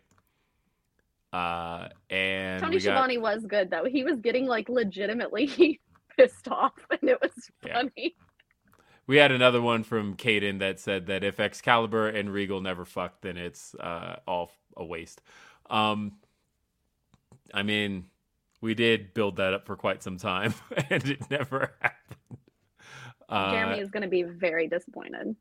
[1.31, 3.85] Uh, and Tony got, Schiavone was good though.
[3.85, 5.79] He was getting like legitimately
[6.17, 7.31] pissed off, and it was
[7.65, 7.73] Yeah.
[7.73, 8.15] funny.
[9.07, 13.21] we had another one from Caden that said that if Excalibur and Regal never fucked,
[13.23, 15.21] then it's uh, all a waste.
[15.69, 16.13] Um,
[17.53, 18.05] I mean,
[18.61, 20.53] we did build that up for quite some time,
[20.89, 22.37] and it never happened.
[23.29, 25.35] Uh, Jeremy is going to be very disappointed.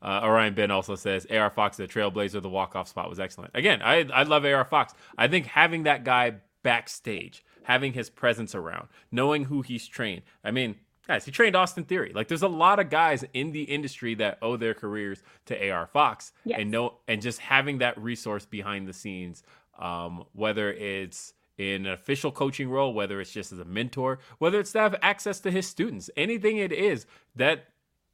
[0.00, 3.50] Uh, Orion Ben also says AR Fox, the Trailblazer, the walk off spot was excellent.
[3.54, 4.92] Again, I I love AR Fox.
[5.16, 10.22] I think having that guy backstage, having his presence around, knowing who he's trained.
[10.42, 10.74] I mean,
[11.06, 12.12] guys, he trained Austin Theory.
[12.14, 15.86] Like, there's a lot of guys in the industry that owe their careers to AR
[15.86, 16.60] Fox, Yes.
[16.60, 19.42] and know and just having that resource behind the scenes,
[19.78, 24.58] um, whether it's in an official coaching role, whether it's just as a mentor, whether
[24.60, 27.04] it's to have access to his students, anything it is
[27.36, 27.66] that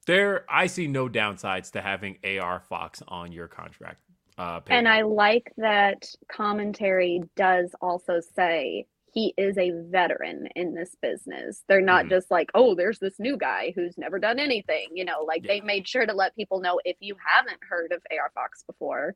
[0.06, 4.00] there I see no downsides to having AR Fox on your contract.
[4.36, 4.88] Uh, And.
[4.88, 11.62] I like that commentary does also say he is a veteran in this business.
[11.68, 12.10] They're not Mhm.
[12.10, 14.88] just like, oh, there's this new guy who's never done anything.
[14.92, 18.02] You know, like they made sure to let people know if you haven't heard of
[18.10, 19.14] AR Fox before,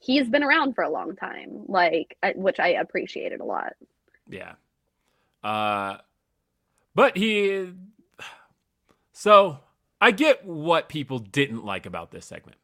[0.00, 3.74] he's been around for a long time, like, which I appreciated a lot.
[4.28, 4.54] yeah.
[5.44, 5.98] Uh,
[6.96, 7.72] but he.
[9.12, 9.60] So
[10.00, 12.58] I get what people didn't like about this segment.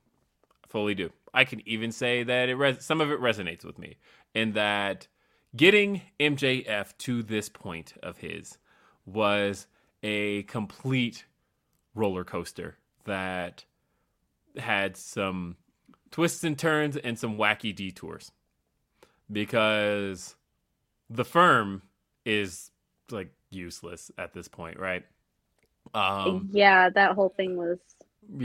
[0.65, 1.13] I fully do.
[1.33, 3.97] I can even say that it res- some of it resonates with me
[4.35, 5.07] in that
[5.57, 8.59] getting MJF to this point of his
[9.07, 9.67] was
[10.03, 11.25] a complete
[11.95, 13.65] roller coaster that
[14.57, 15.57] had some
[16.11, 18.33] twists and turns and some wacky detours
[19.31, 20.37] because
[21.09, 21.83] the firm
[22.25, 22.71] is
[23.11, 25.05] like useless at this point, right?
[25.95, 27.79] Um, yeah, that whole thing was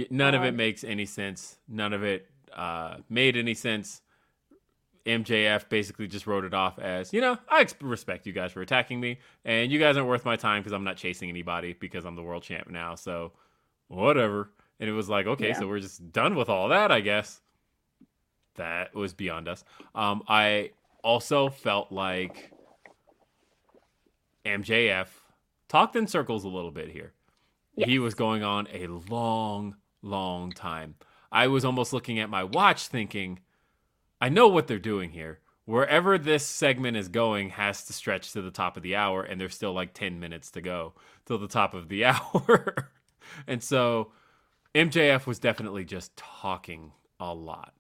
[0.10, 1.58] none of it makes any sense.
[1.68, 4.02] None of it uh, made any sense.
[5.08, 9.00] MJF basically just wrote it off as, you know, I respect you guys for attacking
[9.00, 12.16] me, and you guys aren't worth my time because I'm not chasing anybody because I'm
[12.16, 12.96] the world champ now.
[12.96, 13.32] So,
[13.88, 14.52] whatever.
[14.80, 15.60] And it was like, okay, Yeah.
[15.60, 17.42] so we're just done with all that, I guess.
[18.56, 19.64] That was beyond us.
[19.96, 20.72] Um, I
[21.04, 22.52] also felt like
[24.46, 25.08] MJF
[25.68, 27.14] talked in circles a little bit here.
[27.76, 30.96] He was going on a long, long time.
[31.32, 33.40] I was almost looking at my watch thinking,
[34.22, 35.40] I know what they're doing here.
[35.66, 39.40] Wherever this segment is going has to stretch to the top of the hour, and
[39.40, 40.94] there's still like 10 minutes to go
[41.26, 42.92] till the top of the hour.
[43.48, 44.12] and so
[44.74, 47.74] MJF was definitely just talking a lot.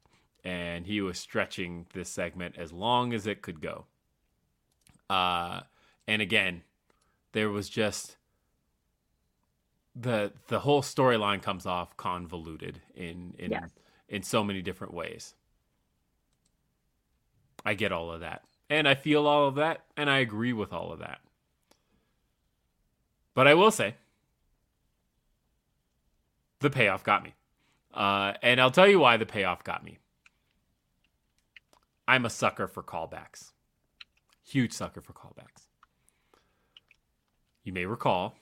[0.43, 3.85] and he was stretching this segment as long as it could go.
[5.09, 5.61] Uh,
[6.07, 6.63] and again,
[7.33, 8.17] there was just
[9.95, 13.71] the the whole storyline comes off convoluted in in Yes.
[14.09, 15.33] in so many different ways.
[17.67, 18.43] I get all of that.
[18.69, 21.19] And I feel all of that and I agree with all of that.
[23.33, 23.95] But I will say
[26.61, 27.33] the payoff got me.
[27.93, 29.97] Uh, and I'll tell you why the payoff got me.
[32.07, 33.51] I'm a sucker for callbacks.
[34.47, 35.67] Huge sucker for callbacks.
[37.65, 38.35] You may recall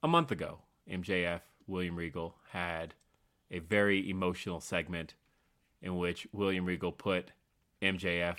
[0.00, 0.58] a month ago,
[0.88, 2.94] MJF, William Regal, had
[3.50, 5.14] a very emotional segment
[5.82, 7.32] in which William Regal put
[7.84, 8.38] MJF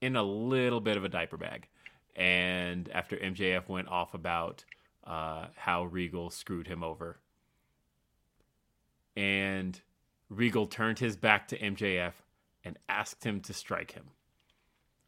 [0.00, 1.68] in a little bit of a diaper bag.
[2.14, 4.64] And after MJF went off about
[5.04, 7.18] uh, how Regal screwed him over,
[9.16, 9.80] and
[10.28, 12.12] Regal turned his back to MJF
[12.64, 14.10] and asked him to strike him.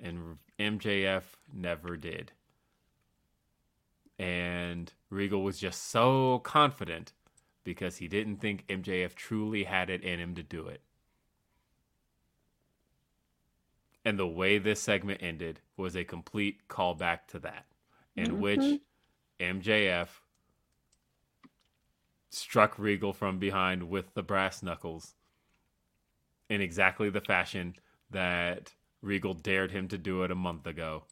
[0.01, 1.23] And MJF
[1.53, 2.32] never did.
[4.19, 7.12] And Regal was just so confident
[7.65, 10.81] because he didn't think MJF truly had it in him to do it.
[14.07, 17.66] And the way this segment ended was a complete callback to that,
[18.15, 18.81] in which
[19.41, 20.07] MJF
[22.31, 25.16] struck Regal from behind with the brass knuckles
[26.49, 27.74] in exactly the fashion
[28.12, 28.73] that
[29.03, 31.03] Regal dared him to do it a month ago,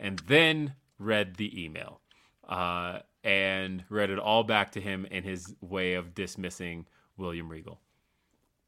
[0.00, 2.00] and then read the email
[2.48, 6.86] uh, and read it all back to him in his way of dismissing
[7.16, 7.80] William Regal.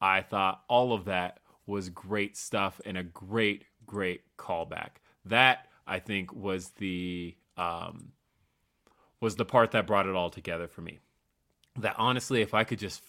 [0.00, 4.98] I thought all of that was great stuff and a great, great callback.
[5.24, 8.12] That I think was the um,
[9.20, 10.98] was the part that brought it all together for me.
[11.78, 13.02] That honestly, if I could just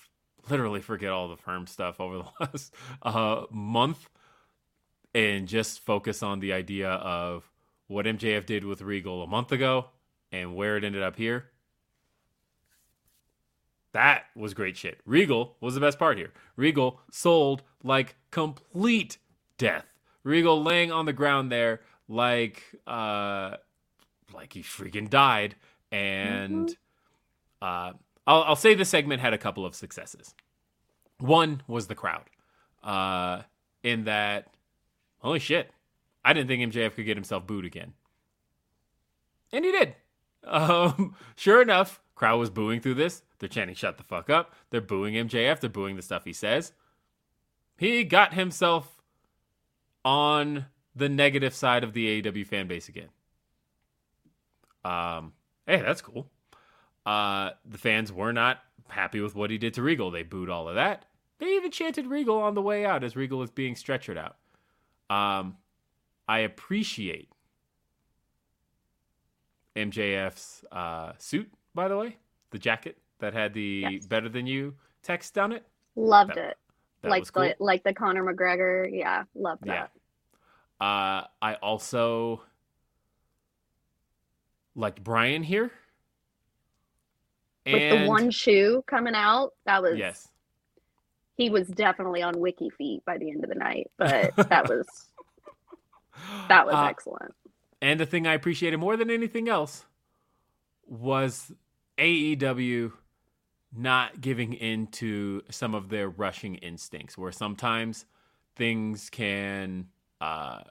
[0.50, 4.10] literally forget all the firm stuff over the last uh, month
[5.14, 7.50] and just focus on the idea of
[7.88, 9.88] what MJF did with Regal a month ago
[10.32, 11.46] and where it ended up here.
[13.94, 15.00] That was great shit.
[15.06, 16.32] Regal was the best part here.
[16.56, 19.18] Regal sold like complete
[19.58, 19.88] death.
[20.24, 23.56] Regal laying on the ground there like uh
[24.32, 25.56] like he freaking died
[25.92, 26.78] and
[27.64, 27.94] uh
[28.28, 30.36] I'll, I'll say this segment had a couple of successes.
[31.18, 32.26] One was the crowd,
[32.84, 33.42] uh,
[33.82, 34.54] in that,
[35.20, 35.72] holy shit,
[36.24, 37.94] I didn't think MJF could get himself booed again,
[39.52, 39.96] and he did.
[40.44, 43.24] Um, sure enough, crowd was booing through this.
[43.40, 45.60] They're chanting "Shut the fuck up." They're booing MJF.
[45.60, 46.72] They're booing the stuff he says.
[47.78, 49.02] He got himself
[50.04, 53.10] on the negative side of the AEW fan base again.
[54.84, 55.34] Um,
[55.68, 56.28] hey, that's cool.
[57.06, 58.60] Uh, the fans were not
[58.90, 60.10] happy with what he did to Regal.
[60.12, 61.06] They booed all of that.
[61.40, 64.38] They even chanted Regal on the way out as Regal was being stretchered out.
[65.10, 65.58] Um,
[66.28, 67.30] I appreciate
[69.76, 72.18] MJF's uh, suit, by the way,
[72.52, 74.06] the jacket that had the Yes.
[74.08, 75.66] "Better Than You" text on it.
[75.96, 76.58] Loved That- it.
[77.02, 77.44] That like cool.
[77.44, 78.90] the like the Conor McGregor.
[78.92, 79.24] Yeah,
[79.64, 79.88] Yeah.
[80.80, 80.84] that.
[80.84, 82.44] Uh, I also
[84.76, 85.72] liked Bryan here.
[87.66, 90.30] With the one shoe coming out, that was yes,
[91.36, 93.92] he was definitely on wiki feet by the end of the night.
[93.98, 94.88] But that was
[96.48, 97.34] that was Uh, excellent.
[97.82, 99.86] And the thing I appreciated more than anything else
[100.86, 101.52] was
[101.98, 102.94] AEW
[103.76, 108.06] not giving into some of their rushing instincts, where sometimes
[108.56, 109.88] things can
[110.20, 110.62] uh,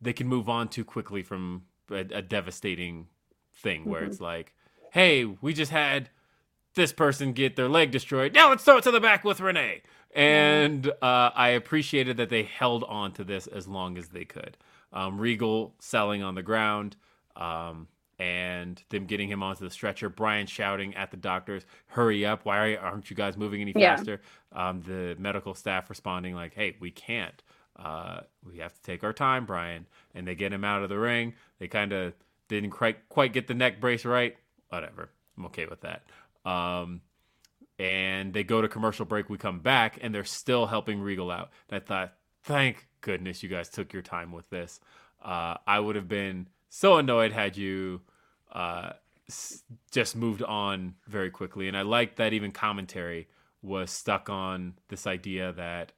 [0.00, 3.06] they can move on too quickly from a, a devastating
[3.52, 4.06] thing, where Mhm.
[4.06, 4.52] it's like,
[4.90, 6.10] hey, we just had
[6.74, 8.34] this person get their leg destroyed.
[8.34, 9.82] Now let's throw it to the back with Renee.
[10.12, 14.56] And uh, I appreciated that they held on to this as long as they could.
[14.92, 16.96] Um, Regal selling on the ground,
[17.36, 17.88] um,
[18.18, 20.08] and them getting him onto the stretcher.
[20.08, 22.44] Bryan shouting at the doctors, "Hurry up!
[22.44, 23.96] Why aren't you guys moving any Yeah.
[23.96, 24.20] faster?"
[24.52, 27.42] Um, the medical staff responding like, "Hey, we can't.
[27.76, 30.98] Uh, we have to take our time, Bryan." And they get him out of the
[30.98, 31.34] ring.
[31.58, 32.14] They kind of
[32.48, 34.36] didn't quite quite get the neck brace right.
[34.68, 35.10] Whatever.
[35.36, 36.04] I'm okay with that.
[36.44, 37.00] Um,
[37.78, 39.28] and they go to commercial break.
[39.28, 41.50] We come back, and they're still helping Regal out.
[41.68, 42.14] And I thought,
[42.44, 44.80] thank goodness you guys took your time with this.
[45.22, 48.00] Uh, I would have been so annoyed had you
[48.50, 48.90] uh,
[49.28, 51.68] s- just moved on very quickly.
[51.68, 53.28] And I like that even commentary
[53.62, 55.92] was stuck on this idea that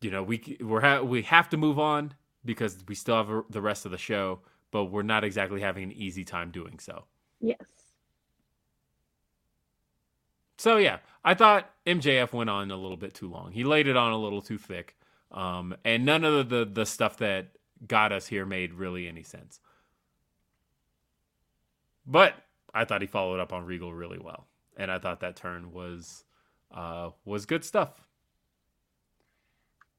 [0.00, 3.42] you know we we're ha- we have to move on because we still have a,
[3.50, 4.40] the rest of the show,
[4.70, 7.04] but we're not exactly having an easy time doing so.
[7.38, 7.58] Yes.
[10.56, 13.52] so yeah, I thought MJF went on a little bit too long.
[13.52, 14.96] He laid it on a little too thick,
[15.32, 17.48] um, and none of the the stuff that
[17.86, 19.60] got us here made really any sense.
[22.06, 22.34] But
[22.74, 24.46] I thought he followed up on Regal really well,
[24.76, 26.24] and I thought that turn was
[26.74, 28.00] uh, was good stuff.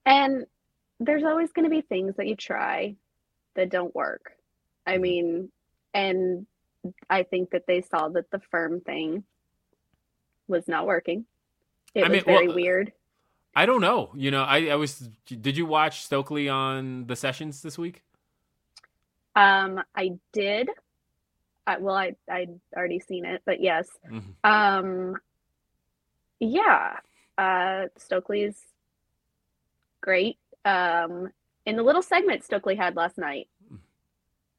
[0.05, 0.45] And
[0.99, 2.95] there's always going to be things that you try
[3.55, 4.33] that don't work.
[4.85, 5.49] I mean,
[5.93, 6.45] and
[7.09, 9.23] I think that they saw that the firm thing
[10.47, 11.25] was not working.
[11.95, 12.91] It I was mean, very well, weird.
[13.55, 14.11] I don't know.
[14.15, 15.09] You know, I, I was.
[15.25, 18.01] Did you watch Stokely on the sessions this week?
[19.35, 20.69] Um, I did.
[21.65, 23.87] I, well, I I'd already seen it, but yes.
[24.09, 24.33] Mhm.
[24.43, 25.17] Um,
[26.39, 26.97] yeah.
[27.37, 28.59] Uh, Stokely's
[30.01, 30.37] great.
[30.65, 31.29] Um,
[31.65, 33.47] in the little segment Stokely had last night,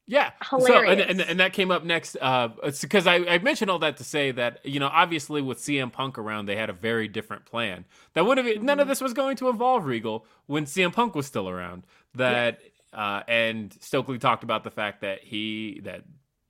[0.07, 0.31] Yeah.
[0.49, 2.49] So and, and and that came up next uh
[2.81, 6.17] because I, I mentioned all that to say that you know obviously with CM Punk
[6.19, 7.85] around they had a very different plan.
[8.13, 8.79] That would have none Mm-hmm.
[8.81, 11.83] of this was going to involve Regal when CM Punk was still around.
[12.13, 12.59] That
[12.93, 16.03] uh and Stokely talked about the fact that he that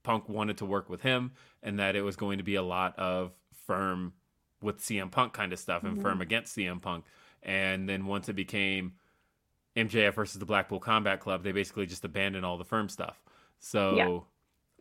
[0.04, 1.32] Punk wanted to work with him
[1.64, 3.32] and that it was going to be a lot of
[3.66, 4.14] firm
[4.62, 6.02] with CM Punk kind of stuff and Mm-hmm.
[6.02, 7.06] firm against CM Punk.
[7.42, 8.94] And then once it became
[9.76, 13.22] MJF versus the Blackpool Combat Club, they basically just abandoned all the firm stuff.
[13.66, 14.20] So, Yeah.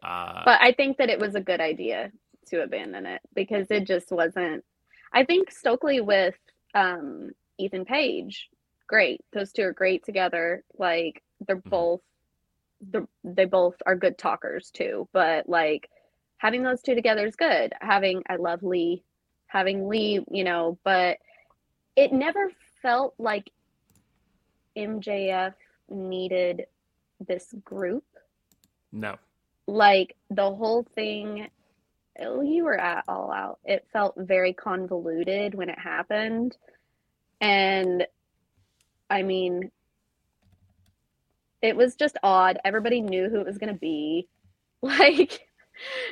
[0.06, 2.12] uh, but I think that it was a good idea
[2.48, 4.62] to abandon it because it just wasn't.
[5.10, 6.34] I think Stokely with
[6.74, 8.50] um, Ethan Page,
[8.86, 9.24] great.
[9.32, 10.64] Those two are great together.
[10.76, 11.70] Like they're Mhm.
[11.70, 12.02] both,
[12.82, 15.08] they're, they both are good talkers too.
[15.12, 15.88] But like
[16.36, 17.72] having those two together is good.
[17.80, 19.02] Having I love Lee,
[19.46, 21.16] having Lee, you know, but
[21.96, 22.52] it never
[22.82, 23.50] felt like
[24.76, 25.54] MJF
[25.88, 26.66] needed
[27.26, 28.04] this group
[28.94, 29.16] no,
[29.66, 31.48] like the whole thing
[32.20, 33.58] oh, you were at all out.
[33.64, 36.56] It felt very convoluted when it happened.
[37.40, 38.06] And
[39.10, 39.70] i mean
[41.60, 42.58] it was just odd.
[42.64, 44.28] Everybody knew who it was going to be.
[44.82, 45.48] Like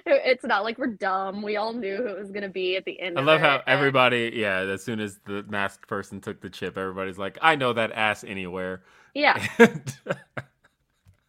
[0.07, 1.43] it's not like we're dumb.
[1.43, 3.61] We all knew who it was going to be at the end I love how
[3.67, 7.75] everybody, yeah, as soon as the masked person took the chip, everybody's like, I know
[7.75, 8.83] that ass anywhere.
[9.15, 9.47] yeah.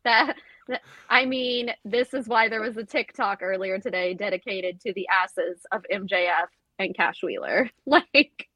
[0.05, 0.35] That
[1.10, 5.61] I mean, this is why there was a TikTok earlier today dedicated to the asses
[5.72, 6.48] of MJF
[6.80, 7.69] and Cash Wheeler.
[7.85, 8.48] Like,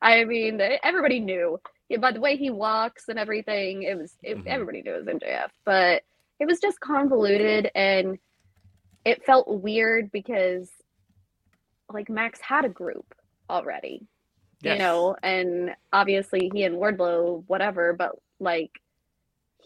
[0.00, 1.58] I mean, everybody knew
[1.88, 3.82] yeah, by the way he walks and everything.
[3.82, 4.46] It was it, Mhm.
[4.46, 6.02] everybody knew it was MJF, but
[6.40, 8.18] it was just convoluted and
[9.04, 10.70] it felt weird because
[11.92, 13.14] like Max had a group
[13.50, 14.06] already
[14.62, 14.74] Yes.
[14.74, 18.70] you know and obviously he and wardlow whatever but like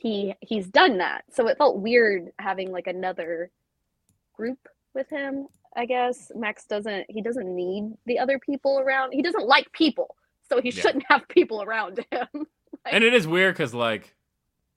[0.06, 3.50] he he's done that so it felt weird having like another
[4.34, 4.58] group
[4.94, 5.46] with him
[5.76, 10.16] i guess max doesn't he doesn't need the other people around he doesn't like people
[10.48, 10.82] so he Yeah.
[10.82, 12.28] shouldn't have people around him
[12.90, 14.14] and it is weird because like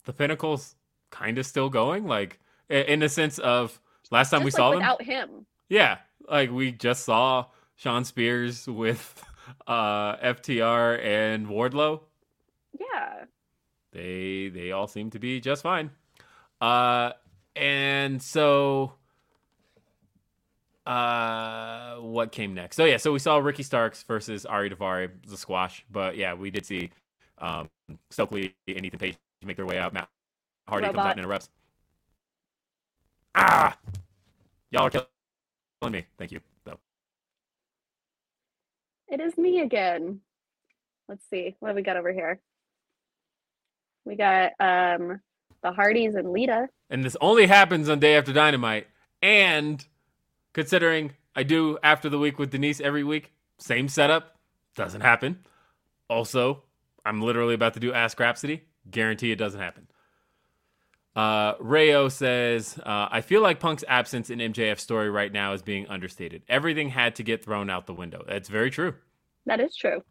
[0.05, 0.75] the Pinnacle's
[1.11, 2.39] kind of still going, like
[2.69, 3.79] in the sense of
[4.11, 4.79] last time we like, saw them.
[4.79, 5.97] without him Yeah,
[6.27, 7.45] like we just saw
[7.75, 9.23] Shawn Spears with
[9.67, 12.01] uh FTR and Wardlow.
[12.79, 13.25] yeah
[13.91, 15.91] They they all seem to be just fine.
[16.61, 17.11] Uh
[17.55, 18.93] and so
[20.85, 22.75] uh what came next?
[22.77, 26.51] So yeah, so we saw Ricky Starks versus Ari Daivari, the squash, but yeah, we
[26.51, 26.91] did see
[27.39, 27.69] um
[28.11, 29.93] Stokely and Ethan Page make their way out.
[29.93, 30.09] Matt
[30.67, 31.49] Hardy comes out and interrupts.
[33.35, 33.77] Ah!
[34.71, 35.07] Y'all are killing
[35.93, 36.05] me.
[36.17, 36.39] Thank you.
[36.65, 36.79] though.
[39.07, 40.19] it is me again
[41.07, 42.39] let's see what we got over here
[44.05, 45.19] we got um
[45.61, 48.87] the hardys and lita and this only happens on day after dynamite
[49.21, 49.85] and
[50.53, 54.37] considering i do after the week with denise every week same setup
[54.75, 55.39] doesn't happen
[56.09, 56.63] also
[57.05, 59.87] i'm literally about to do ask Grapsody guarantee it doesn't happen
[61.15, 65.61] uh, Rayo says, uh, I feel like Punk's absence in MJF's story right now is
[65.61, 66.43] being understated.
[66.47, 68.23] Everything had to get thrown out the window.
[68.25, 68.93] That's very true.
[69.45, 70.01] that is true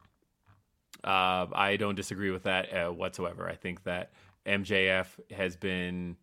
[1.05, 3.49] Uh, I don't disagree with that uh, whatsoever.
[3.49, 4.13] I think that
[4.47, 6.17] MJF has been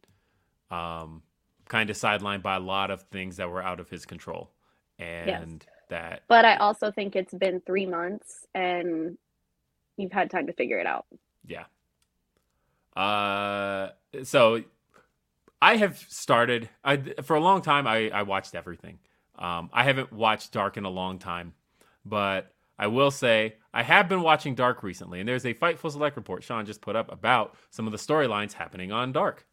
[0.71, 1.21] um,
[1.67, 4.51] kind of sidelined by a lot of things that were out of his control,
[4.99, 9.17] and that But I also think it's been three months and
[9.97, 11.05] you've had time to figure it out.
[11.45, 11.65] yeah.
[12.95, 13.91] Uh,
[14.23, 14.63] so
[15.61, 16.69] I have started.
[16.83, 17.87] I for a long time.
[17.87, 18.99] I I watched everything.
[19.37, 21.53] Um, I haven't watched Dark in a long time,
[22.05, 26.15] but I will say I have been watching Dark recently, and there's a Fightful Select
[26.17, 29.45] report Sean just put up about some of the storylines happening on Dark.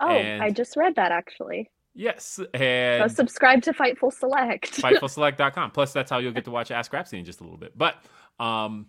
[0.00, 1.70] Oh, And- I just read that actually.
[1.94, 4.70] Yes, and subscribe to Fightful Select.
[4.82, 5.72] fightfulselect.com.
[5.72, 7.76] Plus, that's how you'll get to watch Ask Grapsody in just a little bit.
[7.76, 7.96] But
[8.38, 8.86] um,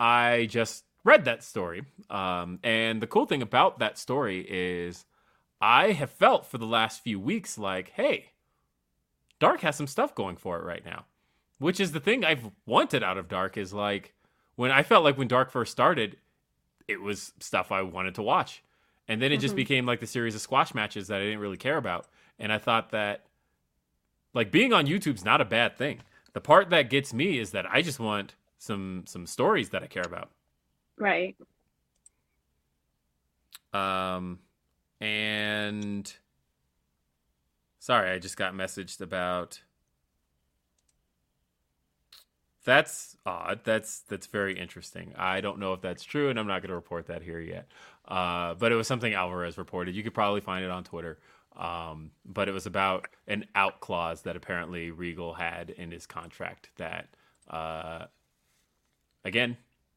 [0.00, 1.82] I just read that story.
[2.08, 5.04] Um, and the cool thing about that story is
[5.60, 8.30] I have felt for the last few weeks like, hey,
[9.38, 11.04] Dark has some stuff going for it right now,
[11.62, 14.14] which is the thing I've wanted out of Dark is like
[14.56, 16.18] when I felt like when Dark first started,
[16.88, 18.62] it was stuff I wanted to watch.
[19.08, 19.56] And then it just Mhm.
[19.56, 22.08] became like the series of squash matches that I didn't really care about.
[22.38, 23.26] And I thought that
[24.34, 26.00] like being on YouTube's not a bad thing.
[26.32, 29.86] The part that gets me is that I just want some some stories that I
[29.86, 30.30] care about.
[30.98, 31.36] right.
[33.72, 34.40] Um
[35.00, 36.12] and
[37.78, 39.62] sorry, I just got messaged about
[42.64, 43.60] That's odd.
[43.64, 45.12] That's that's very interesting.
[45.16, 47.68] I don't know if that's true, and I'm not going to report that here yet.
[48.06, 49.94] Uh, but it was something Alvarez reported.
[49.94, 51.18] You could probably find it on Twitter.
[51.56, 56.70] Um, but it was about an out clause that apparently Regal had in his contract.
[56.76, 57.08] That
[57.48, 58.06] uh,
[59.24, 59.56] again,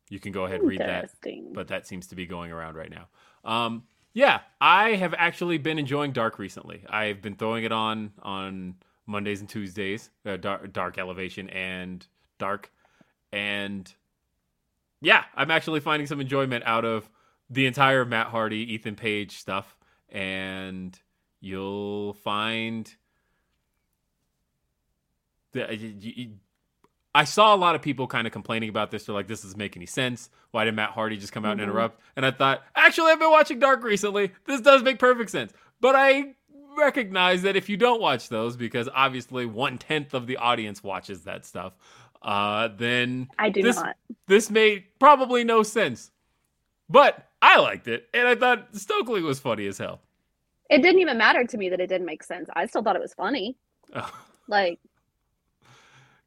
[0.09, 1.11] you can go ahead and read that
[1.53, 3.07] but that seems to be going around right now.
[3.43, 3.83] Um,
[4.13, 6.83] yeah, I have actually been enjoying Dark recently.
[6.89, 8.75] I've been throwing it on on
[9.05, 12.05] Mondays and Tuesdays, uh, Dark, Dark Elevation and
[12.37, 12.71] Dark,
[13.31, 13.93] and
[15.01, 17.09] yeah, I'm actually finding some enjoyment out of
[17.49, 19.77] the entire Matt Hardy, Ethan Page stuff,
[20.09, 20.99] and
[21.39, 22.93] you'll find
[25.51, 25.69] that
[27.13, 29.05] I saw a lot of people kind of complaining about this.
[29.05, 30.29] They're like, "This doesn't make any sense.
[30.51, 31.65] Why did Matt Hardy just come out and Mhm.
[31.65, 34.33] interrupt?" And I thought, actually, I've been watching Dark recently.
[34.45, 35.53] This does make perfect sense.
[35.79, 36.35] But I
[36.77, 41.23] recognize that if you don't watch those, because obviously one tenth of the audience watches
[41.23, 41.73] that stuff,
[42.25, 43.95] uh, then I do this, not.
[44.27, 46.11] This made probably no sense.
[46.89, 50.01] But I liked it, and I thought Stokely was funny as hell.
[50.69, 52.49] It didn't even matter to me that it didn't make sense.
[52.55, 53.55] I still thought it was funny.
[54.47, 54.79] Like,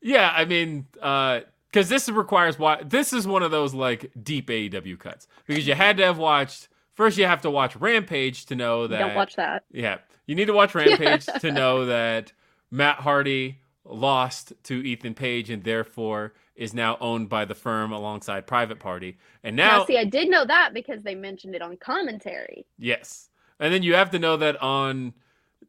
[0.01, 4.99] Yeah, I mean, because this requires wa- this is one of those like deep AEW
[4.99, 7.17] cuts because you had to have watched first.
[7.17, 8.99] You have to watch Rampage to know that.
[8.99, 9.65] don't watch that.
[9.71, 12.33] Yeah, you need to watch Rampage to know that
[12.73, 18.47] Matt Hardy lost to Ethan Page and therefore is now owned by the firm alongside
[18.47, 19.17] Private Party.
[19.45, 22.67] And Now, now, see, I did know that because they mentioned it on commentary.
[22.79, 25.15] yes, and then you have to know that on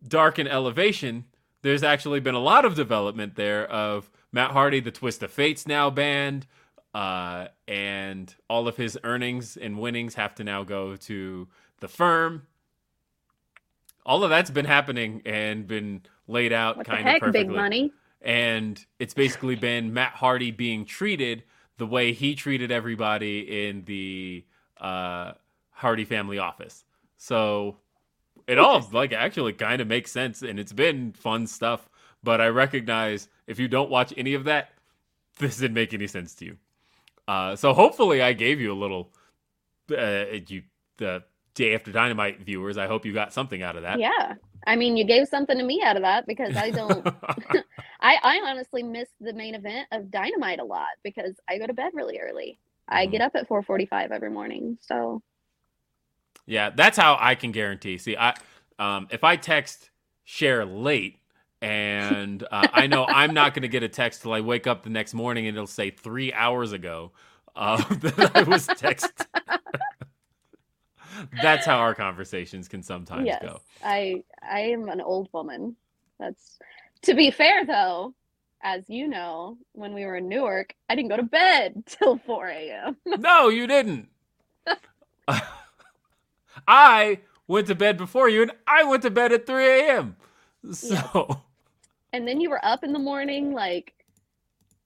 [0.07, 1.25] Dark and Elevation,
[1.61, 5.67] there's actually been a lot of development there of Matt Hardy, the Twist of Fate's
[5.67, 6.45] now banned,
[6.93, 11.47] uh, and all of his earnings and winnings have to now go to
[11.79, 12.43] the firm.
[14.05, 17.43] All of that's been happening and been laid out What the kind of heck, perfectly.
[17.43, 17.93] big money?
[18.21, 21.43] And it's basically been Matt Hardy being treated
[21.77, 24.45] the way he treated everybody in the
[24.79, 25.33] uh,
[25.71, 26.83] Hardy family office.
[27.17, 27.77] So
[28.47, 31.89] it all like actually kind of makes sense and it's been fun stuff.
[32.21, 34.71] But I recognize if you don't watch any of that,
[35.37, 36.57] this didn't make any sense to you.
[37.27, 39.13] Uh, so hopefully I gave you a little
[39.97, 40.63] uh, you
[40.97, 41.23] the
[41.53, 42.77] day after dynamite viewers.
[42.77, 43.99] I hope you got something out of that.
[43.99, 44.35] Yeah.
[44.69, 47.07] I mean, you gave something to me out of that because I don't.
[48.01, 51.73] I, I honestly miss the main event of Dynamite a lot because I go to
[51.73, 52.59] bed really early.
[52.89, 53.11] I Mhm.
[53.11, 54.79] get up at 4:45 every morning.
[54.81, 55.23] So
[56.47, 57.97] Yeah, that's how I can guarantee.
[57.97, 58.35] See, I
[58.79, 59.91] um, if I text
[60.25, 61.19] Cher late
[61.61, 64.83] and uh, I know I'm not going to get a text till I wake up
[64.83, 67.11] the next morning and it'll say three hours ago
[67.55, 69.27] uh, that I was text.
[71.41, 73.59] That's how our conversations can sometimes yes, go.
[73.83, 75.75] I I am an old woman.
[76.19, 76.59] That's
[77.03, 78.13] to be fair though.
[78.61, 82.47] As you know, when we were in Newark, I didn't go to bed till 4
[82.47, 82.97] a.m.
[83.05, 84.09] No, you didn't.
[86.67, 90.17] I went to bed before you, and I went to bed at 3 a.m.
[90.71, 91.41] So.
[92.11, 93.93] And then you were up in the morning, like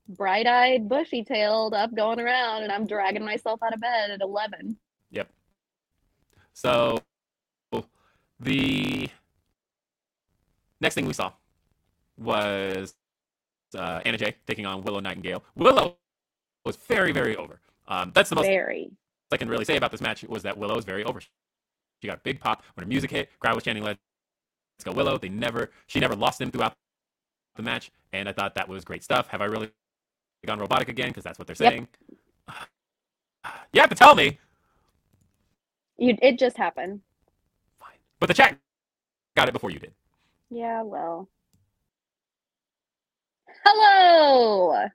[0.08, 4.22] bright eyed, bushy tailed, up going around, and I'm dragging myself out of bed at
[4.22, 4.78] 11.
[6.56, 7.04] Yep.
[7.74, 7.86] So
[8.40, 9.10] the
[10.82, 11.32] next thing we saw
[12.18, 12.94] was
[13.76, 15.44] uh, Anna Jay taking on Willow Nightingale.
[15.56, 15.98] Willow
[16.66, 17.60] was very, very over.
[17.88, 18.92] Um, that's the most Very.
[19.32, 21.20] I can really say about this match was that Willow is very over.
[21.22, 23.30] She got a big pop when her music hit.
[23.40, 24.00] Crowd was chanting, "Let's
[24.84, 26.76] go Willow!" They never, she never lost them throughout
[27.56, 29.28] the match, and I thought that was great stuff.
[29.30, 29.72] Have I really
[30.46, 31.10] gone robotic again?
[31.10, 31.72] Because that's what they're Yep.
[31.72, 31.88] saying.
[33.74, 34.38] You have to tell me.
[35.98, 37.02] You, it just happened.
[37.80, 37.98] Fine.
[38.20, 38.58] But the chat
[39.36, 39.94] got it before you did.
[40.50, 41.30] Yeah, well.
[43.66, 44.88] Hello!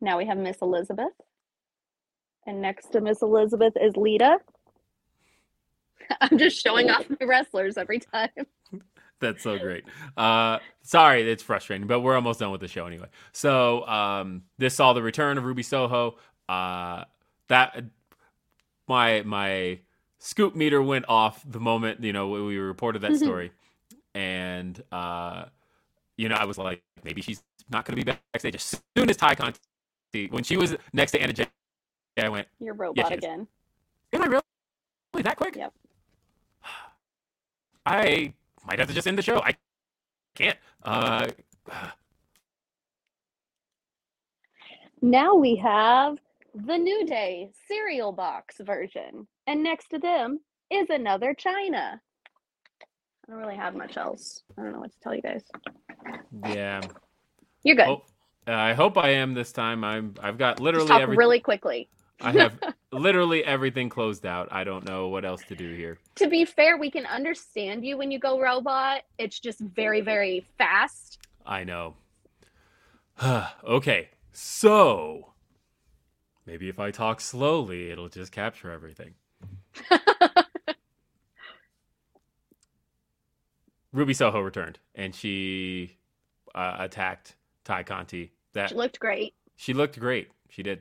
[0.00, 1.12] Now we have Miss Elizabeth.
[2.46, 4.38] And next to Miss Elizabeth is Lita.
[6.20, 8.30] I'm just showing off my wrestlers every time.
[9.20, 9.84] That's so great.
[10.16, 13.08] Uh, sorry, it's frustrating, but we're almost done with the show anyway.
[13.32, 16.18] So um, this saw the return of Ruby Soho.
[16.48, 17.04] Uh,
[17.48, 17.84] that
[18.88, 19.78] my my
[20.18, 23.52] scoop meter went off the moment you know we reported that story,
[24.14, 25.44] and uh,
[26.16, 29.16] you know I was like, maybe she's not going to be backstage as soon as
[29.16, 31.46] Tay Conti when she was next to Anna Jay.
[32.18, 33.18] I went, Your robot is.
[33.18, 33.46] again.
[34.12, 34.42] am I really,
[35.12, 35.54] really that quick?
[35.56, 35.72] Yep.
[37.84, 38.32] I
[38.66, 39.40] might have to just end the show.
[39.42, 39.54] I
[40.34, 40.56] can't.
[40.82, 41.28] Uh,
[45.02, 46.18] Now we have
[46.64, 49.26] the New Day cereal box version.
[49.46, 52.00] And next to them is another Chyna.
[53.28, 54.42] I don't really have much else.
[54.56, 55.44] I don't know what to tell you guys.
[56.48, 56.80] yeah.
[57.62, 57.88] You're good.
[57.88, 58.02] Oh,
[58.46, 59.82] I hope I am this time.
[59.82, 60.14] I'm.
[60.22, 61.18] I've got Just literally talk everything.
[61.18, 61.88] really quickly.
[62.20, 62.58] I have
[62.92, 64.48] literally everything closed out.
[64.50, 65.98] I don't know what else to do here.
[66.14, 69.02] To be fair, we can understand you when you go robot.
[69.18, 71.18] It's just very, very fast.
[71.44, 71.96] I know.
[73.64, 75.32] okay, so
[76.46, 79.14] maybe if I talk slowly, it'll just capture everything.
[83.92, 85.96] Ruby Soho returned, and she
[86.54, 88.32] uh, attacked Tay Conti.
[88.52, 89.34] That She looked great.
[89.56, 90.30] she looked great.
[90.48, 90.80] She did.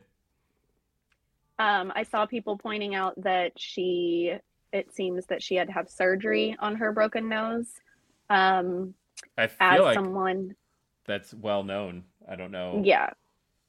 [1.60, 4.34] Um, I saw people pointing out that she,
[4.74, 7.68] it seems that she had to have surgery on her broken nose.
[8.30, 8.94] Um,
[9.38, 10.56] I feel as like someone,
[11.06, 12.04] that's well known.
[12.30, 12.82] I don't know.
[12.84, 13.12] yeah,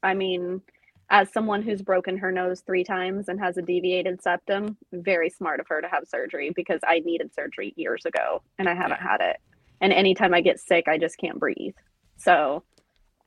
[0.03, 0.61] I mean,
[1.09, 5.59] as someone who's broken her nose three times and has a deviated septum, very smart
[5.59, 9.21] of her to have surgery because I needed surgery years ago and I haven't had
[9.21, 9.37] it.
[9.79, 11.75] And anytime I get sick, I just can't breathe.
[12.17, 12.63] So,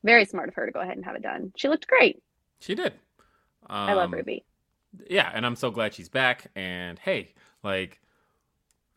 [0.02, 1.52] very smart of her to go ahead and have it done.
[1.56, 2.22] She looked great.
[2.60, 2.94] She did.
[3.66, 4.44] I love Um, Ruby.
[5.08, 6.48] yeah, and I'm so glad she's back.
[6.56, 8.00] And hey, like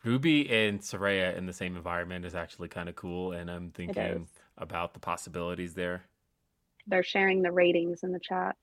[0.03, 3.31] Ruby and Saraya in the same environment is actually kind of cool.
[3.33, 4.27] And I'm thinking
[4.57, 6.03] about the possibilities there.
[6.87, 8.55] They're sharing the ratings in the chat.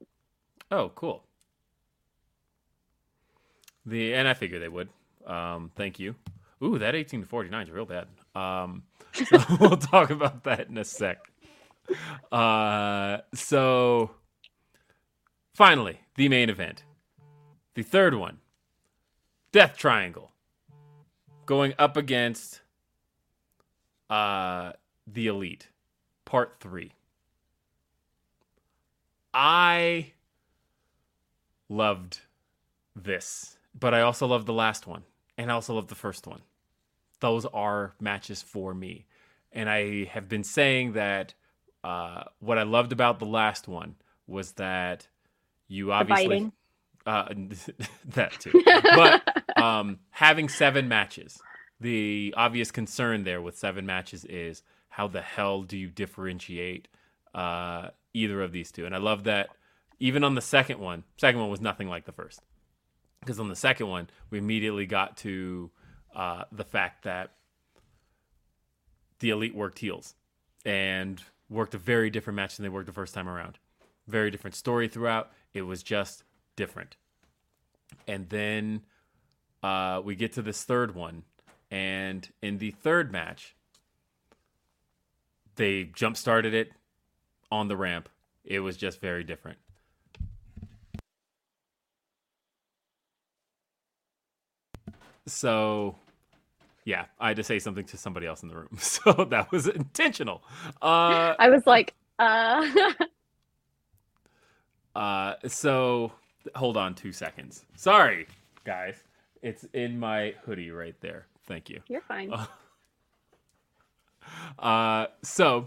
[0.70, 1.24] Oh, cool.
[3.86, 4.88] The and I figure they would.
[5.26, 6.14] Um, thank you.
[6.62, 8.06] Ooh, that 18 to 49 is real bad.
[8.34, 8.82] Um,
[9.12, 11.18] so we'll talk about that in a sec.
[12.30, 14.10] Uh, so
[15.55, 16.84] finally, the main event,
[17.74, 18.38] the third one,
[19.52, 20.30] Death Triangle,
[21.47, 22.60] going up against
[24.09, 24.72] uh
[25.06, 25.68] the Elite,
[26.24, 26.92] Part Three.
[29.32, 30.12] I
[31.69, 32.20] loved
[32.97, 35.05] this, but I also loved the last one,
[35.39, 36.43] and I also loved the first one.
[37.20, 39.07] Those are matches for me,
[39.52, 41.35] and I have been saying that
[41.85, 43.94] uh, what I loved about the last one
[44.27, 45.09] was that
[45.69, 46.51] you obviously
[47.07, 47.28] uh,
[48.07, 51.40] that too, but um, having seven matches.
[51.82, 56.89] The obvious concern there with seven matches is how the hell do you differentiate
[57.35, 58.87] uh, either of these two?
[58.87, 59.51] And I love that
[60.01, 62.41] even on the second one, second one was nothing like the first.
[63.20, 65.70] Because on the second one, we immediately got to
[66.16, 67.32] uh, the fact that
[69.19, 70.15] the elite worked heels
[70.65, 73.59] and worked a very different match than they worked the first time around.
[74.09, 75.31] Very different story throughout.
[75.53, 76.24] It was just
[76.57, 76.97] different.
[78.09, 78.82] And then
[79.62, 81.24] uh, we get to this third one.
[81.70, 83.55] And in the third match,
[85.57, 86.73] they jump started it
[87.51, 88.09] on the ramp.
[88.44, 89.59] It was just very different.
[95.27, 95.97] So,
[96.85, 98.68] yeah, I had to say something to somebody else in the room.
[98.78, 100.43] So that was intentional.
[100.82, 102.66] Uh, I was like, uh,
[104.97, 106.12] uh, so
[106.55, 107.64] hold on two seconds.
[107.77, 108.27] Sorry,
[108.64, 108.97] guys.
[109.43, 111.27] It's in my hoodie right there.
[111.47, 111.81] Thank you.
[111.89, 112.32] you're fine.
[114.59, 115.66] Uh, so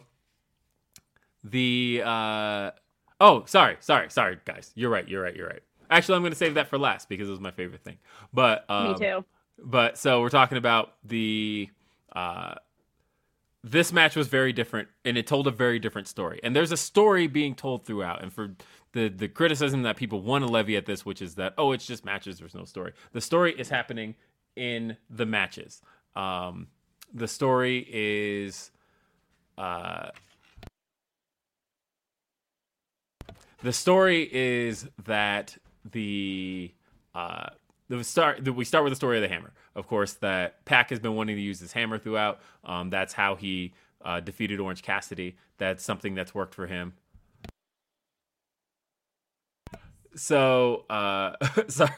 [1.44, 2.72] the uh,
[3.20, 4.72] oh, sorry, sorry, sorry, guys.
[4.76, 5.08] You're right.
[5.08, 5.36] You're right.
[5.36, 5.64] You're right.
[5.90, 7.98] Actually, I'm going to save that for last because it was my favorite thing.
[8.34, 9.26] But um, Me too.
[9.64, 11.70] But so we're talking about the
[12.16, 12.56] uh,
[13.64, 16.40] this match was very different and it told a very different story.
[16.44, 18.22] And there's a story being told throughout.
[18.22, 18.56] And for
[18.94, 21.86] the the criticism that people want to levy at this, which is that oh, it's
[21.86, 22.94] just matches, there's no story.
[23.12, 24.16] The story is happening
[24.56, 25.82] in the matches.
[26.16, 26.68] Um,
[27.14, 28.72] the story is
[29.58, 30.10] uh,
[33.64, 35.58] the story is that
[35.90, 36.72] the
[37.16, 37.50] uh,
[37.90, 39.54] the start we start with the story of the hammer.
[39.76, 42.40] Of course, that Pac has been wanting to use his hammer throughout.
[42.64, 43.74] Um, that's how he
[44.04, 45.38] uh, defeated Orange Cassidy.
[45.58, 46.94] That's something that's worked for him.
[50.16, 51.36] So, uh,
[51.70, 51.92] sorry,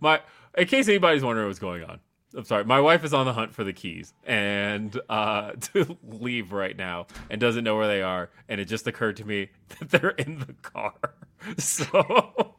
[0.00, 0.20] my
[0.58, 2.00] in case anybody's wondering what's going on,
[2.34, 2.64] I'm sorry.
[2.64, 7.06] My wife is on the hunt for the keys and uh, to leave right now
[7.30, 8.30] and doesn't know where they are.
[8.48, 10.94] And it just occurred to me that they're in the car.
[11.58, 12.54] So,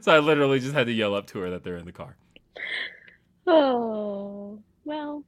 [0.00, 2.14] so I literally just had to yell up to her that they're in the car.
[3.48, 5.24] Oh, well.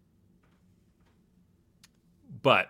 [2.40, 2.68] But,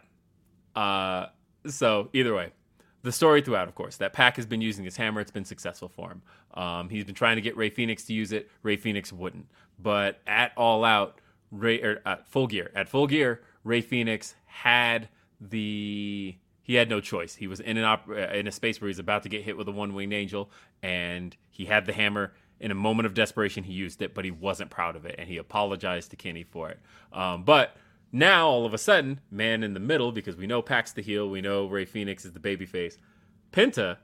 [0.74, 1.26] uh,
[1.66, 2.52] so either way,
[3.04, 5.20] the story throughout, of course, that Pac has been using his hammer.
[5.20, 6.22] It's been successful for him.
[6.54, 8.50] Um, he's been trying to get Rey Fenix to use it.
[8.62, 9.46] Rey Fenix wouldn't.
[9.78, 11.20] But at All Out,
[11.50, 15.08] Ray or at Full Gear, at Full Gear, Rey Fenix had
[15.38, 17.34] the he had no choice.
[17.34, 19.58] He was in an op- uh, in a space where he's about to get hit
[19.58, 20.50] with a one winged angel,
[20.82, 22.32] and he had the hammer.
[22.58, 25.28] In a moment of desperation, he used it, but he wasn't proud of it, and
[25.28, 26.80] he apologized to Kenny for it.
[27.12, 27.76] Um, but
[28.14, 31.28] now, all of a sudden, man in the middle, because we know Pac's the heel,
[31.28, 32.96] we know Rey Fenix is the babyface.
[33.50, 33.96] Penta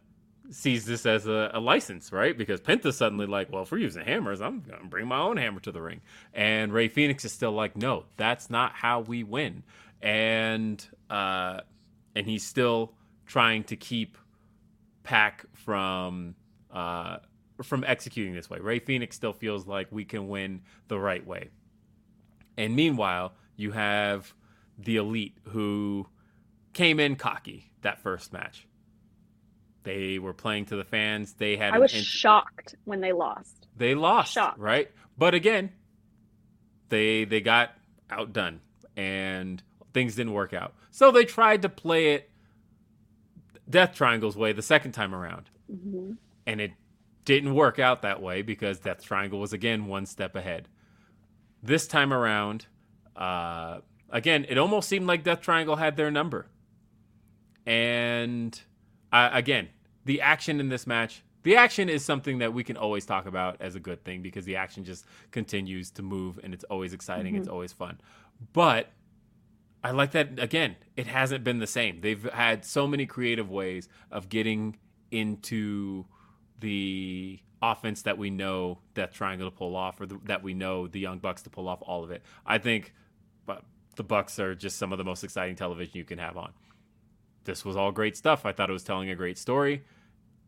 [0.51, 2.37] sees this as a, a, license, right?
[2.37, 5.61] Because Penta's suddenly like, well, if we're using hammers, I'm gonna bring my own hammer
[5.61, 6.01] to the ring.
[6.35, 9.63] And Rey Fenix is still like, no, that's not how we win.
[10.03, 11.61] And uh,
[12.17, 12.95] and he's still
[13.27, 14.19] trying to keep
[15.05, 16.35] Pac from
[16.73, 17.19] uh,
[17.63, 18.59] from executing this way.
[18.59, 21.51] Rey Fenix still feels like we can win the right way.
[22.57, 24.33] And meanwhile, you have
[24.79, 26.07] the elite who
[26.73, 28.67] came in cocky that first match.
[29.83, 31.35] They were playing to the fans.
[31.35, 31.73] They had.
[31.73, 33.69] I was int- shocked when they lost.
[33.77, 34.59] They lost, shocked.
[34.59, 34.91] right?
[35.17, 35.73] But again,
[36.91, 37.73] they they got
[38.11, 38.61] outdone
[38.97, 39.63] and
[39.95, 40.75] things didn't work out.
[40.91, 42.31] So they tried to play it
[43.69, 46.13] Death Triangle's way the second time around, mm-hmm.
[46.47, 46.73] and it
[47.25, 50.69] didn't work out that way because Death Triangle was again one step ahead.
[51.63, 52.67] This time around,
[53.17, 53.79] uh,
[54.11, 56.47] again, it almost seemed like Death Triangle had their number.
[57.67, 58.59] And
[59.13, 59.69] uh, again,
[60.05, 63.57] the action in this match, the action is something that we can always talk about
[63.61, 67.33] as a good thing because the action just continues to move and it's always exciting,
[67.33, 67.41] Mm-hmm.
[67.43, 68.01] it's always fun.
[68.53, 68.91] But
[69.83, 72.01] I like that again, it hasn't been the same.
[72.01, 74.77] They've had so many creative ways of getting
[75.11, 76.05] into
[76.59, 80.87] the offense that we know Death Triangle to pull off, or the, that we know
[80.87, 82.23] the Young Bucks to pull off all of it.
[82.47, 82.95] I think
[83.47, 83.65] but
[83.97, 86.53] the Bucks are just some of the most exciting television you can have on.
[87.45, 88.47] This was all great stuff.
[88.47, 89.85] I thought it was telling a great story.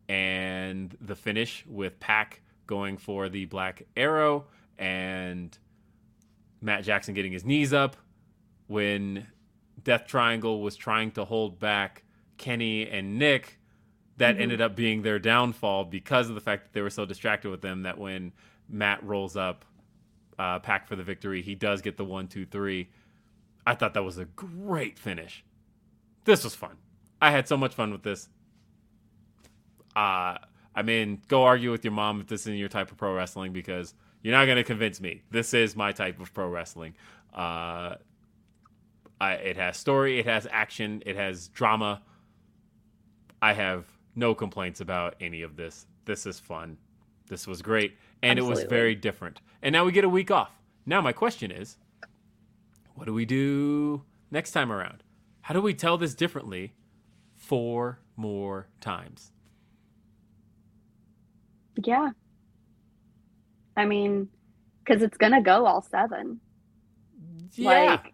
[0.09, 4.47] And the finish with Pac going for the Black Arrow
[4.79, 5.57] and
[6.61, 7.97] Matt Jackson getting his knees up
[8.67, 9.27] when
[9.83, 12.05] Death Triangle was trying to hold back
[12.39, 13.59] Kenny and Nick.
[14.19, 17.51] That ended up being their downfall because of the fact that they were so distracted
[17.51, 18.33] with them that when
[18.69, 19.65] Matt rolls up
[20.39, 22.91] uh, Pac for the victory, he does get the one, two, three.
[23.67, 25.45] I thought that was a great finish.
[26.25, 26.77] This was fun.
[27.21, 28.29] I had so much fun with this.
[29.95, 30.37] Uh,
[30.75, 33.53] I mean, go argue with your mom if this isn't your type of pro wrestling
[33.53, 35.23] because you're not going to convince me.
[35.31, 36.95] This is my type of pro wrestling.
[37.35, 37.97] Uh,
[39.21, 42.03] I, it has story, it has action, it has drama.
[43.41, 45.87] I have no complaints about any of this.
[46.05, 46.77] This is fun.
[47.29, 47.97] This was great.
[48.23, 49.41] And it was very different.
[49.63, 50.51] And now we get a week off.
[50.85, 51.79] Now, my question is
[52.95, 55.03] what do we do next time around?
[55.43, 56.75] How do we tell this differently
[57.37, 59.33] four more times?
[61.83, 62.11] Yeah.
[63.77, 64.29] I mean,
[64.85, 66.41] because it's gonna go all seven.
[67.55, 67.69] Yeah.
[67.69, 68.13] Like,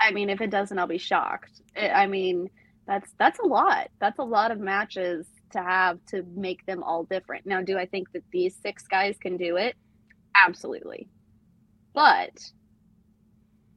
[0.00, 1.60] I mean, if it doesn't, I'll be shocked.
[1.76, 2.50] I mean,
[2.86, 3.88] that's that's a lot.
[4.00, 7.46] That's a lot of matches to have to make them all different.
[7.46, 9.76] Now, do I think that these six guys can do it?
[10.46, 11.08] Absolutely.
[11.94, 12.32] But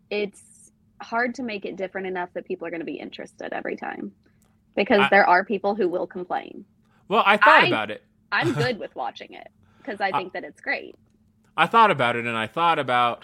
[0.09, 0.71] it's
[1.01, 4.11] hard to make it different enough that people are going to be interested every time
[4.75, 6.65] because I- there are people who will complain.
[7.07, 8.03] well, I thought I- about it.
[8.31, 9.47] I'm good with watching it
[9.77, 10.95] because I think that it's great.
[11.55, 13.23] I thought about it and I thought about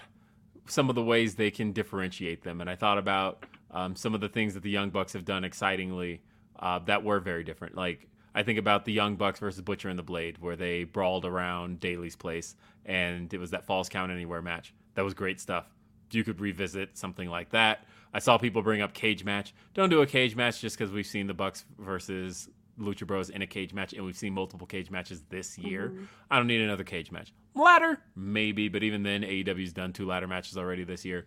[0.66, 2.60] some of the ways they can differentiate them.
[2.60, 3.44] And I thought about
[3.74, 6.22] um, some of the things that the Young Bucks have done excitingly
[6.58, 7.74] uh, that were very different.
[7.76, 11.24] Like, I think about the Young Bucks versus Butcher and the Blade, where they brawled
[11.24, 12.56] around Daily's place
[12.86, 14.74] and it was that Falls Count Anywhere match.
[14.94, 15.66] That was great stuff.
[16.10, 17.86] You could revisit something like that.
[18.12, 19.52] I saw people bring up cage match.
[19.72, 22.48] Don't do a cage match just because we've seen the Bucks versus
[22.78, 25.92] Lucha Bros in a cage match, and we've seen multiple cage matches this year.
[26.30, 27.32] I don't need another cage match.
[27.54, 31.26] Ladder, maybe, but even then, AEW's done two ladder matches already this year.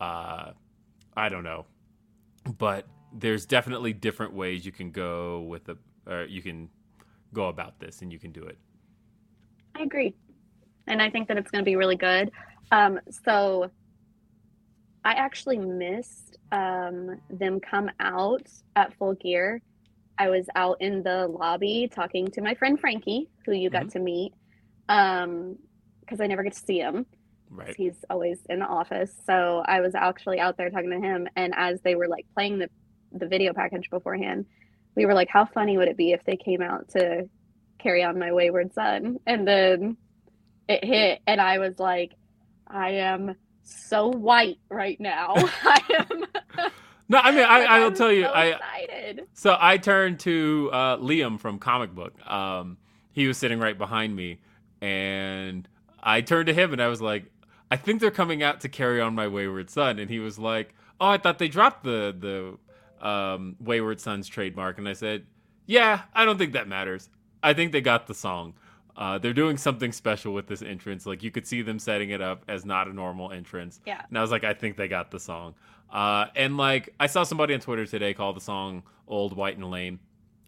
[0.00, 0.52] Uh,
[1.16, 1.66] I don't know,
[2.58, 5.76] but there's definitely different ways you can go with the,
[6.06, 6.68] or you can
[7.32, 8.58] go about this, and you can do it.
[9.74, 10.14] I agree.
[10.86, 12.30] And I think that it's going to be really good.
[12.72, 13.70] Um, so
[15.04, 19.62] I actually missed um, them come out at full gear.
[20.18, 24.00] I was out in the lobby talking to my friend Frankie, who you got to
[24.00, 24.32] meet,
[24.88, 25.56] um,
[26.00, 27.06] because I never get to see him.
[27.50, 27.74] Right.
[27.76, 29.12] He's always in the office.
[29.24, 32.58] So I was actually out there talking to him, and as they were like playing
[32.58, 32.68] the
[33.12, 34.46] the video package beforehand,
[34.94, 37.28] we were like, "How funny would it be if they came out to
[37.78, 39.96] carry on my wayward son?" And then
[40.68, 42.12] it hit, and I was like,
[42.66, 45.34] "I am so white right now.
[45.36, 45.80] I
[46.10, 46.24] am."
[47.08, 49.26] No, I mean, I, like, I'll tell you, so I excited.
[49.32, 52.14] so I turned to uh, Liam from Comic Book.
[52.30, 52.76] Um,
[53.12, 54.40] he was sitting right behind me,
[54.82, 55.66] and
[56.02, 57.24] I turned to him and I was like,
[57.70, 60.74] "I think they're coming out to carry on my Wayward Son," and he was like,
[61.00, 62.14] "Oh, I thought they dropped the
[63.00, 65.26] the um, Wayward Son's trademark," and I said,
[65.66, 67.08] "Yeah, I don't think that matters.
[67.42, 68.54] I think they got the song."
[68.96, 71.06] Uh, they're doing something special with this entrance.
[71.06, 73.80] Like you could see them setting it up as not a normal entrance.
[73.86, 74.02] Yeah.
[74.08, 75.54] And I was like, I think they got the song.
[75.88, 79.70] Uh, and like I saw somebody on Twitter today call the song "Old, White, and
[79.70, 80.00] Lame,"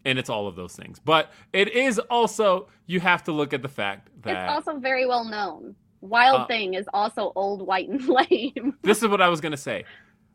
[0.03, 0.99] and it's all of those things.
[0.99, 5.05] But it is also you have to look at the fact that It's also very
[5.05, 5.75] well known.
[6.01, 8.75] Wild Uh, Thing is also old, white, and lame.
[8.81, 9.85] this is what I was gonna say.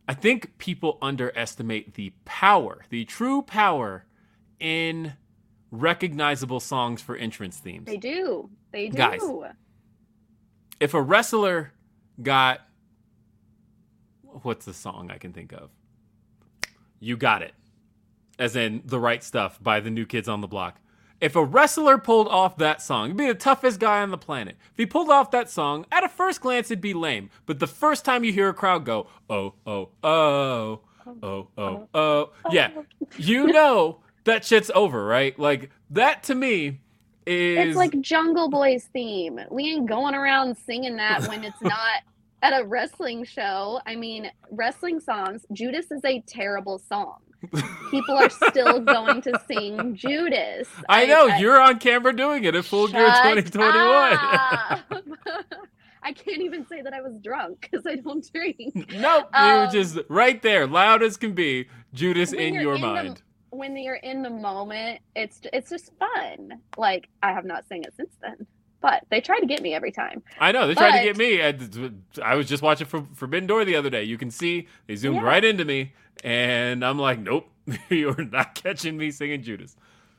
[0.09, 4.05] I think people underestimate the power, the true power,
[4.61, 5.15] in
[5.73, 7.87] recognizable songs for entrance themes.
[7.87, 8.49] They do.
[8.71, 8.97] They do.
[8.97, 9.21] Guys.
[10.81, 11.73] if a wrestler
[12.23, 12.61] got
[14.43, 15.71] what's the song I can think of?
[17.01, 17.55] You got it.
[18.39, 20.79] As in the right stuff by the new kids on the block.
[21.21, 24.57] If a wrestler pulled off that song, he'd be the toughest guy on the planet.
[24.73, 27.31] If he pulled off that song, at a first glance it'd be lame.
[27.47, 30.81] But the first time you hear a crowd go, oh, oh, oh,
[31.23, 32.71] oh, oh, oh, yeah,
[33.17, 35.39] you know that shit's over, right?
[35.39, 36.81] Like that to me
[37.27, 39.41] is It's like Jungle Boy's theme.
[39.51, 42.03] We ain't going around singing that when it's not
[42.43, 43.81] at a wrestling show.
[43.87, 47.19] I mean, wrestling songs, Judas is a terrible song.
[47.91, 50.69] People are still going to sing Judas.
[50.89, 53.73] I know you're on camera doing it at Full Gear 2021.
[56.03, 58.59] I can't even say that I was drunk because I don't drink.
[58.75, 61.67] nope, you Um, were just right there, loud as can be.
[61.95, 63.23] Judas in your in the- mind.
[63.51, 66.61] When you're in the moment, it's it's just fun.
[66.77, 68.47] Like I have not sang it since then,
[68.83, 70.23] but they try to get me every time.
[70.39, 71.43] I know they tried to get me.
[71.43, 71.55] I,
[72.23, 74.03] I was just watching for Forbidden Door the other day.
[74.03, 75.23] You can see they zoomed Yeah.
[75.23, 75.95] right into me,
[76.25, 77.49] and I'm like, nope,
[77.89, 79.77] you're not catching me singing Judas.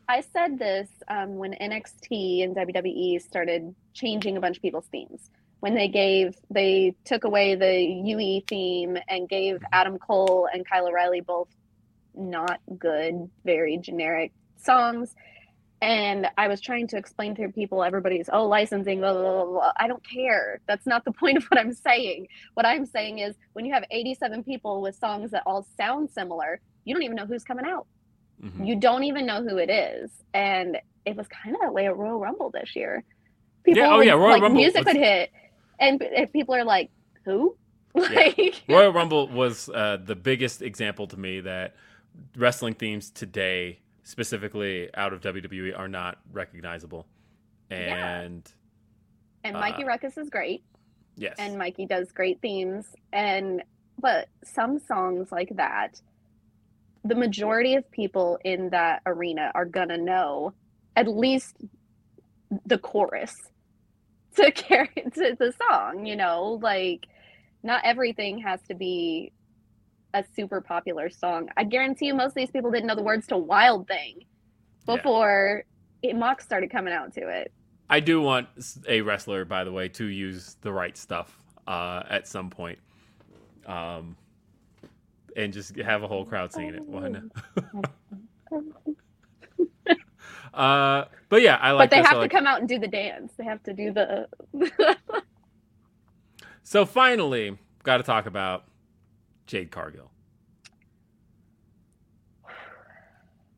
[0.10, 5.30] I said this um, when NXT and WWE started changing a bunch of people's themes.
[5.60, 10.88] When they gave, they took away the UE theme and gave Adam Cole and Kyle
[10.88, 11.50] O'Reilly both
[12.16, 15.16] not good, very generic songs.
[15.82, 19.72] And I was trying to explain to people, everybody's, oh, licensing, blah, blah, blah, blah.
[19.78, 20.60] I don't care.
[20.68, 22.28] That's not the point of what I'm saying.
[22.56, 26.60] What I'm saying is when you have 87 people with songs that all sound similar,
[26.84, 27.86] you don't even know who's coming out
[28.44, 28.68] Mhm.
[28.68, 30.12] you don't even know who it is.
[30.32, 33.04] And it was kind of that way at Royal Rumble this year.
[33.64, 35.32] People Yeah, oh would, yeah, Royal like Rumble music was- would hit,
[35.80, 36.92] and if people are like,
[37.26, 37.58] "Who?"
[37.96, 41.76] Like, Royal Rumble was uh, the biggest example to me that
[42.36, 47.06] wrestling themes today, specifically out of WWE, are not recognizable.
[47.70, 48.22] Yeah.
[48.22, 48.50] And
[49.44, 50.64] and Mikey Uh, Rukus is great,
[51.18, 53.62] yes, and Mikey does great themes, and
[54.00, 56.02] but some songs like that,
[57.04, 60.54] the majority of people in that arena are gonna know
[60.96, 61.58] at least
[62.66, 63.36] the chorus
[64.36, 66.06] to carry to the song.
[66.06, 67.08] You know, like
[67.62, 69.34] not everything has to be
[70.18, 71.50] a super popular song.
[71.58, 74.24] I guarantee you, most of these people didn't know the words to "Wild Thing"
[74.88, 74.96] Yeah.
[74.96, 75.64] before
[76.02, 77.52] it, Mox started coming out to it.
[77.90, 78.48] I do want
[78.88, 81.38] a wrestler, by the way, to use the right stuff
[81.68, 82.80] uh, at some point,
[83.66, 84.18] um,
[85.36, 86.84] and just have a whole crowd singing it.
[86.84, 87.24] Why not?
[90.54, 91.90] uh, but yeah, I like.
[91.90, 92.08] but they this.
[92.10, 93.34] Have like- to come out and do the dance.
[93.38, 94.28] They have to do the.
[96.64, 98.66] So finally, got to talk about
[99.48, 100.12] Jade Cargill.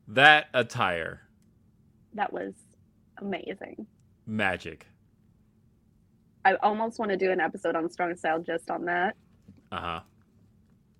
[0.08, 1.20] That attire,
[2.14, 2.54] that was
[3.18, 3.86] amazing.
[4.26, 4.86] magic.
[6.44, 9.14] I almost want to do an episode on Strong Style just on that.
[9.70, 10.00] Uh huh.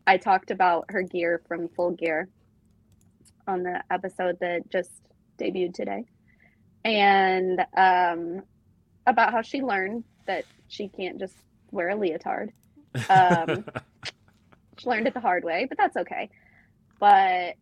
[0.07, 2.29] I talked about her gear from Full Gear
[3.49, 4.91] on the episode that just
[5.39, 6.05] debuted today,
[6.85, 8.43] and um,
[9.07, 11.35] about how she learned that she can't just
[11.73, 12.51] wear a leotard.
[13.09, 13.65] Um,
[14.87, 16.31] learned it the hard way, but that's okay.
[16.99, 17.55] But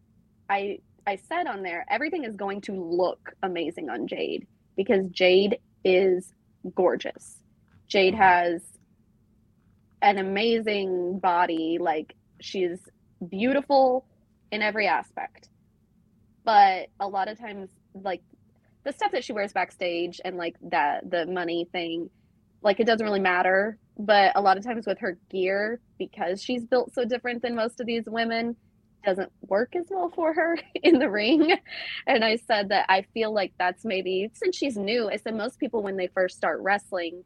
[0.49, 4.47] I I said on there everything is going to look amazing on Jade
[4.77, 6.33] because Jade is
[6.75, 7.43] gorgeous.
[7.89, 8.63] Jade has
[10.03, 12.79] an amazing body, like she's
[13.29, 14.07] beautiful
[14.53, 15.49] in every aspect.
[16.45, 18.23] But a lot of times like
[18.85, 22.11] the stuff that she wears backstage and like that the money thing
[22.63, 23.79] like it doesn't really matter.
[23.99, 27.81] But a lot of times with her gear, because she's built so different than most
[27.81, 28.57] of these women,
[29.05, 31.57] doesn't work as well for her in the ring.
[32.07, 35.59] And I said that I feel like that's maybe since she's new, I said most
[35.59, 37.25] people when they first start wrestling,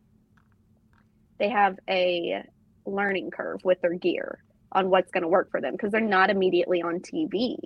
[1.39, 2.45] they have a
[2.87, 4.43] learning curve with their gear
[4.73, 7.57] on what's going to work for them because they're not immediately on TV.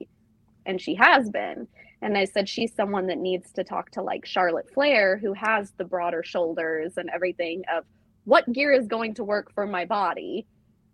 [0.65, 1.69] And she has been.
[2.03, 5.73] And I said she's someone that needs to talk to like Charlotte Flair, who has
[5.79, 7.85] the broader shoulders and everything of
[8.25, 10.47] what gear is going to work for my body.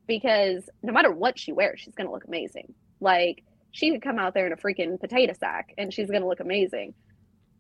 [0.07, 2.75] Because no matter what she wears, she's going to look amazing.
[3.01, 6.29] Like she could come out there in a freaking potato sack and she's going to
[6.29, 6.95] look amazing.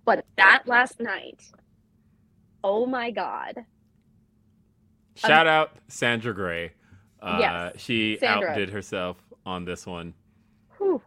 [0.05, 1.43] But that last night,
[2.65, 3.65] oh my God.
[5.15, 6.73] Shout out Sandra Gray.
[7.21, 8.51] Uh, Yes, she Sandra.
[8.51, 9.17] outdid herself
[9.47, 10.15] on this one.
[10.79, 11.01] Whew.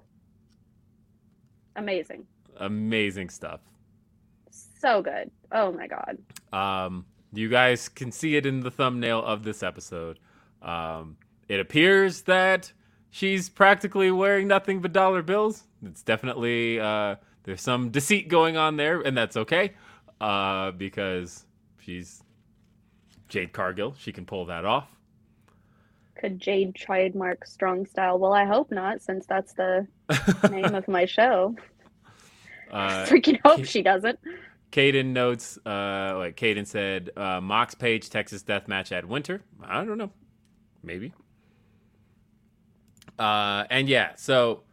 [1.76, 2.26] Amazing.
[2.58, 3.60] Amazing stuff.
[4.50, 5.32] So good.
[5.52, 6.18] Oh my God.
[6.54, 10.20] Um, you guys can see it in the thumbnail of this episode.
[10.62, 12.72] Um, it appears that
[13.10, 15.64] she's practically wearing nothing but dollar bills.
[15.86, 19.74] It's definitely uh, there's some deceit going on there, and that's okay
[20.22, 21.46] uh, because
[21.80, 22.24] she's
[23.28, 23.96] Jade Cargill.
[23.98, 24.95] She can pull that off.
[26.20, 28.18] Could Jade trademark strong style?
[28.20, 29.88] Well, I hope not, since that's the
[30.50, 31.56] name of my show.
[32.72, 34.20] Uh, Freaking hope she doesn't.
[34.72, 39.42] Caden notes, uh, like Caden said, uh, Mox Page Texas Death Match at Winter.
[39.64, 40.12] I don't know,
[40.84, 41.14] maybe.
[43.18, 44.64] Uh, and yeah, so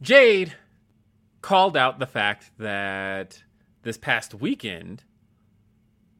[0.00, 0.54] Jade
[1.40, 3.42] called out the fact that
[3.82, 5.02] this past weekend,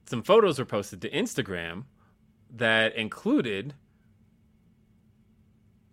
[0.06, 1.84] some photos were posted to Instagram
[2.50, 3.74] that included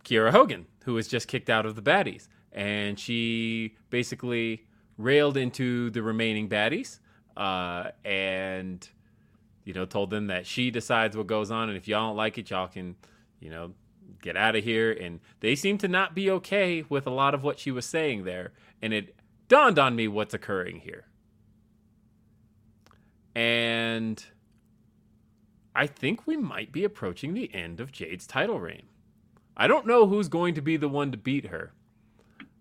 [0.10, 2.28] Kiera Hogan, who was just kicked out of the baddies.
[2.52, 4.66] And she basically
[4.98, 7.00] railed into the remaining baddies
[7.38, 8.88] uh, and,
[9.64, 11.70] you know, told them that she decides what goes on.
[11.70, 12.96] And if y'all don't like it, y'all can,
[13.40, 13.74] you know,
[14.22, 14.92] get out of here.
[14.92, 18.24] And they seem to not be okay with a lot of what she was saying
[18.24, 18.52] there.
[18.82, 19.16] And it
[19.48, 21.06] dawned on me what's occurring here.
[23.36, 24.24] And
[25.76, 28.88] I think we might be approaching the end of Jade's title reign.
[29.60, 31.74] I don't know who's going to be the one to beat her,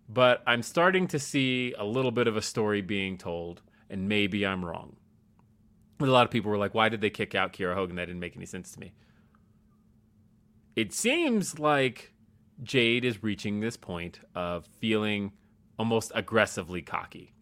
[0.09, 4.45] but I'm starting to see a little bit of a story being told, and maybe
[4.45, 4.97] I'm wrong.
[5.97, 7.97] But a lot of people were like, why did they kick out Kiera Hogan?
[7.97, 8.93] That didn't make any sense to me.
[10.75, 12.13] It seems like
[12.65, 15.33] Jade is reaching this point of feeling
[15.79, 17.33] almost aggressively cocky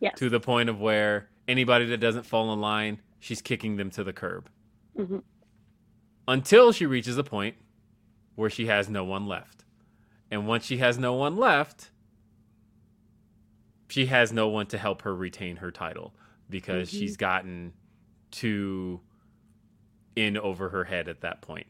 [0.00, 0.18] Yes.
[0.18, 4.04] to the point of where anybody that doesn't fall in line, she's kicking them to
[4.04, 4.48] the curb.
[4.98, 5.22] Mhm.
[6.28, 7.56] Until she reaches a point
[8.34, 9.64] where she has no one left.
[10.30, 11.90] And once she has no one left,
[13.88, 16.14] she has no one to help her retain her title
[16.48, 16.98] because Mhm.
[16.98, 17.72] she's gotten
[18.30, 19.00] too
[20.16, 21.66] in over her head at that point.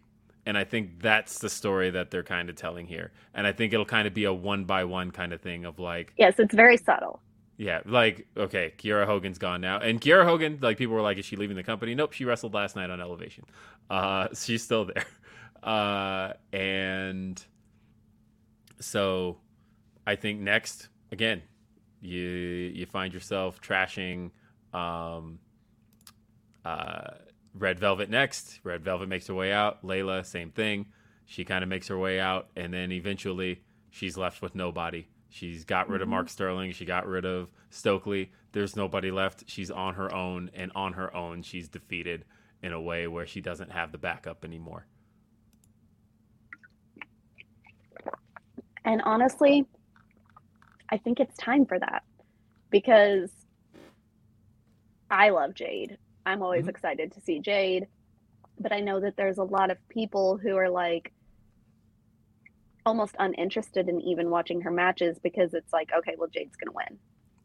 [0.47, 3.13] And I think that's the story that they're kind of telling here.
[3.35, 5.79] And I think it'll kind of be a one by one kind of thing of
[5.79, 7.23] like, Yes, it's very subtle.
[7.57, 11.25] yeah, like okay, Kiera Hogan's gone now, and Kiera Hogan, like people were like, is
[11.27, 11.95] she leaving the company?
[11.95, 13.45] Nope, she wrestled last night on Elevation.
[13.91, 15.05] Uh, she's still there,
[15.63, 17.43] uh, and
[18.81, 19.39] so
[20.07, 21.43] I think next again,
[22.01, 24.31] you you find yourself trashing
[24.73, 25.39] um,
[26.65, 27.15] uh,
[27.55, 28.61] Red Velvet next.
[28.65, 29.85] Red Velvet makes her way out.
[29.85, 30.87] Leila, same thing.
[31.27, 35.07] She kind of makes her way out, and then eventually she's left with nobody.
[35.29, 36.73] She's got rid of Mark Sterling.
[36.73, 38.33] She got rid of Stokely.
[38.51, 39.45] There's nobody left.
[39.47, 42.25] She's on her own, and on her own, she's defeated
[42.63, 44.87] in a way where she doesn't have the backup anymore.
[48.91, 49.65] And honestly,
[50.91, 52.03] I think it's time for that
[52.73, 53.31] because
[55.09, 55.97] I love Jade.
[56.27, 56.71] I'm always Mhm.
[56.71, 57.87] excited to see Jade,
[58.59, 61.13] but I know that there's a lot of people who are like
[62.85, 66.77] almost uninterested in even watching her matches because it's like, okay, well, Jade's going to
[66.91, 67.01] win.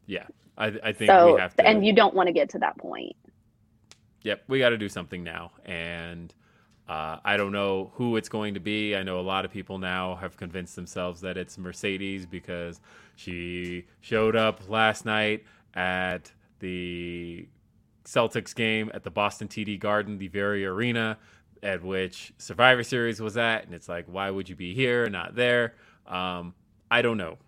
[0.06, 0.26] Yeah,
[0.58, 1.64] I, I think So, we have to.
[1.64, 3.14] and you don't want to get to that point.
[4.22, 5.52] Yep, we got to do something now.
[5.64, 6.34] And
[6.88, 8.94] uh, I don't know who it's going to be.
[8.94, 12.80] I know a lot of people now have convinced themselves that it's Mercedes because
[13.16, 15.44] she showed up last night
[15.74, 16.30] at
[16.60, 17.48] the
[18.04, 21.18] Celtics game at the Boston TD Garden, the very arena
[21.62, 23.64] at which Survivor Series was at.
[23.64, 25.74] And it's like, why would you be here and not there?
[26.06, 26.54] Um,
[26.88, 27.38] I don't know.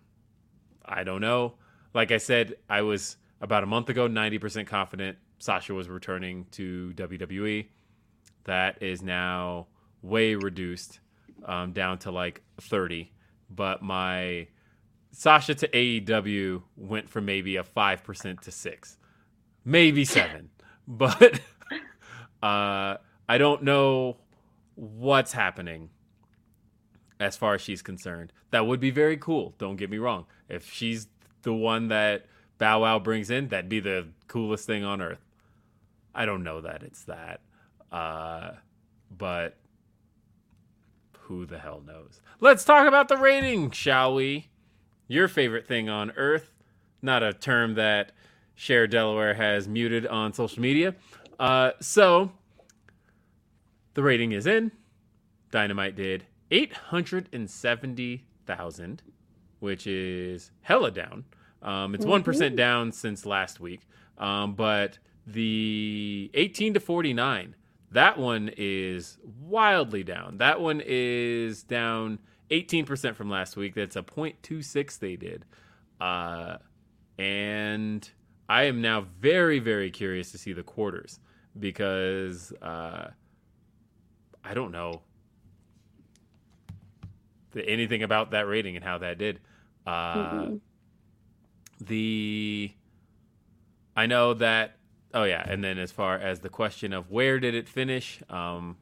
[0.83, 1.53] I don't know.
[1.93, 6.91] Like I said, I was about a month ago 90% confident Sasha was returning to
[6.95, 7.67] WWE.
[8.45, 9.67] That is now
[10.01, 10.99] way reduced
[11.45, 13.11] um, down to like 30.
[13.49, 14.47] But my
[15.11, 18.97] Sasha to AEW went from maybe a 5% to 6,
[19.65, 20.49] maybe 7.
[20.87, 21.39] but
[22.43, 22.97] uh,
[23.27, 24.17] I don't know
[24.75, 25.89] what's happening
[27.19, 28.31] as far as she's concerned.
[28.51, 29.55] That would be very cool.
[29.57, 30.25] Don't get me wrong.
[30.47, 31.07] If she's
[31.41, 32.25] the one that
[32.57, 35.25] Bow Wow brings in, that'd be the coolest thing on earth.
[36.13, 37.41] I don't know that it's that.
[37.91, 38.51] Uh,
[39.15, 39.59] but
[41.29, 42.21] who the hell knows?
[42.39, 44.47] Let's talk about the rating, shall we?
[45.07, 46.51] Your favorite thing on earth.
[47.01, 48.11] Not a term that
[48.55, 50.95] Cher Delaware has muted on social media.
[51.39, 52.31] Uh, so,
[53.93, 54.73] the rating is in.
[55.51, 59.01] Dynamite did 870,000,
[59.59, 61.23] which is hella down.
[61.61, 62.23] Um, it's one
[62.55, 63.81] down since last week.
[64.17, 67.55] Um, but the 18 to 49,
[67.91, 70.37] that one is wildly down.
[70.37, 72.19] That one is down
[72.51, 73.75] 18% from last week.
[73.75, 75.45] That's a 0.26 they did.
[75.99, 76.57] Uh,
[77.17, 78.09] and
[78.47, 81.19] I am now very, very curious to see the quarters
[81.57, 83.09] because uh,
[84.43, 85.01] I don't know
[87.55, 89.39] anything about that rating and how that did.
[89.85, 90.55] Uh, mm-hmm.
[91.81, 92.71] The
[93.95, 94.78] I know that.
[95.13, 98.77] Oh yeah, and then as far as the question of where did it finish, um,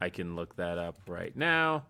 [0.00, 1.86] I can look that up right now.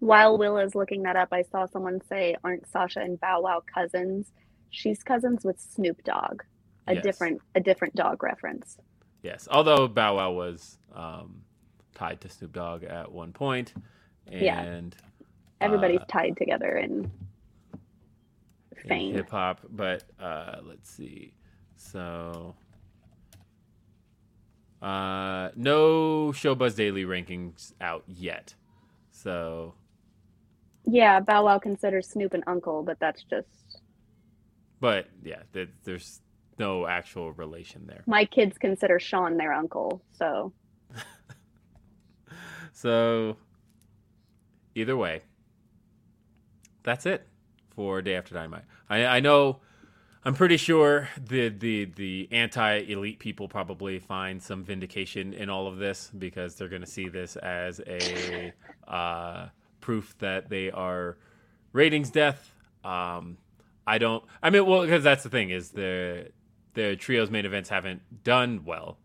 [0.00, 3.62] While Will is looking that up, I saw someone say, "Aren't Sasha and Bow Wow
[3.72, 4.32] cousins?"
[4.70, 6.42] She's cousins with Snoop Dogg,
[6.86, 7.02] a yes.
[7.02, 8.78] different a different dog reference.
[9.22, 11.42] Yes, although Bow Wow was um,
[11.94, 13.74] tied to Snoop Dogg at one point,
[14.26, 14.80] and yeah.
[15.60, 17.10] everybody's uh, tied together in
[18.86, 19.60] fame, hip hop.
[19.68, 21.34] But uh, let's see,
[21.78, 22.54] so
[24.82, 28.54] uh, no Showbuzz Daily rankings out yet,
[29.10, 29.72] so
[30.90, 33.82] yeah, Bow Wow considers Snoop an uncle, but that's just.
[34.80, 35.42] But yeah,
[35.84, 36.20] there's
[36.58, 38.02] no actual relation there.
[38.06, 40.52] My kids consider Sean their uncle, so.
[42.72, 43.36] so,
[44.74, 45.22] either way,
[46.84, 47.26] that's it
[47.70, 48.64] for Day After Dynamite.
[48.88, 49.60] I, I know.
[50.24, 55.66] I'm pretty sure the the the anti elite people probably find some vindication in all
[55.66, 58.52] of this because they're going to see this as a
[58.86, 59.48] uh,
[59.80, 61.16] proof that they are
[61.72, 62.52] ratings death.
[62.84, 63.38] Um,
[63.86, 64.24] I don't.
[64.42, 66.30] I mean, well, because that's the thing is the
[66.74, 68.98] the trios main events haven't done well.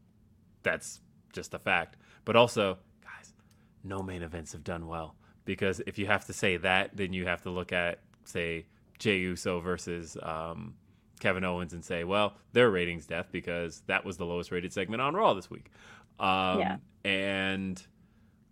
[0.64, 1.00] That's
[1.32, 1.96] just a fact.
[2.26, 3.34] But also, guys,
[3.84, 5.16] no main events have done well
[5.46, 8.66] because if you have to say that, then you have to look at say
[8.98, 10.74] Jey Uso versus um,
[11.24, 15.02] Kevin Owens and say, well, their ratings death because that was the lowest rated segment
[15.02, 15.72] on Raw this week.
[16.20, 16.78] Um, yeah.
[17.06, 17.82] And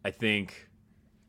[0.06, 0.70] I think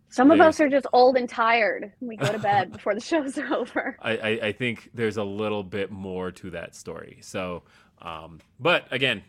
[0.09, 1.93] some of us are just old and tired.
[2.01, 3.97] We go to bed before the show's over.
[4.01, 7.19] I, I, I, think there's a little bit more to that story.
[7.23, 7.65] So,
[8.01, 9.23] um, but again,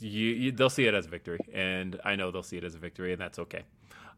[0.00, 2.76] you, you, they'll see it as a victory, and I know they'll see it as
[2.76, 3.64] a victory, and that's okay.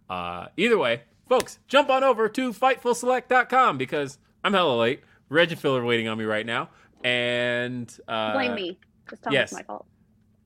[0.09, 5.01] Uh, either way, folks, jump on over to FightfulSelect.com because I'm hella late.
[5.31, 6.69] Reg and Phil are waiting on me right now,
[7.05, 8.79] and uh, blame me.
[9.09, 9.53] Just tell yes.
[9.53, 9.87] me it's my fault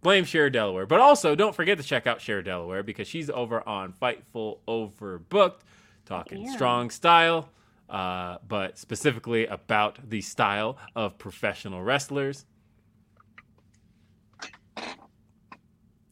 [0.04, 0.86] blame Cher Delaware.
[0.86, 5.62] But also, don't forget to check out Cher Delaware because she's over on Fightful Overbooked,
[6.04, 7.48] talking strong style,
[7.90, 12.44] uh, but specifically about the style of professional wrestlers.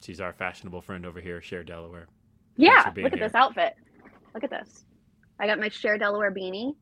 [0.01, 2.07] She's our fashionable friend over here, Cher Delaware.
[2.57, 3.27] Yeah, look at here.
[3.29, 3.75] this outfit.
[4.33, 4.83] Look at this.
[5.39, 6.75] I got my Cher Delaware beanie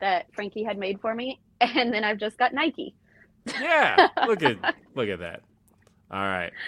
[0.00, 1.40] that Frankie had made for me,
[1.74, 2.94] and then I've just got Nike.
[3.60, 4.56] Yeah, look at
[4.94, 5.42] look at that.
[6.10, 6.52] All right.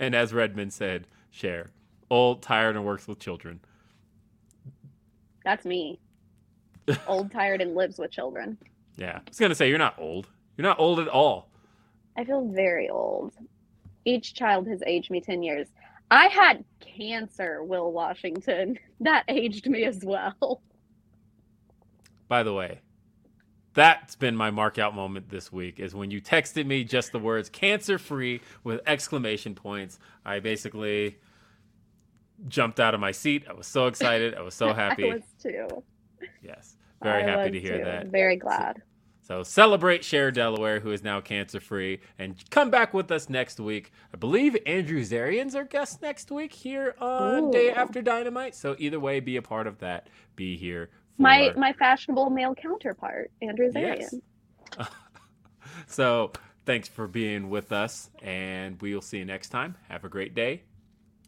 [0.00, 1.70] And as Redmond said, Cher
[2.08, 3.60] Old, tired, and works with children.
[5.44, 6.00] That's me.
[7.06, 8.56] old, tired, and lives with children.
[8.96, 9.18] Yeah.
[9.18, 10.28] I was going to say, you're not old.
[10.56, 11.50] You're not old at all.
[12.16, 13.34] I feel very old.
[14.04, 15.68] Each child has aged me 10 years.
[16.10, 18.78] I had cancer, Will Washington.
[19.00, 20.62] That aged me as well.
[22.28, 22.80] By the way,
[23.74, 27.18] that's been my mark out moment this week is when you texted me just the
[27.18, 29.98] words cancer free with exclamation points.
[30.24, 31.18] I basically
[32.48, 33.44] jumped out of my seat.
[33.48, 34.34] I was so excited.
[34.34, 35.10] I was so happy.
[35.10, 35.66] I was too.
[36.40, 36.76] Yes.
[37.02, 37.84] Very I happy to hear too.
[37.84, 38.06] that.
[38.06, 38.82] Very glad.
[39.22, 43.28] So, so celebrate Cher Delaware, who is now cancer free, and come back with us
[43.28, 43.90] next week.
[44.12, 47.52] I believe Andrew Zarian's our guest next week here on Ooh.
[47.52, 48.54] Day After Dynamite.
[48.54, 50.08] So either way, be a part of that.
[50.36, 54.20] Be here my my fashionable male counterpart, Andrew Zarian.
[54.78, 54.88] Yes.
[55.86, 56.32] so
[56.66, 59.76] thanks for being with us, and we will see you next time.
[59.88, 60.62] Have a great day,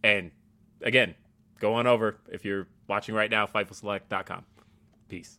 [0.03, 0.31] and
[0.83, 1.15] again,
[1.61, 4.45] go on over if you're watching right now, FightfulSelect.com.
[5.09, 5.39] Peace.